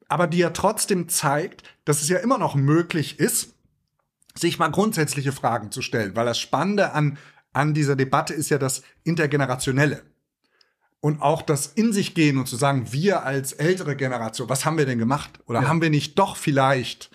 Aber 0.09 0.27
die 0.27 0.39
ja 0.39 0.51
trotzdem 0.51 1.09
zeigt, 1.09 1.63
dass 1.85 2.03
es 2.03 2.09
ja 2.09 2.19
immer 2.19 2.39
noch 2.39 2.55
möglich 2.55 3.19
ist, 3.19 3.55
sich 4.39 4.59
mal 4.59 4.69
grundsätzliche 4.69 5.33
Fragen 5.33 5.71
zu 5.71 5.83
stellen. 5.83 6.17
Weil 6.17 6.27
das 6.27 6.39
Spannende 6.39 6.93
an, 6.93 7.19
an 7.53 7.75
dieser 7.75 7.97
Debatte 7.97 8.35
ist 8.35 8.51
ja 8.51 8.59
das 8.59 8.83
Intergenerationelle. 9.05 10.03
Und 11.01 11.23
auch 11.23 11.43
das 11.43 11.67
in 11.67 11.93
sich 11.93 12.15
gehen 12.15 12.39
und 12.39 12.49
zu 12.49 12.57
sagen, 12.57 12.93
wir 12.93 13.23
als 13.23 13.53
ältere 13.53 13.95
Generation, 13.95 14.49
was 14.49 14.65
haben 14.65 14.79
wir 14.79 14.87
denn 14.87 14.99
gemacht? 14.99 15.41
Oder 15.47 15.69
haben 15.69 15.81
wir 15.81 15.91
nicht 15.91 16.19
doch 16.19 16.37
vielleicht 16.37 17.11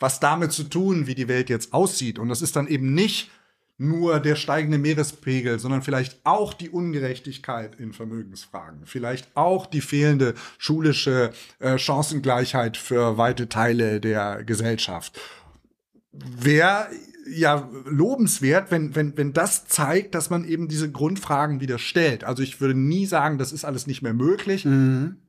was 0.00 0.20
damit 0.20 0.52
zu 0.52 0.64
tun, 0.64 1.06
wie 1.06 1.14
die 1.14 1.28
Welt 1.28 1.48
jetzt 1.48 1.72
aussieht? 1.72 2.18
Und 2.18 2.28
das 2.28 2.42
ist 2.42 2.56
dann 2.56 2.66
eben 2.66 2.94
nicht 2.94 3.30
nur 3.78 4.18
der 4.18 4.34
steigende 4.34 4.76
Meerespegel, 4.76 5.60
sondern 5.60 5.82
vielleicht 5.82 6.18
auch 6.24 6.52
die 6.52 6.68
Ungerechtigkeit 6.68 7.76
in 7.76 7.92
Vermögensfragen, 7.92 8.80
vielleicht 8.84 9.28
auch 9.36 9.66
die 9.66 9.80
fehlende 9.80 10.34
schulische 10.58 11.32
äh, 11.60 11.78
Chancengleichheit 11.78 12.76
für 12.76 13.18
weite 13.18 13.48
Teile 13.48 14.00
der 14.00 14.42
Gesellschaft 14.42 15.20
wäre 16.12 16.88
ja 17.30 17.68
lobenswert, 17.84 18.70
wenn, 18.70 18.94
wenn, 18.94 19.16
wenn 19.16 19.32
das 19.32 19.66
zeigt, 19.66 20.14
dass 20.14 20.30
man 20.30 20.44
eben 20.44 20.68
diese 20.68 20.90
Grundfragen 20.90 21.60
wieder 21.60 21.78
stellt. 21.78 22.24
Also 22.24 22.42
ich 22.42 22.60
würde 22.60 22.74
nie 22.74 23.06
sagen, 23.06 23.38
das 23.38 23.52
ist 23.52 23.64
alles 23.64 23.86
nicht 23.86 24.02
mehr 24.02 24.14
möglich. 24.14 24.66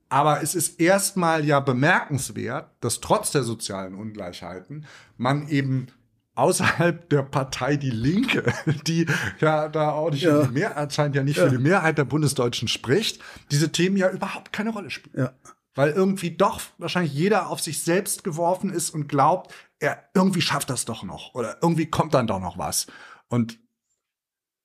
Aber 0.08 0.42
es 0.42 0.54
ist 0.54 0.80
erstmal 0.80 1.44
ja 1.44 1.60
bemerkenswert, 1.60 2.70
dass 2.80 3.00
trotz 3.00 3.30
der 3.30 3.42
sozialen 3.42 3.94
Ungleichheiten 3.94 4.86
man 5.16 5.46
eben 5.48 5.88
außerhalb 6.34 7.08
der 7.10 7.22
Partei 7.22 7.76
Die 7.76 7.90
Linke, 7.90 8.44
die 8.86 9.06
ja 9.40 9.68
da 9.68 9.90
auch 9.90 10.10
nicht 10.10 10.22
Ja. 10.22 10.40
für 10.40 10.48
die 10.48 10.54
Mehrheit, 10.54 10.76
anscheinend 10.78 11.16
ja 11.16 11.22
nicht 11.22 11.38
für 11.38 11.50
die 11.50 11.58
Mehrheit 11.58 11.98
der 11.98 12.06
Bundesdeutschen 12.06 12.66
spricht, 12.66 13.20
diese 13.50 13.70
Themen 13.72 13.96
ja 13.98 14.10
überhaupt 14.10 14.52
keine 14.52 14.70
Rolle 14.70 14.90
spielen 14.90 15.14
Ja. 15.18 15.32
Weil 15.74 15.90
irgendwie 15.90 16.32
doch 16.32 16.60
wahrscheinlich 16.78 17.12
jeder 17.12 17.48
auf 17.48 17.60
sich 17.60 17.82
selbst 17.82 18.24
geworfen 18.24 18.70
ist 18.70 18.90
und 18.90 19.08
glaubt, 19.08 19.54
er 19.78 20.04
irgendwie 20.14 20.42
schafft 20.42 20.70
das 20.70 20.84
doch 20.84 21.02
noch 21.02 21.34
oder 21.34 21.58
irgendwie 21.62 21.86
kommt 21.86 22.14
dann 22.14 22.26
doch 22.26 22.40
noch 22.40 22.58
was. 22.58 22.86
Und 23.28 23.58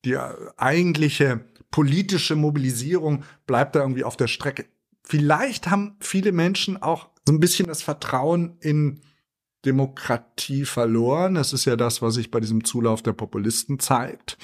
die 0.03 0.13
äh, 0.13 0.33
eigentliche 0.57 1.45
politische 1.71 2.35
Mobilisierung 2.35 3.23
bleibt 3.47 3.75
da 3.75 3.81
irgendwie 3.81 4.03
auf 4.03 4.17
der 4.17 4.27
Strecke. 4.27 4.65
Vielleicht 5.03 5.69
haben 5.69 5.97
viele 5.99 6.31
Menschen 6.31 6.81
auch 6.81 7.09
so 7.27 7.33
ein 7.33 7.39
bisschen 7.39 7.67
das 7.67 7.83
Vertrauen 7.83 8.57
in 8.59 9.01
Demokratie 9.65 10.65
verloren. 10.65 11.35
Das 11.35 11.53
ist 11.53 11.65
ja 11.65 11.75
das, 11.75 12.01
was 12.01 12.15
sich 12.15 12.31
bei 12.31 12.39
diesem 12.39 12.63
Zulauf 12.63 13.01
der 13.01 13.13
Populisten 13.13 13.79
zeigt, 13.79 14.37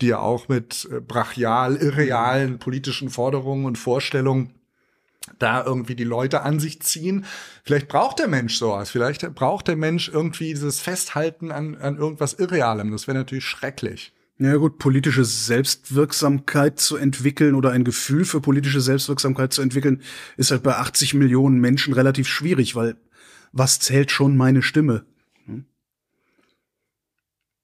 die 0.00 0.08
ja 0.08 0.18
auch 0.18 0.48
mit 0.48 0.88
äh, 0.92 1.00
brachial, 1.00 1.76
irrealen 1.76 2.58
politischen 2.58 3.10
Forderungen 3.10 3.64
und 3.64 3.78
Vorstellungen 3.78 4.54
da 5.38 5.64
irgendwie 5.64 5.96
die 5.96 6.04
Leute 6.04 6.42
an 6.42 6.60
sich 6.60 6.80
ziehen. 6.82 7.24
Vielleicht 7.64 7.88
braucht 7.88 8.18
der 8.18 8.28
Mensch 8.28 8.56
sowas. 8.56 8.90
Vielleicht 8.90 9.34
braucht 9.34 9.68
der 9.68 9.76
Mensch 9.76 10.08
irgendwie 10.08 10.48
dieses 10.48 10.80
Festhalten 10.80 11.50
an, 11.50 11.76
an 11.76 11.96
irgendwas 11.96 12.34
Irrealem. 12.34 12.92
Das 12.92 13.06
wäre 13.06 13.18
natürlich 13.18 13.44
schrecklich. 13.44 14.12
Ja 14.38 14.56
gut, 14.56 14.78
politische 14.78 15.24
Selbstwirksamkeit 15.24 16.78
zu 16.78 16.96
entwickeln 16.96 17.54
oder 17.54 17.70
ein 17.70 17.84
Gefühl 17.84 18.26
für 18.26 18.40
politische 18.42 18.82
Selbstwirksamkeit 18.82 19.52
zu 19.52 19.62
entwickeln, 19.62 20.02
ist 20.36 20.50
halt 20.50 20.62
bei 20.62 20.76
80 20.76 21.14
Millionen 21.14 21.58
Menschen 21.58 21.94
relativ 21.94 22.28
schwierig, 22.28 22.74
weil 22.74 22.96
was 23.52 23.80
zählt 23.80 24.10
schon 24.10 24.36
meine 24.36 24.62
Stimme? 24.62 25.06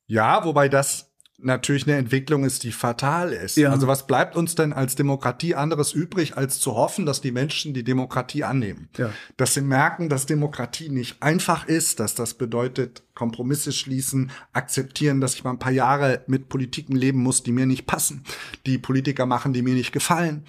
Ja, 0.07 0.45
wobei 0.45 0.69
das 0.69 1.12
natürlich 1.43 1.87
eine 1.87 1.97
Entwicklung 1.97 2.45
ist, 2.45 2.63
die 2.65 2.73
fatal 2.73 3.33
ist. 3.33 3.57
Ja. 3.57 3.71
Also 3.71 3.87
was 3.87 4.07
bleibt 4.07 4.37
uns 4.37 4.55
denn 4.55 4.73
als 4.73 4.95
Demokratie 4.95 5.55
anderes 5.55 5.93
übrig, 5.93 6.37
als 6.37 6.61
zu 6.61 6.75
hoffen, 6.75 7.07
dass 7.07 7.21
die 7.21 7.33
Menschen 7.33 7.75
die 7.75 7.85
Demokratie 7.85 8.45
annehmen? 8.45 8.89
Ja. 8.97 9.11
Dass 9.37 9.55
sie 9.55 9.61
merken, 9.61 10.09
dass 10.09 10.27
Demokratie 10.27 10.89
nicht 10.89 11.23
einfach 11.23 11.67
ist, 11.67 12.01
dass 12.01 12.15
das 12.15 12.35
bedeutet, 12.35 13.03
Kompromisse 13.23 13.71
schließen, 13.71 14.33
akzeptieren, 14.53 15.21
dass 15.21 15.37
ich 15.37 15.45
mal 15.45 15.51
ein 15.51 15.61
paar 15.61 15.71
Jahre 15.71 16.25
mit 16.27 16.49
Politiken 16.49 16.97
leben 16.97 17.23
muss, 17.23 17.45
die 17.45 17.53
mir 17.53 17.67
nicht 17.67 17.87
passen, 17.87 18.25
die 18.67 18.79
Politiker 18.79 19.27
machen, 19.27 19.53
die 19.53 19.63
mir 19.63 19.75
nicht 19.75 19.93
gefallen, 19.93 20.43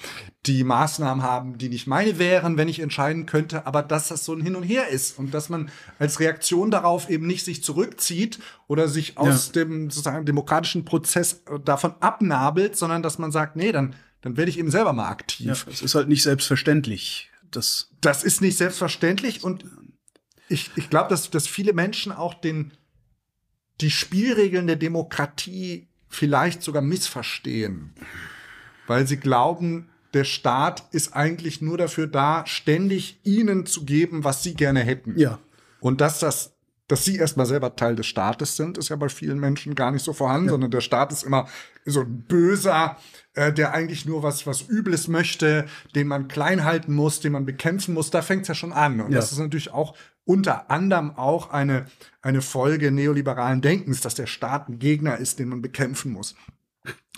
die 0.48 0.64
Maßnahmen 0.64 1.24
haben, 1.24 1.60
die 1.60 1.70
nicht 1.70 1.86
meine 1.86 2.18
wären, 2.18 2.58
wenn 2.58 2.68
ich 2.68 2.80
entscheiden 2.80 3.28
könnte, 3.28 3.68
aber 3.68 3.84
dass 3.84 4.08
das 4.08 4.26
so 4.26 4.34
ein 4.34 4.42
Hin 4.42 4.56
und 4.56 4.64
Her 4.64 4.88
ist 4.88 5.20
und 5.20 5.36
dass 5.36 5.50
man 5.50 5.70
als 6.00 6.20
Reaktion 6.20 6.72
darauf 6.72 7.12
eben 7.12 7.28
nicht 7.28 7.46
sich 7.46 7.64
zurückzieht 7.64 8.40
oder 8.68 8.88
sich 8.88 9.20
aus 9.20 9.52
dem 9.52 9.92
sozusagen 9.92 10.26
demokratischen 10.26 10.84
Prozess 10.84 11.44
davon 11.64 11.94
abnabelt, 12.00 12.76
sondern 12.76 13.04
dass 13.04 13.20
man 13.20 13.32
sagt, 13.32 13.56
nee, 13.56 13.72
dann, 13.72 13.94
dann 14.22 14.36
werde 14.36 14.50
ich 14.50 14.58
eben 14.58 14.72
selber 14.72 14.94
mal 14.94 15.10
aktiv. 15.10 15.46
Ja, 15.46 15.72
es 15.72 15.84
ist 15.84 15.94
halt 15.94 16.08
nicht 16.08 16.24
selbstverständlich. 16.24 17.30
Das 17.52 17.92
Das 18.02 18.24
ist 18.24 18.42
nicht 18.42 18.58
selbstverständlich 18.58 19.44
und 19.44 19.64
ich, 20.54 20.72
ich 20.76 20.90
glaube, 20.90 21.10
dass, 21.10 21.30
dass 21.32 21.48
viele 21.48 21.74
Menschen 21.74 22.12
auch 22.12 22.36
den, 22.36 22.72
die 23.82 23.90
Spielregeln 23.90 24.68
der 24.68 24.76
Demokratie 24.76 25.90
vielleicht 26.08 26.62
sogar 26.62 26.84
missverstehen, 26.84 27.94
weil 28.86 29.08
sie 29.08 29.18
glauben, 29.18 29.90
der 30.14 30.26
Staat 30.26 30.84
ist 30.92 31.16
eigentlich 31.16 31.62
nur 31.62 31.78
dafür 31.80 32.06
da, 32.06 32.46
ständig 32.46 33.20
ihnen 33.24 33.66
zu 33.66 33.84
geben, 33.84 34.24
was 34.24 34.44
sie 34.44 34.54
gerne 34.54 34.82
hätten. 34.82 35.18
Ja. 35.18 35.40
Und 35.80 36.02
dass 36.02 36.20
das 36.20 36.54
dass 36.88 37.06
sie 37.06 37.16
erstmal 37.16 37.46
selber 37.46 37.76
Teil 37.76 37.96
des 37.96 38.06
Staates 38.08 38.56
sind, 38.58 38.78
ist 38.78 38.90
ja 38.90 38.96
bei 38.98 39.10
vielen 39.10 39.40
Menschen 39.40 39.74
gar 39.74 39.92
nicht 39.92 40.04
so 40.04 40.12
vorhanden, 40.14 40.48
ja. 40.48 40.52
sondern 40.52 40.70
der 40.70 40.82
Staat 40.82 41.12
ist 41.12 41.24
immer 41.24 41.48
so 41.86 42.02
ein 42.02 42.24
böser, 42.28 42.98
äh, 43.34 43.54
der 43.54 43.74
eigentlich 43.74 44.06
nur 44.06 44.22
was, 44.22 44.46
was 44.46 44.68
Übles 44.70 45.08
möchte, 45.08 45.66
den 45.96 46.08
man 46.08 46.28
klein 46.28 46.66
halten 46.66 46.94
muss, 46.94 47.22
den 47.22 47.32
man 47.32 47.46
bekämpfen 47.46 47.94
muss. 47.94 48.12
Da 48.12 48.22
fängt's 48.22 48.50
ja 48.50 48.56
schon 48.56 48.74
an. 48.74 49.00
Und 49.00 49.12
ja. 49.12 49.18
das 49.18 49.32
ist 49.32 49.40
natürlich 49.40 49.72
auch 49.72 49.96
unter 50.26 50.72
anderem 50.72 51.12
auch 51.18 51.52
eine, 51.52 51.86
eine 52.22 52.42
Folge 52.42 52.92
neoliberalen 52.92 53.62
Denkens, 53.62 54.02
dass 54.02 54.16
der 54.16 54.28
Staat 54.28 54.70
ein 54.70 54.80
Gegner 54.80 55.18
ist, 55.18 55.40
den 55.40 55.50
man 55.50 55.62
bekämpfen 55.62 56.12
muss. 56.12 56.36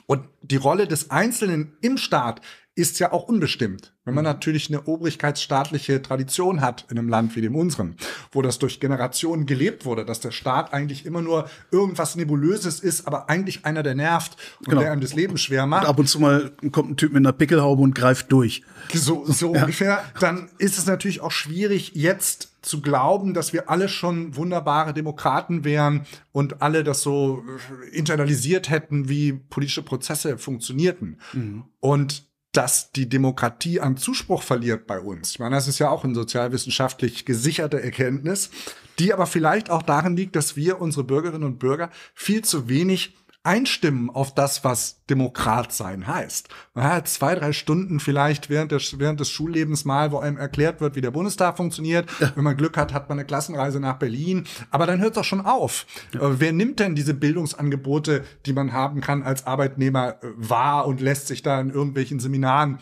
Und 0.08 0.28
die 0.42 0.58
Rolle 0.58 0.88
des 0.88 1.10
Einzelnen 1.10 1.78
im 1.82 1.98
Staat 1.98 2.42
ist 2.76 3.00
ja 3.00 3.14
auch 3.14 3.24
unbestimmt. 3.24 3.94
Wenn 4.04 4.14
man 4.14 4.26
mhm. 4.26 4.32
natürlich 4.32 4.68
eine 4.70 4.84
obrigkeitsstaatliche 4.84 6.02
Tradition 6.02 6.60
hat 6.60 6.86
in 6.90 7.00
einem 7.00 7.08
Land 7.08 7.36
wie 7.36 7.42
dem 7.42 7.56
unseren, 7.56 7.96
wo 8.34 8.42
das 8.42 8.60
durch 8.60 8.82
Generationen 8.82 9.46
gelebt 9.46 9.86
wurde, 9.86 10.06
dass 10.06 10.20
der 10.20 10.32
Staat 10.32 10.74
eigentlich 10.74 11.06
immer 11.06 11.22
nur 11.22 11.50
irgendwas 11.72 12.18
Nebulöses 12.18 12.82
ist, 12.82 13.08
aber 13.08 13.30
eigentlich 13.30 13.66
einer, 13.66 13.82
der 13.82 13.96
nervt 13.96 14.36
und 14.60 14.68
genau. 14.68 14.82
der 14.82 14.92
einem 14.92 15.02
das 15.02 15.16
Leben 15.16 15.38
schwer 15.38 15.66
macht. 15.66 15.84
Und 15.84 15.90
ab 15.90 16.00
und 16.00 16.08
zu 16.08 16.20
mal 16.20 16.52
kommt 16.72 16.92
ein 16.92 16.98
Typ 16.98 17.14
mit 17.14 17.22
einer 17.22 17.32
Pickelhaube 17.34 17.82
und 17.82 17.96
greift 17.96 18.32
durch. 18.32 18.62
So, 18.94 19.26
so 19.26 19.56
ja. 19.56 19.62
ungefähr. 19.62 20.04
Dann 20.20 20.50
ist 20.58 20.78
es 20.78 20.86
natürlich 20.86 21.22
auch 21.22 21.32
schwierig, 21.32 21.94
jetzt 21.96 22.55
zu 22.66 22.82
glauben, 22.82 23.34
dass 23.34 23.54
wir 23.54 23.70
alle 23.70 23.88
schon 23.88 24.36
wunderbare 24.36 24.94
Demokraten 24.94 25.64
wären 25.64 26.06
und 26.32 26.62
alle 26.62 26.84
das 26.84 27.02
so 27.02 27.44
internalisiert 27.92 28.70
hätten, 28.70 29.08
wie 29.08 29.34
politische 29.34 29.84
Prozesse 29.84 30.38
funktionierten. 30.38 31.20
Mhm. 31.34 31.66
Und 31.80 32.26
dass 32.52 32.92
die 32.92 33.10
Demokratie 33.10 33.82
an 33.82 33.98
Zuspruch 33.98 34.42
verliert 34.42 34.88
bei 34.88 35.00
uns. 35.00 35.32
Ich 35.32 35.40
meine, 35.40 35.56
das 35.56 35.68
ist 35.68 35.80
ja 35.80 35.90
auch 35.90 36.06
eine 36.06 36.16
sozialwissenschaftlich 36.16 37.26
gesicherte 37.26 37.82
Erkenntnis, 37.84 38.50
die 38.98 39.14
aber 39.14 39.26
vielleicht 39.28 39.70
auch 39.70 39.84
darin 39.84 40.16
liegt, 40.16 40.38
dass 40.38 40.56
wir 40.56 40.80
unsere 40.80 41.04
Bürgerinnen 41.04 41.44
und 41.44 41.60
Bürger 41.60 41.90
viel 42.14 42.44
zu 42.44 42.70
wenig 42.70 43.14
einstimmen 43.46 44.10
auf 44.10 44.34
das, 44.34 44.64
was 44.64 45.04
Demokrat 45.10 45.72
sein 45.72 46.08
heißt. 46.08 46.50
Man 46.74 46.86
hat 46.86 47.08
zwei, 47.08 47.36
drei 47.36 47.54
Stunden 47.54 48.00
vielleicht 48.00 48.50
während 48.50 48.72
des, 48.72 48.98
während 48.98 49.20
des 49.20 49.30
Schullebens 49.30 49.86
mal, 49.86 50.12
wo 50.12 50.18
einem 50.18 50.38
erklärt 50.38 50.82
wird, 50.82 50.96
wie 50.96 51.02
der 51.02 51.12
Bundestag 51.12 51.58
funktioniert. 51.58 52.10
Ja. 52.20 52.32
Wenn 52.36 52.44
man 52.44 52.58
Glück 52.58 52.76
hat, 52.76 52.94
hat 52.94 53.08
man 53.10 53.20
eine 53.20 53.26
Klassenreise 53.26 53.80
nach 53.80 53.98
Berlin. 53.98 54.46
Aber 54.72 54.88
dann 54.88 55.00
hört 55.00 55.14
es 55.14 55.18
auch 55.20 55.26
schon 55.26 55.46
auf. 55.46 55.86
Ja. 56.14 56.40
Wer 56.40 56.54
nimmt 56.54 56.80
denn 56.80 56.96
diese 56.96 57.14
Bildungsangebote, 57.14 58.24
die 58.46 58.54
man 58.54 58.74
haben 58.74 59.02
kann 59.02 59.22
als 59.24 59.46
Arbeitnehmer, 59.46 60.16
äh, 60.24 60.28
wahr 60.36 60.88
und 60.88 61.00
lässt 61.00 61.28
sich 61.28 61.44
da 61.44 61.62
in 61.62 61.70
irgendwelchen 61.70 62.20
Seminaren 62.20 62.80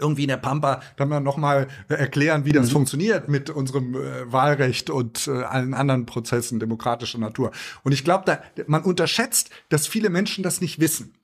irgendwie 0.00 0.22
in 0.22 0.28
der 0.28 0.36
Pampa 0.36 0.80
dann 0.96 1.08
mal 1.08 1.20
nochmal 1.20 1.68
erklären, 1.88 2.44
wie 2.44 2.52
das 2.52 2.68
mhm. 2.68 2.72
funktioniert 2.72 3.28
mit 3.28 3.50
unserem 3.50 3.94
äh, 3.94 4.32
Wahlrecht 4.32 4.90
und 4.90 5.26
äh, 5.26 5.42
allen 5.42 5.74
anderen 5.74 6.06
Prozessen 6.06 6.60
demokratischer 6.60 7.18
Natur. 7.18 7.52
Und 7.82 7.92
ich 7.92 8.04
glaube, 8.04 8.24
da 8.26 8.40
man 8.66 8.82
unterschätzt, 8.82 9.50
dass 9.68 9.86
viele 9.86 10.10
Menschen 10.10 10.42
das 10.42 10.60
nicht 10.60 10.80
wissen. 10.80 11.14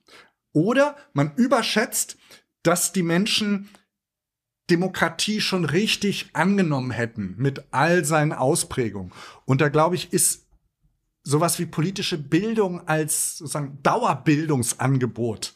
Oder 0.53 0.95
man 1.13 1.33
überschätzt, 1.35 2.17
dass 2.63 2.93
die 2.93 3.03
Menschen 3.03 3.69
Demokratie 4.69 5.41
schon 5.41 5.65
richtig 5.65 6.29
angenommen 6.33 6.91
hätten 6.91 7.35
mit 7.37 7.65
all 7.71 8.03
seinen 8.03 8.33
Ausprägungen. 8.33 9.11
Und 9.45 9.61
da 9.61 9.69
glaube 9.69 9.95
ich, 9.95 10.11
ist 10.11 10.47
sowas 11.23 11.59
wie 11.59 11.65
politische 11.65 12.17
Bildung 12.17 12.87
als 12.87 13.37
sozusagen 13.37 13.79
Dauerbildungsangebot, 13.83 15.55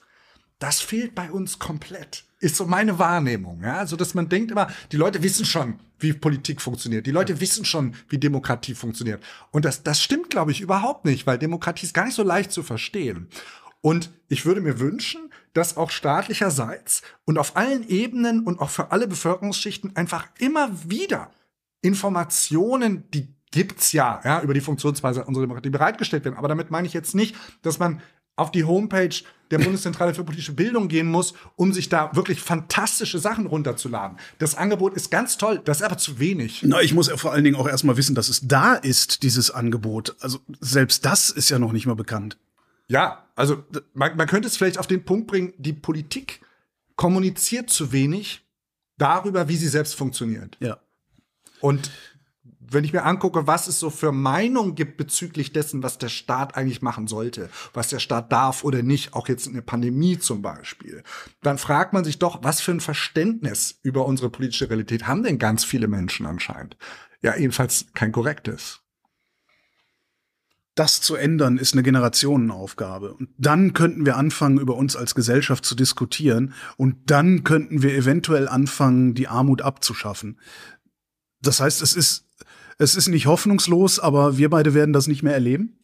das 0.60 0.82
fehlt 0.82 1.16
bei 1.16 1.32
uns 1.32 1.60
komplett 1.60 2.26
ist 2.40 2.56
so 2.56 2.66
meine 2.66 3.00
Wahrnehmung. 3.00 3.62
Ja? 3.64 3.78
Also, 3.78 3.96
dass 3.96 4.14
man 4.14 4.30
denkt 4.30 4.52
immer, 4.52 4.68
die 4.92 4.98
Leute 4.98 5.22
wissen 5.24 5.46
schon, 5.46 5.80
wie 6.00 6.14
Politik 6.14 6.62
funktioniert. 6.62 7.06
Die 7.06 7.12
Leute 7.12 7.40
wissen 7.42 7.66
schon, 7.66 7.96
wie 8.08 8.18
Demokratie 8.18 8.74
funktioniert. 8.74 9.22
Und 9.52 9.66
das, 9.66 9.84
das 9.84 10.02
stimmt, 10.02 10.30
glaube 10.30 10.52
ich, 10.52 10.62
überhaupt 10.62 11.06
nicht, 11.06 11.28
weil 11.28 11.38
Demokratie 11.38 11.86
ist 11.86 11.94
gar 11.94 12.06
nicht 12.06 12.16
so 12.16 12.24
leicht 12.24 12.52
zu 12.52 12.64
verstehen. 12.64 13.28
Und 13.82 14.10
ich 14.28 14.46
würde 14.46 14.62
mir 14.62 14.80
wünschen, 14.80 15.32
dass 15.54 15.78
auch 15.78 15.90
staatlicherseits 15.90 17.02
und 17.26 17.38
auf 17.38 17.58
allen 17.58 17.88
Ebenen 17.88 18.44
und 18.44 18.60
auch 18.60 18.70
für 18.70 18.92
alle 18.92 19.08
Bevölkerungsschichten 19.08 19.96
einfach 19.96 20.28
immer 20.38 20.70
wieder 20.90 21.32
Informationen, 21.82 23.10
die 23.12 23.34
gibt's 23.52 23.94
ja, 23.94 24.22
ja, 24.24 24.42
über 24.42 24.54
die 24.54 24.62
Funktionsweise 24.62 25.26
unserer 25.26 25.44
Demokratie 25.44 25.70
bereitgestellt 25.70 26.24
werden. 26.24 26.38
Aber 26.38 26.48
damit 26.48 26.72
meine 26.72 26.88
ich 26.88 26.94
jetzt 26.94 27.16
nicht, 27.16 27.36
dass 27.62 27.80
man 27.80 28.02
auf 28.40 28.52
die 28.52 28.64
Homepage 28.64 29.16
der 29.52 29.58
Bundeszentrale 29.60 30.14
für 30.14 30.24
politische 30.24 30.54
Bildung 30.54 30.88
gehen 30.88 31.08
muss, 31.08 31.34
um 31.56 31.74
sich 31.74 31.90
da 31.90 32.16
wirklich 32.16 32.40
fantastische 32.40 33.20
Sachen 33.20 33.48
runterzuladen. 33.48 34.18
Das 34.38 34.56
Angebot 34.56 34.94
ist 34.94 35.10
ganz 35.10 35.38
toll, 35.38 35.60
das 35.66 35.78
ist 35.78 35.84
aber 35.84 35.98
zu 35.98 36.20
wenig. 36.20 36.62
Na, 36.64 36.82
ich 36.82 36.94
muss 36.94 37.08
ja 37.08 37.18
vor 37.18 37.34
allen 37.34 37.44
Dingen 37.44 37.56
auch 37.56 37.68
erstmal 37.68 37.98
wissen, 37.98 38.16
dass 38.16 38.30
es 38.30 38.48
da 38.48 38.76
ist, 38.76 39.24
dieses 39.24 39.52
Angebot. 39.52 40.16
Also 40.20 40.40
selbst 40.60 41.06
das 41.06 41.30
ist 41.30 41.50
ja 41.50 41.58
noch 41.58 41.72
nicht 41.72 41.88
mal 41.88 41.96
bekannt. 41.96 42.38
Ja, 42.88 43.28
also 43.36 43.64
man, 43.94 44.16
man 44.18 44.28
könnte 44.28 44.48
es 44.48 44.58
vielleicht 44.58 44.78
auf 44.78 44.88
den 44.88 45.04
Punkt 45.04 45.28
bringen, 45.28 45.54
die 45.58 45.74
Politik 45.74 46.42
kommuniziert 46.96 47.70
zu 47.70 47.92
wenig 47.92 48.42
darüber, 48.98 49.48
wie 49.48 49.58
sie 49.58 49.68
selbst 49.68 49.96
funktioniert. 49.96 50.58
Ja. 50.60 50.80
Und 51.62 51.92
wenn 52.72 52.84
ich 52.84 52.94
mir 52.94 53.04
angucke, 53.04 53.48
was 53.48 53.68
es 53.68 53.80
so 53.80 53.90
für 53.90 54.12
Meinungen 54.12 54.76
gibt 54.76 54.98
bezüglich 54.98 55.54
dessen, 55.54 55.84
was 55.84 55.98
der 55.98 56.10
Staat 56.10 56.56
eigentlich 56.56 56.82
machen 56.82 57.08
sollte, 57.08 57.50
was 57.74 57.90
der 57.90 58.00
Staat 58.00 58.32
darf 58.32 58.64
oder 58.64 58.84
nicht, 58.84 59.14
auch 59.14 59.28
jetzt 59.28 59.48
in 59.48 59.54
der 59.54 59.62
Pandemie 59.62 60.20
zum 60.20 60.42
Beispiel, 60.42 61.04
dann 61.42 61.58
fragt 61.58 61.94
man 61.94 62.04
sich 62.04 62.20
doch, 62.20 62.44
was 62.44 62.62
für 62.62 62.72
ein 62.72 62.82
Verständnis 62.82 63.80
über 63.84 64.06
unsere 64.06 64.30
politische 64.30 64.70
Realität 64.70 65.08
haben 65.08 65.24
denn 65.24 65.40
ganz 65.40 65.64
viele 65.64 65.88
Menschen 65.88 66.26
anscheinend? 66.26 66.78
Ja, 67.22 67.36
jedenfalls 67.36 67.88
kein 67.94 68.12
korrektes. 68.12 68.82
Das 70.80 71.02
zu 71.02 71.16
ändern 71.16 71.58
ist 71.58 71.74
eine 71.74 71.84
Generationenaufgabe. 71.84 73.14
Und 73.14 73.30
dann 73.38 73.74
könnten 73.74 74.06
wir 74.06 74.16
anfangen, 74.16 74.60
über 74.60 74.76
uns 74.78 74.96
als 74.96 75.14
Gesellschaft 75.14 75.66
zu 75.66 75.76
diskutieren. 75.76 76.54
Und 76.78 77.12
dann 77.12 77.44
könnten 77.44 77.82
wir 77.82 77.94
eventuell 77.94 78.48
anfangen, 78.48 79.14
die 79.14 79.28
Armut 79.28 79.62
abzuschaffen. 79.62 80.40
Das 81.42 81.60
heißt, 81.60 81.82
es 81.82 81.94
ist 81.94 82.29
es 82.80 82.96
ist 82.96 83.10
nicht 83.10 83.28
hoffnungslos, 83.28 84.00
aber 84.00 84.38
wir 84.38 84.50
beide 84.50 84.74
werden 84.74 84.94
das 84.94 85.08
nicht 85.08 85.22
mehr 85.22 85.34
erleben. 85.34 85.78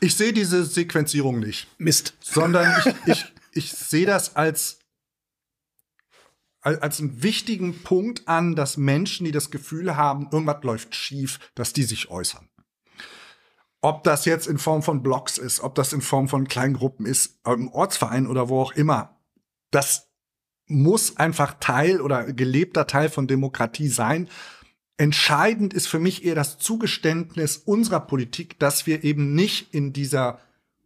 Ich 0.00 0.16
sehe 0.16 0.32
diese 0.32 0.64
Sequenzierung 0.64 1.38
nicht. 1.38 1.68
Mist. 1.78 2.14
Sondern 2.20 2.74
ich, 2.78 2.94
ich, 3.06 3.32
ich 3.52 3.72
sehe 3.72 4.04
das 4.04 4.36
als, 4.36 4.80
als 6.60 7.00
einen 7.00 7.22
wichtigen 7.22 7.82
Punkt 7.82 8.26
an, 8.26 8.56
dass 8.56 8.76
Menschen, 8.76 9.24
die 9.24 9.32
das 9.32 9.50
Gefühl 9.50 9.96
haben, 9.96 10.28
irgendwas 10.32 10.62
läuft 10.64 10.94
schief, 10.94 11.38
dass 11.54 11.72
die 11.72 11.84
sich 11.84 12.10
äußern. 12.10 12.48
Ob 13.80 14.02
das 14.02 14.24
jetzt 14.24 14.48
in 14.48 14.58
Form 14.58 14.82
von 14.82 15.02
Blogs 15.02 15.38
ist, 15.38 15.60
ob 15.60 15.76
das 15.76 15.92
in 15.92 16.00
Form 16.00 16.28
von 16.28 16.48
Kleingruppen 16.48 17.06
ist, 17.06 17.38
im 17.46 17.68
Ortsverein 17.68 18.26
oder 18.26 18.48
wo 18.48 18.60
auch 18.60 18.72
immer, 18.72 19.20
das 19.70 20.08
muss 20.66 21.16
einfach 21.16 21.54
Teil 21.60 22.00
oder 22.00 22.32
gelebter 22.32 22.86
Teil 22.86 23.08
von 23.08 23.28
Demokratie 23.28 23.88
sein, 23.88 24.28
Entscheidend 24.96 25.74
ist 25.74 25.88
für 25.88 25.98
mich 25.98 26.24
eher 26.24 26.36
das 26.36 26.58
Zugeständnis 26.58 27.56
unserer 27.56 28.00
Politik, 28.00 28.58
dass 28.60 28.86
wir 28.86 29.02
eben 29.02 29.34
nicht 29.34 29.74
in 29.74 29.92
dieser 29.92 30.38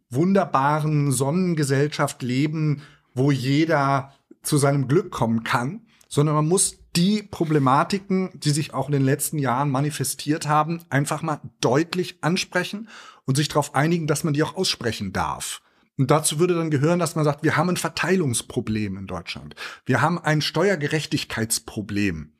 wunderbaren 0.09 1.11
Sonnengesellschaft 1.11 2.23
leben, 2.23 2.81
wo 3.13 3.31
jeder 3.31 4.13
zu 4.41 4.57
seinem 4.57 4.87
Glück 4.87 5.11
kommen 5.11 5.43
kann, 5.43 5.81
sondern 6.07 6.35
man 6.35 6.47
muss 6.47 6.77
die 6.95 7.21
Problematiken, 7.21 8.31
die 8.33 8.49
sich 8.49 8.73
auch 8.73 8.87
in 8.87 8.93
den 8.93 9.05
letzten 9.05 9.37
Jahren 9.37 9.69
manifestiert 9.69 10.47
haben, 10.47 10.81
einfach 10.89 11.21
mal 11.21 11.39
deutlich 11.61 12.17
ansprechen 12.21 12.89
und 13.25 13.35
sich 13.35 13.47
darauf 13.47 13.75
einigen, 13.75 14.07
dass 14.07 14.23
man 14.23 14.33
die 14.33 14.41
auch 14.41 14.55
aussprechen 14.55 15.13
darf. 15.13 15.61
Und 15.99 16.09
dazu 16.09 16.39
würde 16.39 16.55
dann 16.55 16.71
gehören, 16.71 16.97
dass 16.97 17.15
man 17.15 17.25
sagt, 17.25 17.43
wir 17.43 17.57
haben 17.57 17.69
ein 17.69 17.77
Verteilungsproblem 17.77 18.97
in 18.97 19.05
Deutschland. 19.05 19.53
Wir 19.85 20.01
haben 20.01 20.17
ein 20.17 20.41
Steuergerechtigkeitsproblem. 20.41 22.31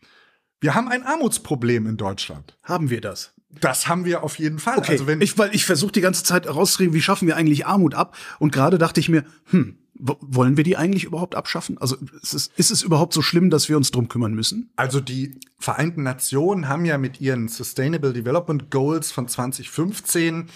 Wir 0.60 0.76
haben 0.76 0.90
ein 0.90 1.04
Armutsproblem 1.04 1.88
in 1.88 1.98
Deutschland. 1.98 2.58
Haben 2.64 2.90
wir 2.90 3.02
das? 3.02 3.34
Das 3.62 3.88
haben 3.88 4.06
wir 4.06 4.24
auf 4.24 4.38
jeden 4.38 4.60
Fall. 4.60 4.78
Okay, 4.78 4.92
also 4.92 5.08
wenn 5.08 5.22
ich, 5.22 5.38
weil 5.38 5.56
ich 5.56 5.66
versuche 5.66 5.92
die 5.92 6.02
ganze 6.02 6.24
Zeit 6.24 6.48
rauszukriegen, 6.48 6.94
wie 6.94 7.02
schaffen 7.02 7.28
wir 7.28 7.36
eigentlich 7.36 7.66
Armut 7.66 7.96
ab? 7.96 8.16
Und 8.38 8.52
gerade 8.52 8.78
dachte 8.78 9.00
ich 9.00 9.10
mir, 9.10 9.26
hm, 9.46 9.78
wollen 9.96 10.56
wir 10.56 10.64
die 10.64 10.78
eigentlich 10.78 11.04
überhaupt 11.04 11.36
abschaffen? 11.36 11.78
Also 11.78 11.98
ist 12.22 12.34
es, 12.34 12.52
ist 12.56 12.72
es 12.72 12.84
überhaupt 12.84 13.14
so 13.14 13.22
schlimm, 13.22 13.50
dass 13.50 13.68
wir 13.68 13.76
uns 13.76 13.92
drum 13.92 14.08
kümmern 14.08 14.34
müssen? 14.34 14.70
Also 14.76 15.00
die 15.00 15.40
Vereinten 15.58 16.04
Nationen 16.04 16.70
haben 16.70 16.86
ja 16.86 16.98
mit 16.98 17.20
ihren 17.20 17.48
Sustainable 17.48 18.14
Development 18.14 18.70
Goals 18.70 19.12
von 19.12 19.28
2015 19.28 20.48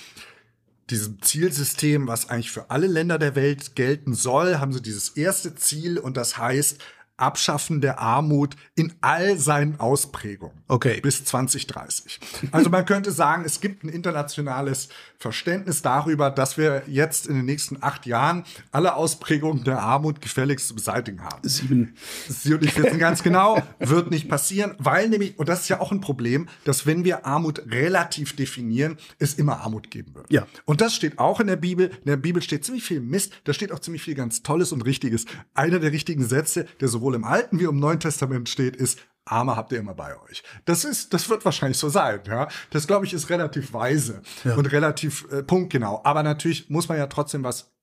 diesem 0.90 1.22
Zielsystem, 1.22 2.08
was 2.08 2.30
eigentlich 2.30 2.52
für 2.52 2.70
alle 2.70 2.88
Länder 2.88 3.18
der 3.18 3.36
Welt 3.36 3.76
gelten 3.76 4.14
soll, 4.14 4.60
haben 4.60 4.74
sie 4.74 4.82
dieses 4.82 5.10
erste 5.10 5.56
Ziel 5.56 5.98
und 5.98 6.18
das 6.18 6.38
heißt 6.38 6.80
Abschaffen 7.18 7.80
der 7.80 8.00
Armut 8.00 8.56
in 8.76 8.94
all 9.02 9.38
seinen 9.38 9.80
Ausprägungen. 9.80 10.64
Okay. 10.68 11.00
Bis 11.02 11.24
2030. 11.26 12.20
Also 12.52 12.70
man 12.70 12.86
könnte 12.86 13.12
sagen, 13.12 13.44
es 13.46 13.62
gibt 13.62 13.84
ein 13.84 13.90
internationales 13.90 14.90
Verständnis 15.18 15.82
darüber, 15.82 16.32
dass 16.32 16.58
wir 16.58 16.84
jetzt 16.88 17.28
in 17.28 17.36
den 17.36 17.46
nächsten 17.46 17.78
acht 17.82 18.06
Jahren 18.06 18.44
alle 18.72 18.96
Ausprägungen 18.96 19.64
der 19.64 19.80
Armut 19.80 20.22
gefälligst 20.22 20.68
zu 20.68 20.76
beseitigen 20.76 21.24
haben. 21.24 21.48
Sieben. 21.48 21.96
Sie 22.28 22.54
und 22.54 22.64
ich 22.64 22.76
wissen 22.78 23.00
ganz 23.00 23.24
genau, 23.24 23.62
wird 23.80 24.12
nicht 24.12 24.28
passieren, 24.28 24.76
weil 24.80 25.08
nämlich, 25.10 25.40
und 25.40 25.48
das 25.48 25.62
ist 25.62 25.70
ja 25.70 25.80
auch 25.80 25.92
ein 25.92 26.02
Problem, 26.02 26.50
dass 26.66 26.86
wenn 26.86 27.04
wir 27.04 27.26
Armut 27.26 27.64
relativ 27.70 28.36
definieren, 28.36 28.98
es 29.20 29.36
immer 29.36 29.62
Armut 29.62 29.92
geben 29.92 30.16
wird. 30.16 30.32
Ja. 30.32 30.46
Und 30.66 30.82
das 30.82 30.94
steht 30.94 31.20
auch 31.20 31.40
in 31.40 31.48
der 31.48 31.56
Bibel. 31.56 31.88
In 31.88 32.08
der 32.08 32.18
Bibel 32.18 32.42
steht 32.42 32.66
ziemlich 32.66 32.84
viel 32.84 33.00
Mist, 33.00 33.34
da 33.46 33.54
steht 33.54 33.72
auch 33.72 33.80
ziemlich 33.80 34.04
viel 34.04 34.16
ganz 34.16 34.44
Tolles 34.44 34.72
und 34.72 34.82
Richtiges. 34.82 35.26
Einer 35.54 35.80
der 35.80 35.92
richtigen 35.92 36.26
Sätze, 36.26 36.66
der 36.82 36.90
sowohl 36.90 37.13
im 37.14 37.24
Alten 37.24 37.60
wie 37.60 37.64
im 37.66 37.80
Neuen 37.80 38.00
Testament 38.00 38.50
steht, 38.50 38.76
ist, 38.76 39.00
Arme 39.26 39.56
habt 39.56 39.72
ihr 39.72 39.80
immer 39.80 39.94
bei 39.94 40.20
euch. 40.24 40.44
Das 40.66 40.84
ist, 40.84 41.14
das 41.14 41.30
wird 41.30 41.46
wahrscheinlich 41.46 41.78
so 41.78 41.88
sein, 41.90 42.22
ja. 42.28 42.50
Das 42.72 42.88
glaube 42.88 43.06
ich 43.06 43.14
ist 43.14 43.30
relativ 43.30 43.72
weise 43.74 44.22
Ja. 44.44 44.56
und 44.56 44.66
relativ 44.66 45.26
äh, 45.32 45.44
punktgenau. 45.44 46.02
Aber 46.04 46.24
natürlich 46.24 46.70
muss 46.70 46.90
man 46.90 46.98
ja 46.98 47.08
trotzdem 47.08 47.44
was 47.44 47.74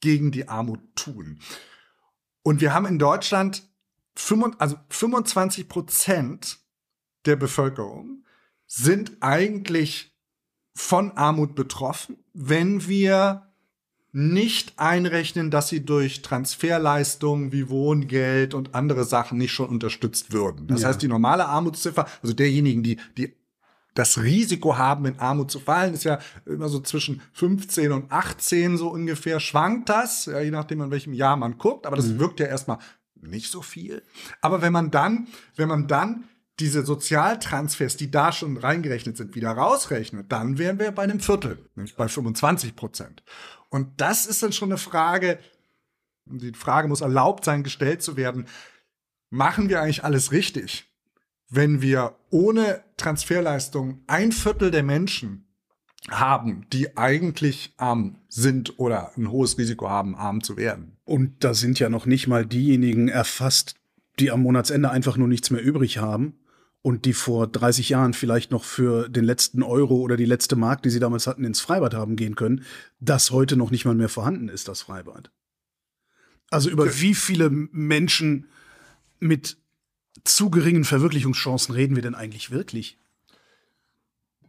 gegen 0.00 0.30
die 0.30 0.48
Armut 0.48 0.80
tun. 0.96 1.38
Und 2.42 2.62
wir 2.62 2.72
haben 2.72 2.86
in 2.86 2.98
Deutschland 2.98 3.62
25, 4.16 4.60
also 4.60 4.76
25 4.88 5.68
Prozent 5.68 6.58
der 7.26 7.36
Bevölkerung 7.36 8.24
sind 8.66 9.18
eigentlich 9.20 10.16
von 10.74 11.12
Armut 11.12 11.54
betroffen, 11.54 12.24
wenn 12.32 12.88
wir 12.88 13.49
nicht 14.12 14.74
einrechnen, 14.78 15.50
dass 15.50 15.68
sie 15.68 15.84
durch 15.84 16.22
Transferleistungen 16.22 17.52
wie 17.52 17.68
Wohngeld 17.68 18.54
und 18.54 18.74
andere 18.74 19.04
Sachen 19.04 19.38
nicht 19.38 19.52
schon 19.52 19.68
unterstützt 19.68 20.32
würden. 20.32 20.66
Das 20.66 20.82
Ja. 20.82 20.88
heißt, 20.88 21.02
die 21.02 21.08
normale 21.08 21.46
Armutsziffer, 21.46 22.06
also 22.22 22.34
derjenigen, 22.34 22.82
die, 22.82 22.98
die 23.16 23.34
das 23.94 24.22
Risiko 24.22 24.78
haben, 24.78 25.04
in 25.06 25.18
Armut 25.18 25.50
zu 25.50 25.58
fallen, 25.60 25.94
ist 25.94 26.04
ja 26.04 26.18
immer 26.46 26.68
so 26.68 26.80
zwischen 26.80 27.20
15 27.32 27.92
und 27.92 28.10
18 28.12 28.76
so 28.76 28.88
ungefähr, 28.88 29.40
schwankt 29.40 29.88
das, 29.88 30.26
ja, 30.26 30.40
je 30.40 30.50
nachdem, 30.50 30.80
an 30.80 30.90
welchem 30.90 31.12
Jahr 31.12 31.36
man 31.36 31.58
guckt, 31.58 31.86
aber 31.86 31.96
das 31.96 32.18
wirkt 32.18 32.40
ja 32.40 32.46
erstmal 32.46 32.78
nicht 33.20 33.50
so 33.50 33.62
viel. 33.62 34.02
Aber 34.40 34.62
wenn 34.62 34.72
man 34.72 34.90
dann, 34.90 35.26
wenn 35.56 35.68
man 35.68 35.86
dann 35.88 36.24
diese 36.60 36.84
Sozialtransfers, 36.84 37.96
die 37.96 38.10
da 38.10 38.32
schon 38.32 38.56
reingerechnet 38.58 39.16
sind, 39.16 39.34
wieder 39.34 39.50
rausrechnet, 39.52 40.30
dann 40.30 40.58
wären 40.58 40.78
wir 40.78 40.90
bei 40.92 41.02
einem 41.02 41.20
Viertel, 41.20 41.58
nämlich 41.74 41.96
bei 41.96 42.06
25 42.06 42.76
Prozent. 42.76 43.22
Und 43.70 44.00
das 44.00 44.26
ist 44.26 44.42
dann 44.42 44.52
schon 44.52 44.70
eine 44.70 44.78
Frage, 44.78 45.38
die 46.26 46.52
Frage 46.52 46.88
muss 46.88 47.00
erlaubt 47.00 47.44
sein, 47.44 47.62
gestellt 47.62 48.02
zu 48.02 48.16
werden, 48.16 48.46
machen 49.30 49.68
wir 49.68 49.80
eigentlich 49.80 50.04
alles 50.04 50.32
richtig, 50.32 50.86
wenn 51.48 51.80
wir 51.80 52.16
ohne 52.30 52.82
Transferleistung 52.96 54.02
ein 54.06 54.32
Viertel 54.32 54.70
der 54.70 54.82
Menschen 54.82 55.46
haben, 56.10 56.66
die 56.72 56.96
eigentlich 56.96 57.72
arm 57.76 58.16
sind 58.28 58.78
oder 58.78 59.12
ein 59.16 59.30
hohes 59.30 59.58
Risiko 59.58 59.88
haben, 59.88 60.16
arm 60.16 60.42
zu 60.42 60.56
werden. 60.56 60.96
Und 61.04 61.44
da 61.44 61.54
sind 61.54 61.78
ja 61.78 61.88
noch 61.88 62.06
nicht 62.06 62.26
mal 62.26 62.46
diejenigen 62.46 63.08
erfasst, 63.08 63.74
die 64.18 64.30
am 64.30 64.42
Monatsende 64.42 64.90
einfach 64.90 65.16
nur 65.16 65.28
nichts 65.28 65.50
mehr 65.50 65.62
übrig 65.62 65.98
haben 65.98 66.39
und 66.82 67.04
die 67.04 67.12
vor 67.12 67.46
30 67.46 67.90
Jahren 67.90 68.14
vielleicht 68.14 68.50
noch 68.50 68.64
für 68.64 69.08
den 69.08 69.24
letzten 69.24 69.62
Euro 69.62 69.96
oder 69.96 70.16
die 70.16 70.24
letzte 70.24 70.56
Mark, 70.56 70.82
die 70.82 70.90
sie 70.90 71.00
damals 71.00 71.26
hatten, 71.26 71.44
ins 71.44 71.60
Freibad 71.60 71.94
haben 71.94 72.16
gehen 72.16 72.36
können, 72.36 72.64
das 73.00 73.30
heute 73.30 73.56
noch 73.56 73.70
nicht 73.70 73.84
mal 73.84 73.94
mehr 73.94 74.08
vorhanden 74.08 74.48
ist, 74.48 74.68
das 74.68 74.82
Freibad. 74.82 75.30
Also 76.50 76.70
über 76.70 77.00
wie 77.00 77.14
viele 77.14 77.50
Menschen 77.50 78.48
mit 79.20 79.58
zu 80.24 80.50
geringen 80.50 80.84
Verwirklichungschancen 80.84 81.74
reden 81.74 81.94
wir 81.94 82.02
denn 82.02 82.14
eigentlich 82.14 82.50
wirklich? 82.50 82.98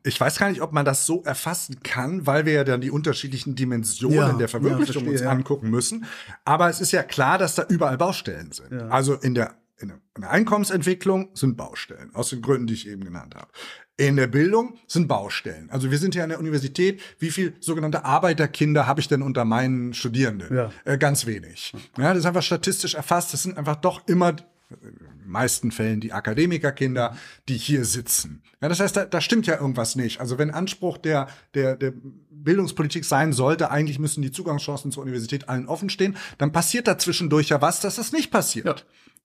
Ich 0.04 0.20
weiß 0.20 0.40
gar 0.40 0.50
nicht, 0.50 0.62
ob 0.62 0.72
man 0.72 0.84
das 0.84 1.06
so 1.06 1.22
erfassen 1.24 1.84
kann, 1.84 2.26
weil 2.26 2.48
wir 2.48 2.54
ja 2.54 2.64
dann 2.64 2.82
die 2.82 2.90
unterschiedlichen 2.90 3.56
Dimensionen 3.56 4.18
Ja, 4.18 4.34
der 4.34 4.48
Verwirklichung 4.48 4.80
ja, 4.80 4.94
verstehe, 4.94 5.12
uns 5.12 5.22
ja. 5.22 5.30
angucken 5.30 5.70
müssen. 5.70 6.06
Aber 6.44 6.70
es 6.70 6.82
ist 6.82 6.92
ja 6.92 7.04
klar, 7.04 7.38
dass 7.38 7.54
da 7.54 7.66
überall 7.70 7.98
Baustellen 7.98 8.52
sind. 8.52 8.74
Also 8.90 9.14
in 9.14 9.36
der, 9.36 9.54
in 9.82 9.90
der 9.90 10.02
in 10.16 10.24
der 10.24 10.32
Einkommensentwicklung 10.32 11.30
sind 11.36 11.56
Baustellen, 11.56 12.14
aus 12.14 12.30
den 12.30 12.42
Gründen, 12.42 12.68
die 12.68 12.74
ich 12.74 12.88
eben 12.88 13.04
genannt 13.04 13.36
habe. 13.36 13.48
In 13.96 14.18
der 14.18 14.28
Bildung 14.28 14.78
sind 14.88 15.08
Baustellen. 15.08 15.70
Also 15.70 15.90
wir 15.90 15.98
sind 16.00 16.16
ja 16.16 16.24
an 16.24 16.30
der 16.30 16.40
Universität. 16.40 17.02
Wie 17.20 17.32
viel 17.32 17.54
sogenannte 17.60 18.04
Arbeiterkinder 18.04 18.88
habe 18.88 19.00
ich 19.00 19.08
denn 19.08 19.22
unter 19.22 19.46
meinen 19.46 19.94
Studierenden? 19.94 20.54
Ja. 20.54 20.72
Äh, 20.84 20.98
ganz 20.98 21.26
wenig. 21.26 21.74
Ja, 21.98 22.10
das 22.10 22.20
ist 22.20 22.26
einfach 22.26 22.44
statistisch 22.44 22.96
erfasst. 22.96 23.34
Das 23.34 23.44
sind 23.44 23.58
einfach 23.58 23.78
doch 23.78 24.06
immer 24.08 24.36
in 24.70 24.98
den 24.98 25.30
meisten 25.30 25.72
Fällen 25.72 26.02
die 26.02 26.14
Akademikerkinder, 26.14 27.16
die 27.48 27.58
hier 27.58 27.86
sitzen. 27.86 28.42
Ja, 28.62 28.70
das 28.70 28.80
heißt, 28.80 28.96
da, 28.96 29.06
da 29.06 29.22
stimmt 29.22 29.48
ja 29.48 29.60
irgendwas 29.60 29.96
nicht. 29.96 30.20
Also 30.20 30.38
wenn 30.38 30.52
Anspruch 30.52 30.98
der, 30.98 31.28
der, 31.54 31.76
der 31.76 31.94
Bildungspolitik 32.30 33.06
sein 33.06 33.34
sollte, 33.34 33.72
eigentlich 33.72 34.00
müssen 34.00 34.22
die 34.22 34.32
Zugangschancen 34.32 34.92
zur 34.92 35.04
Universität 35.04 35.50
allen 35.50 35.68
offen 35.68 35.90
stehen, 35.90 36.18
dann 36.38 36.52
passiert 36.52 36.88
da 36.88 36.98
zwischendurch 36.98 37.50
ja 37.50 37.62
was, 37.62 37.82
dass 37.82 37.96
das 37.96 38.12
nicht 38.12 38.32
passiert. 38.32 38.66
Ja, 38.66 38.76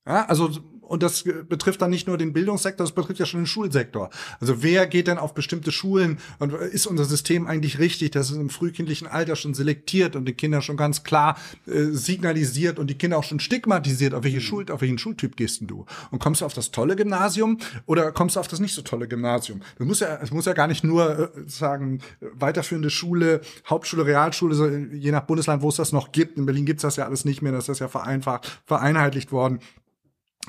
also 0.06 0.50
und 0.86 1.02
das 1.02 1.24
betrifft 1.48 1.82
dann 1.82 1.90
nicht 1.90 2.06
nur 2.06 2.16
den 2.16 2.32
Bildungssektor, 2.32 2.84
das 2.86 2.94
betrifft 2.94 3.18
ja 3.18 3.26
schon 3.26 3.40
den 3.40 3.46
Schulsektor. 3.46 4.10
Also 4.40 4.62
wer 4.62 4.86
geht 4.86 5.08
denn 5.08 5.18
auf 5.18 5.34
bestimmte 5.34 5.72
Schulen 5.72 6.18
und 6.38 6.52
ist 6.52 6.86
unser 6.86 7.04
System 7.04 7.46
eigentlich 7.46 7.78
richtig, 7.78 8.12
dass 8.12 8.30
es 8.30 8.36
im 8.36 8.50
frühkindlichen 8.50 9.08
Alter 9.08 9.36
schon 9.36 9.54
selektiert 9.54 10.14
und 10.16 10.26
den 10.26 10.36
Kindern 10.36 10.62
schon 10.62 10.76
ganz 10.76 11.02
klar 11.02 11.36
äh, 11.66 11.86
signalisiert 11.86 12.78
und 12.78 12.88
die 12.88 12.94
Kinder 12.94 13.18
auch 13.18 13.24
schon 13.24 13.40
stigmatisiert, 13.40 14.14
auf 14.14 14.24
welche 14.24 14.40
Schul, 14.40 14.70
auf 14.70 14.80
welchen 14.80 14.98
Schultyp 14.98 15.36
gehst 15.36 15.60
denn 15.60 15.66
du? 15.66 15.86
Und 16.10 16.20
kommst 16.20 16.40
du 16.40 16.44
auf 16.46 16.54
das 16.54 16.70
tolle 16.70 16.94
Gymnasium 16.94 17.58
oder 17.86 18.12
kommst 18.12 18.36
du 18.36 18.40
auf 18.40 18.48
das 18.48 18.60
nicht 18.60 18.74
so 18.74 18.82
tolle 18.82 19.08
Gymnasium? 19.08 19.62
Das 19.78 19.86
muss 19.86 20.00
ja, 20.00 20.18
es 20.22 20.30
muss 20.30 20.46
ja 20.46 20.52
gar 20.52 20.68
nicht 20.68 20.84
nur 20.84 21.18
äh, 21.18 21.28
sagen 21.46 22.00
weiterführende 22.20 22.90
Schule, 22.90 23.40
Hauptschule, 23.68 24.06
Realschule, 24.06 24.54
so, 24.54 24.68
je 24.68 25.10
nach 25.10 25.22
Bundesland, 25.22 25.62
wo 25.62 25.68
es 25.68 25.76
das 25.76 25.92
noch 25.92 26.12
gibt. 26.12 26.38
In 26.38 26.46
Berlin 26.46 26.64
gibt's 26.64 26.82
das 26.82 26.96
ja 26.96 27.06
alles 27.06 27.24
nicht 27.24 27.42
mehr, 27.42 27.52
das 27.52 27.68
ist 27.68 27.80
ja 27.80 27.88
vereinfacht, 27.88 28.62
vereinheitlicht 28.66 29.32
worden. 29.32 29.60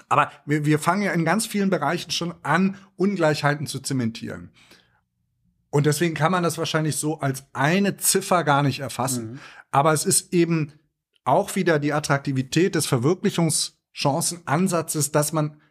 Aber 0.10 0.32
wir, 0.46 0.66
wir 0.66 0.80
fangen 0.80 1.04
ja 1.04 1.12
in 1.12 1.24
ganz 1.26 1.46
vielen 1.46 1.70
Bereichen 1.70 2.10
schon 2.12 2.34
an, 2.44 2.78
Ungleichheiten 2.96 3.68
zu 3.68 3.80
zementieren. 3.80 4.52
Und 5.70 5.86
deswegen 5.86 6.16
kann 6.16 6.32
man 6.32 6.44
das 6.44 6.58
wahrscheinlich 6.58 6.96
so 6.96 7.20
als 7.20 7.46
eine 7.54 7.98
Ziffer 7.98 8.44
gar 8.44 8.64
nicht 8.64 8.80
erfassen. 8.80 9.40
Aber 9.70 9.94
es 9.94 10.06
ist 10.06 10.34
eben 10.34 10.74
auch 11.24 11.56
wieder 11.56 11.78
die 11.80 11.94
Attraktivität 11.94 12.76
des 12.76 12.86
Verwirklichungschancenansatzes, 12.88 15.12
dass 15.12 15.34
man 15.34 15.62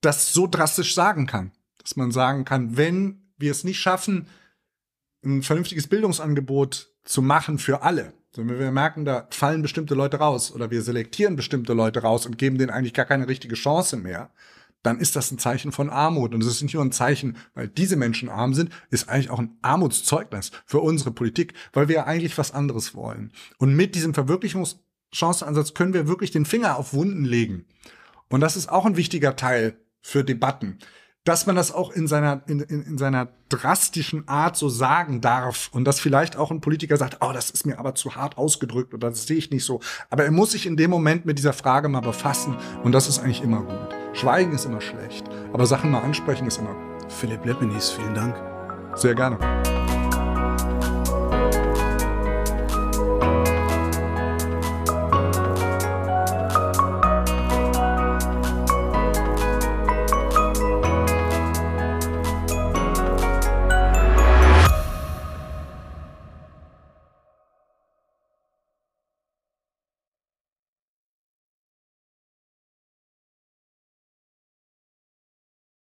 das 0.00 0.32
so 0.32 0.46
drastisch 0.46 0.94
sagen 0.94 1.26
kann. 1.26 1.52
Dass 1.78 1.96
man 1.96 2.12
sagen 2.12 2.44
kann, 2.44 2.76
wenn 2.76 3.32
wir 3.36 3.50
es 3.50 3.64
nicht 3.64 3.80
schaffen, 3.80 4.28
ein 5.24 5.42
vernünftiges 5.42 5.88
Bildungsangebot 5.88 6.94
zu 7.02 7.20
machen 7.20 7.58
für 7.58 7.82
alle, 7.82 8.14
so, 8.34 8.46
wenn 8.46 8.58
wir 8.58 8.72
merken, 8.72 9.04
da 9.04 9.28
fallen 9.30 9.62
bestimmte 9.62 9.94
Leute 9.94 10.16
raus 10.16 10.52
oder 10.52 10.70
wir 10.72 10.82
selektieren 10.82 11.36
bestimmte 11.36 11.72
Leute 11.72 12.02
raus 12.02 12.26
und 12.26 12.36
geben 12.36 12.58
denen 12.58 12.70
eigentlich 12.70 12.92
gar 12.92 13.04
keine 13.04 13.28
richtige 13.28 13.54
Chance 13.54 13.96
mehr, 13.96 14.30
dann 14.82 14.98
ist 14.98 15.14
das 15.14 15.30
ein 15.30 15.38
Zeichen 15.38 15.70
von 15.70 15.88
Armut. 15.88 16.34
Und 16.34 16.42
es 16.42 16.48
ist 16.48 16.62
nicht 16.62 16.74
nur 16.74 16.84
ein 16.84 16.90
Zeichen, 16.90 17.36
weil 17.54 17.68
diese 17.68 17.94
Menschen 17.94 18.28
arm 18.28 18.52
sind, 18.52 18.70
ist 18.90 19.08
eigentlich 19.08 19.30
auch 19.30 19.38
ein 19.38 19.56
Armutszeugnis 19.62 20.50
für 20.66 20.80
unsere 20.80 21.12
Politik, 21.12 21.54
weil 21.72 21.86
wir 21.86 21.94
ja 21.94 22.04
eigentlich 22.06 22.36
was 22.36 22.50
anderes 22.50 22.94
wollen. 22.96 23.32
Und 23.58 23.76
mit 23.76 23.94
diesem 23.94 24.14
Verwirklichungschanceansatz 24.14 25.74
können 25.74 25.94
wir 25.94 26.08
wirklich 26.08 26.32
den 26.32 26.44
Finger 26.44 26.76
auf 26.76 26.92
Wunden 26.92 27.24
legen. 27.24 27.66
Und 28.28 28.40
das 28.40 28.56
ist 28.56 28.68
auch 28.68 28.84
ein 28.84 28.96
wichtiger 28.96 29.36
Teil 29.36 29.78
für 30.02 30.24
Debatten 30.24 30.80
dass 31.24 31.46
man 31.46 31.56
das 31.56 31.72
auch 31.72 31.90
in 31.90 32.06
seiner, 32.06 32.42
in, 32.46 32.60
in, 32.60 32.82
in 32.82 32.98
seiner 32.98 33.28
drastischen 33.48 34.28
Art 34.28 34.56
so 34.56 34.68
sagen 34.68 35.20
darf 35.20 35.70
und 35.72 35.84
dass 35.84 35.98
vielleicht 35.98 36.36
auch 36.36 36.50
ein 36.50 36.60
Politiker 36.60 36.96
sagt, 36.96 37.18
oh, 37.20 37.32
das 37.32 37.50
ist 37.50 37.66
mir 37.66 37.78
aber 37.78 37.94
zu 37.94 38.14
hart 38.14 38.36
ausgedrückt 38.36 38.92
oder 38.94 39.10
das 39.10 39.26
sehe 39.26 39.38
ich 39.38 39.50
nicht 39.50 39.64
so. 39.64 39.80
Aber 40.10 40.24
er 40.24 40.30
muss 40.30 40.52
sich 40.52 40.66
in 40.66 40.76
dem 40.76 40.90
Moment 40.90 41.24
mit 41.24 41.38
dieser 41.38 41.54
Frage 41.54 41.88
mal 41.88 42.00
befassen 42.00 42.56
und 42.82 42.92
das 42.92 43.08
ist 43.08 43.18
eigentlich 43.18 43.42
immer 43.42 43.62
gut. 43.62 43.94
Schweigen 44.12 44.52
ist 44.52 44.66
immer 44.66 44.80
schlecht, 44.80 45.24
aber 45.52 45.66
Sachen 45.66 45.90
mal 45.90 46.02
ansprechen 46.02 46.46
ist 46.46 46.58
immer 46.58 46.74
gut. 46.74 47.12
Philipp 47.12 47.44
Leppenis, 47.44 47.90
vielen 47.90 48.14
Dank. 48.14 48.36
Sehr 48.94 49.14
gerne. 49.14 49.38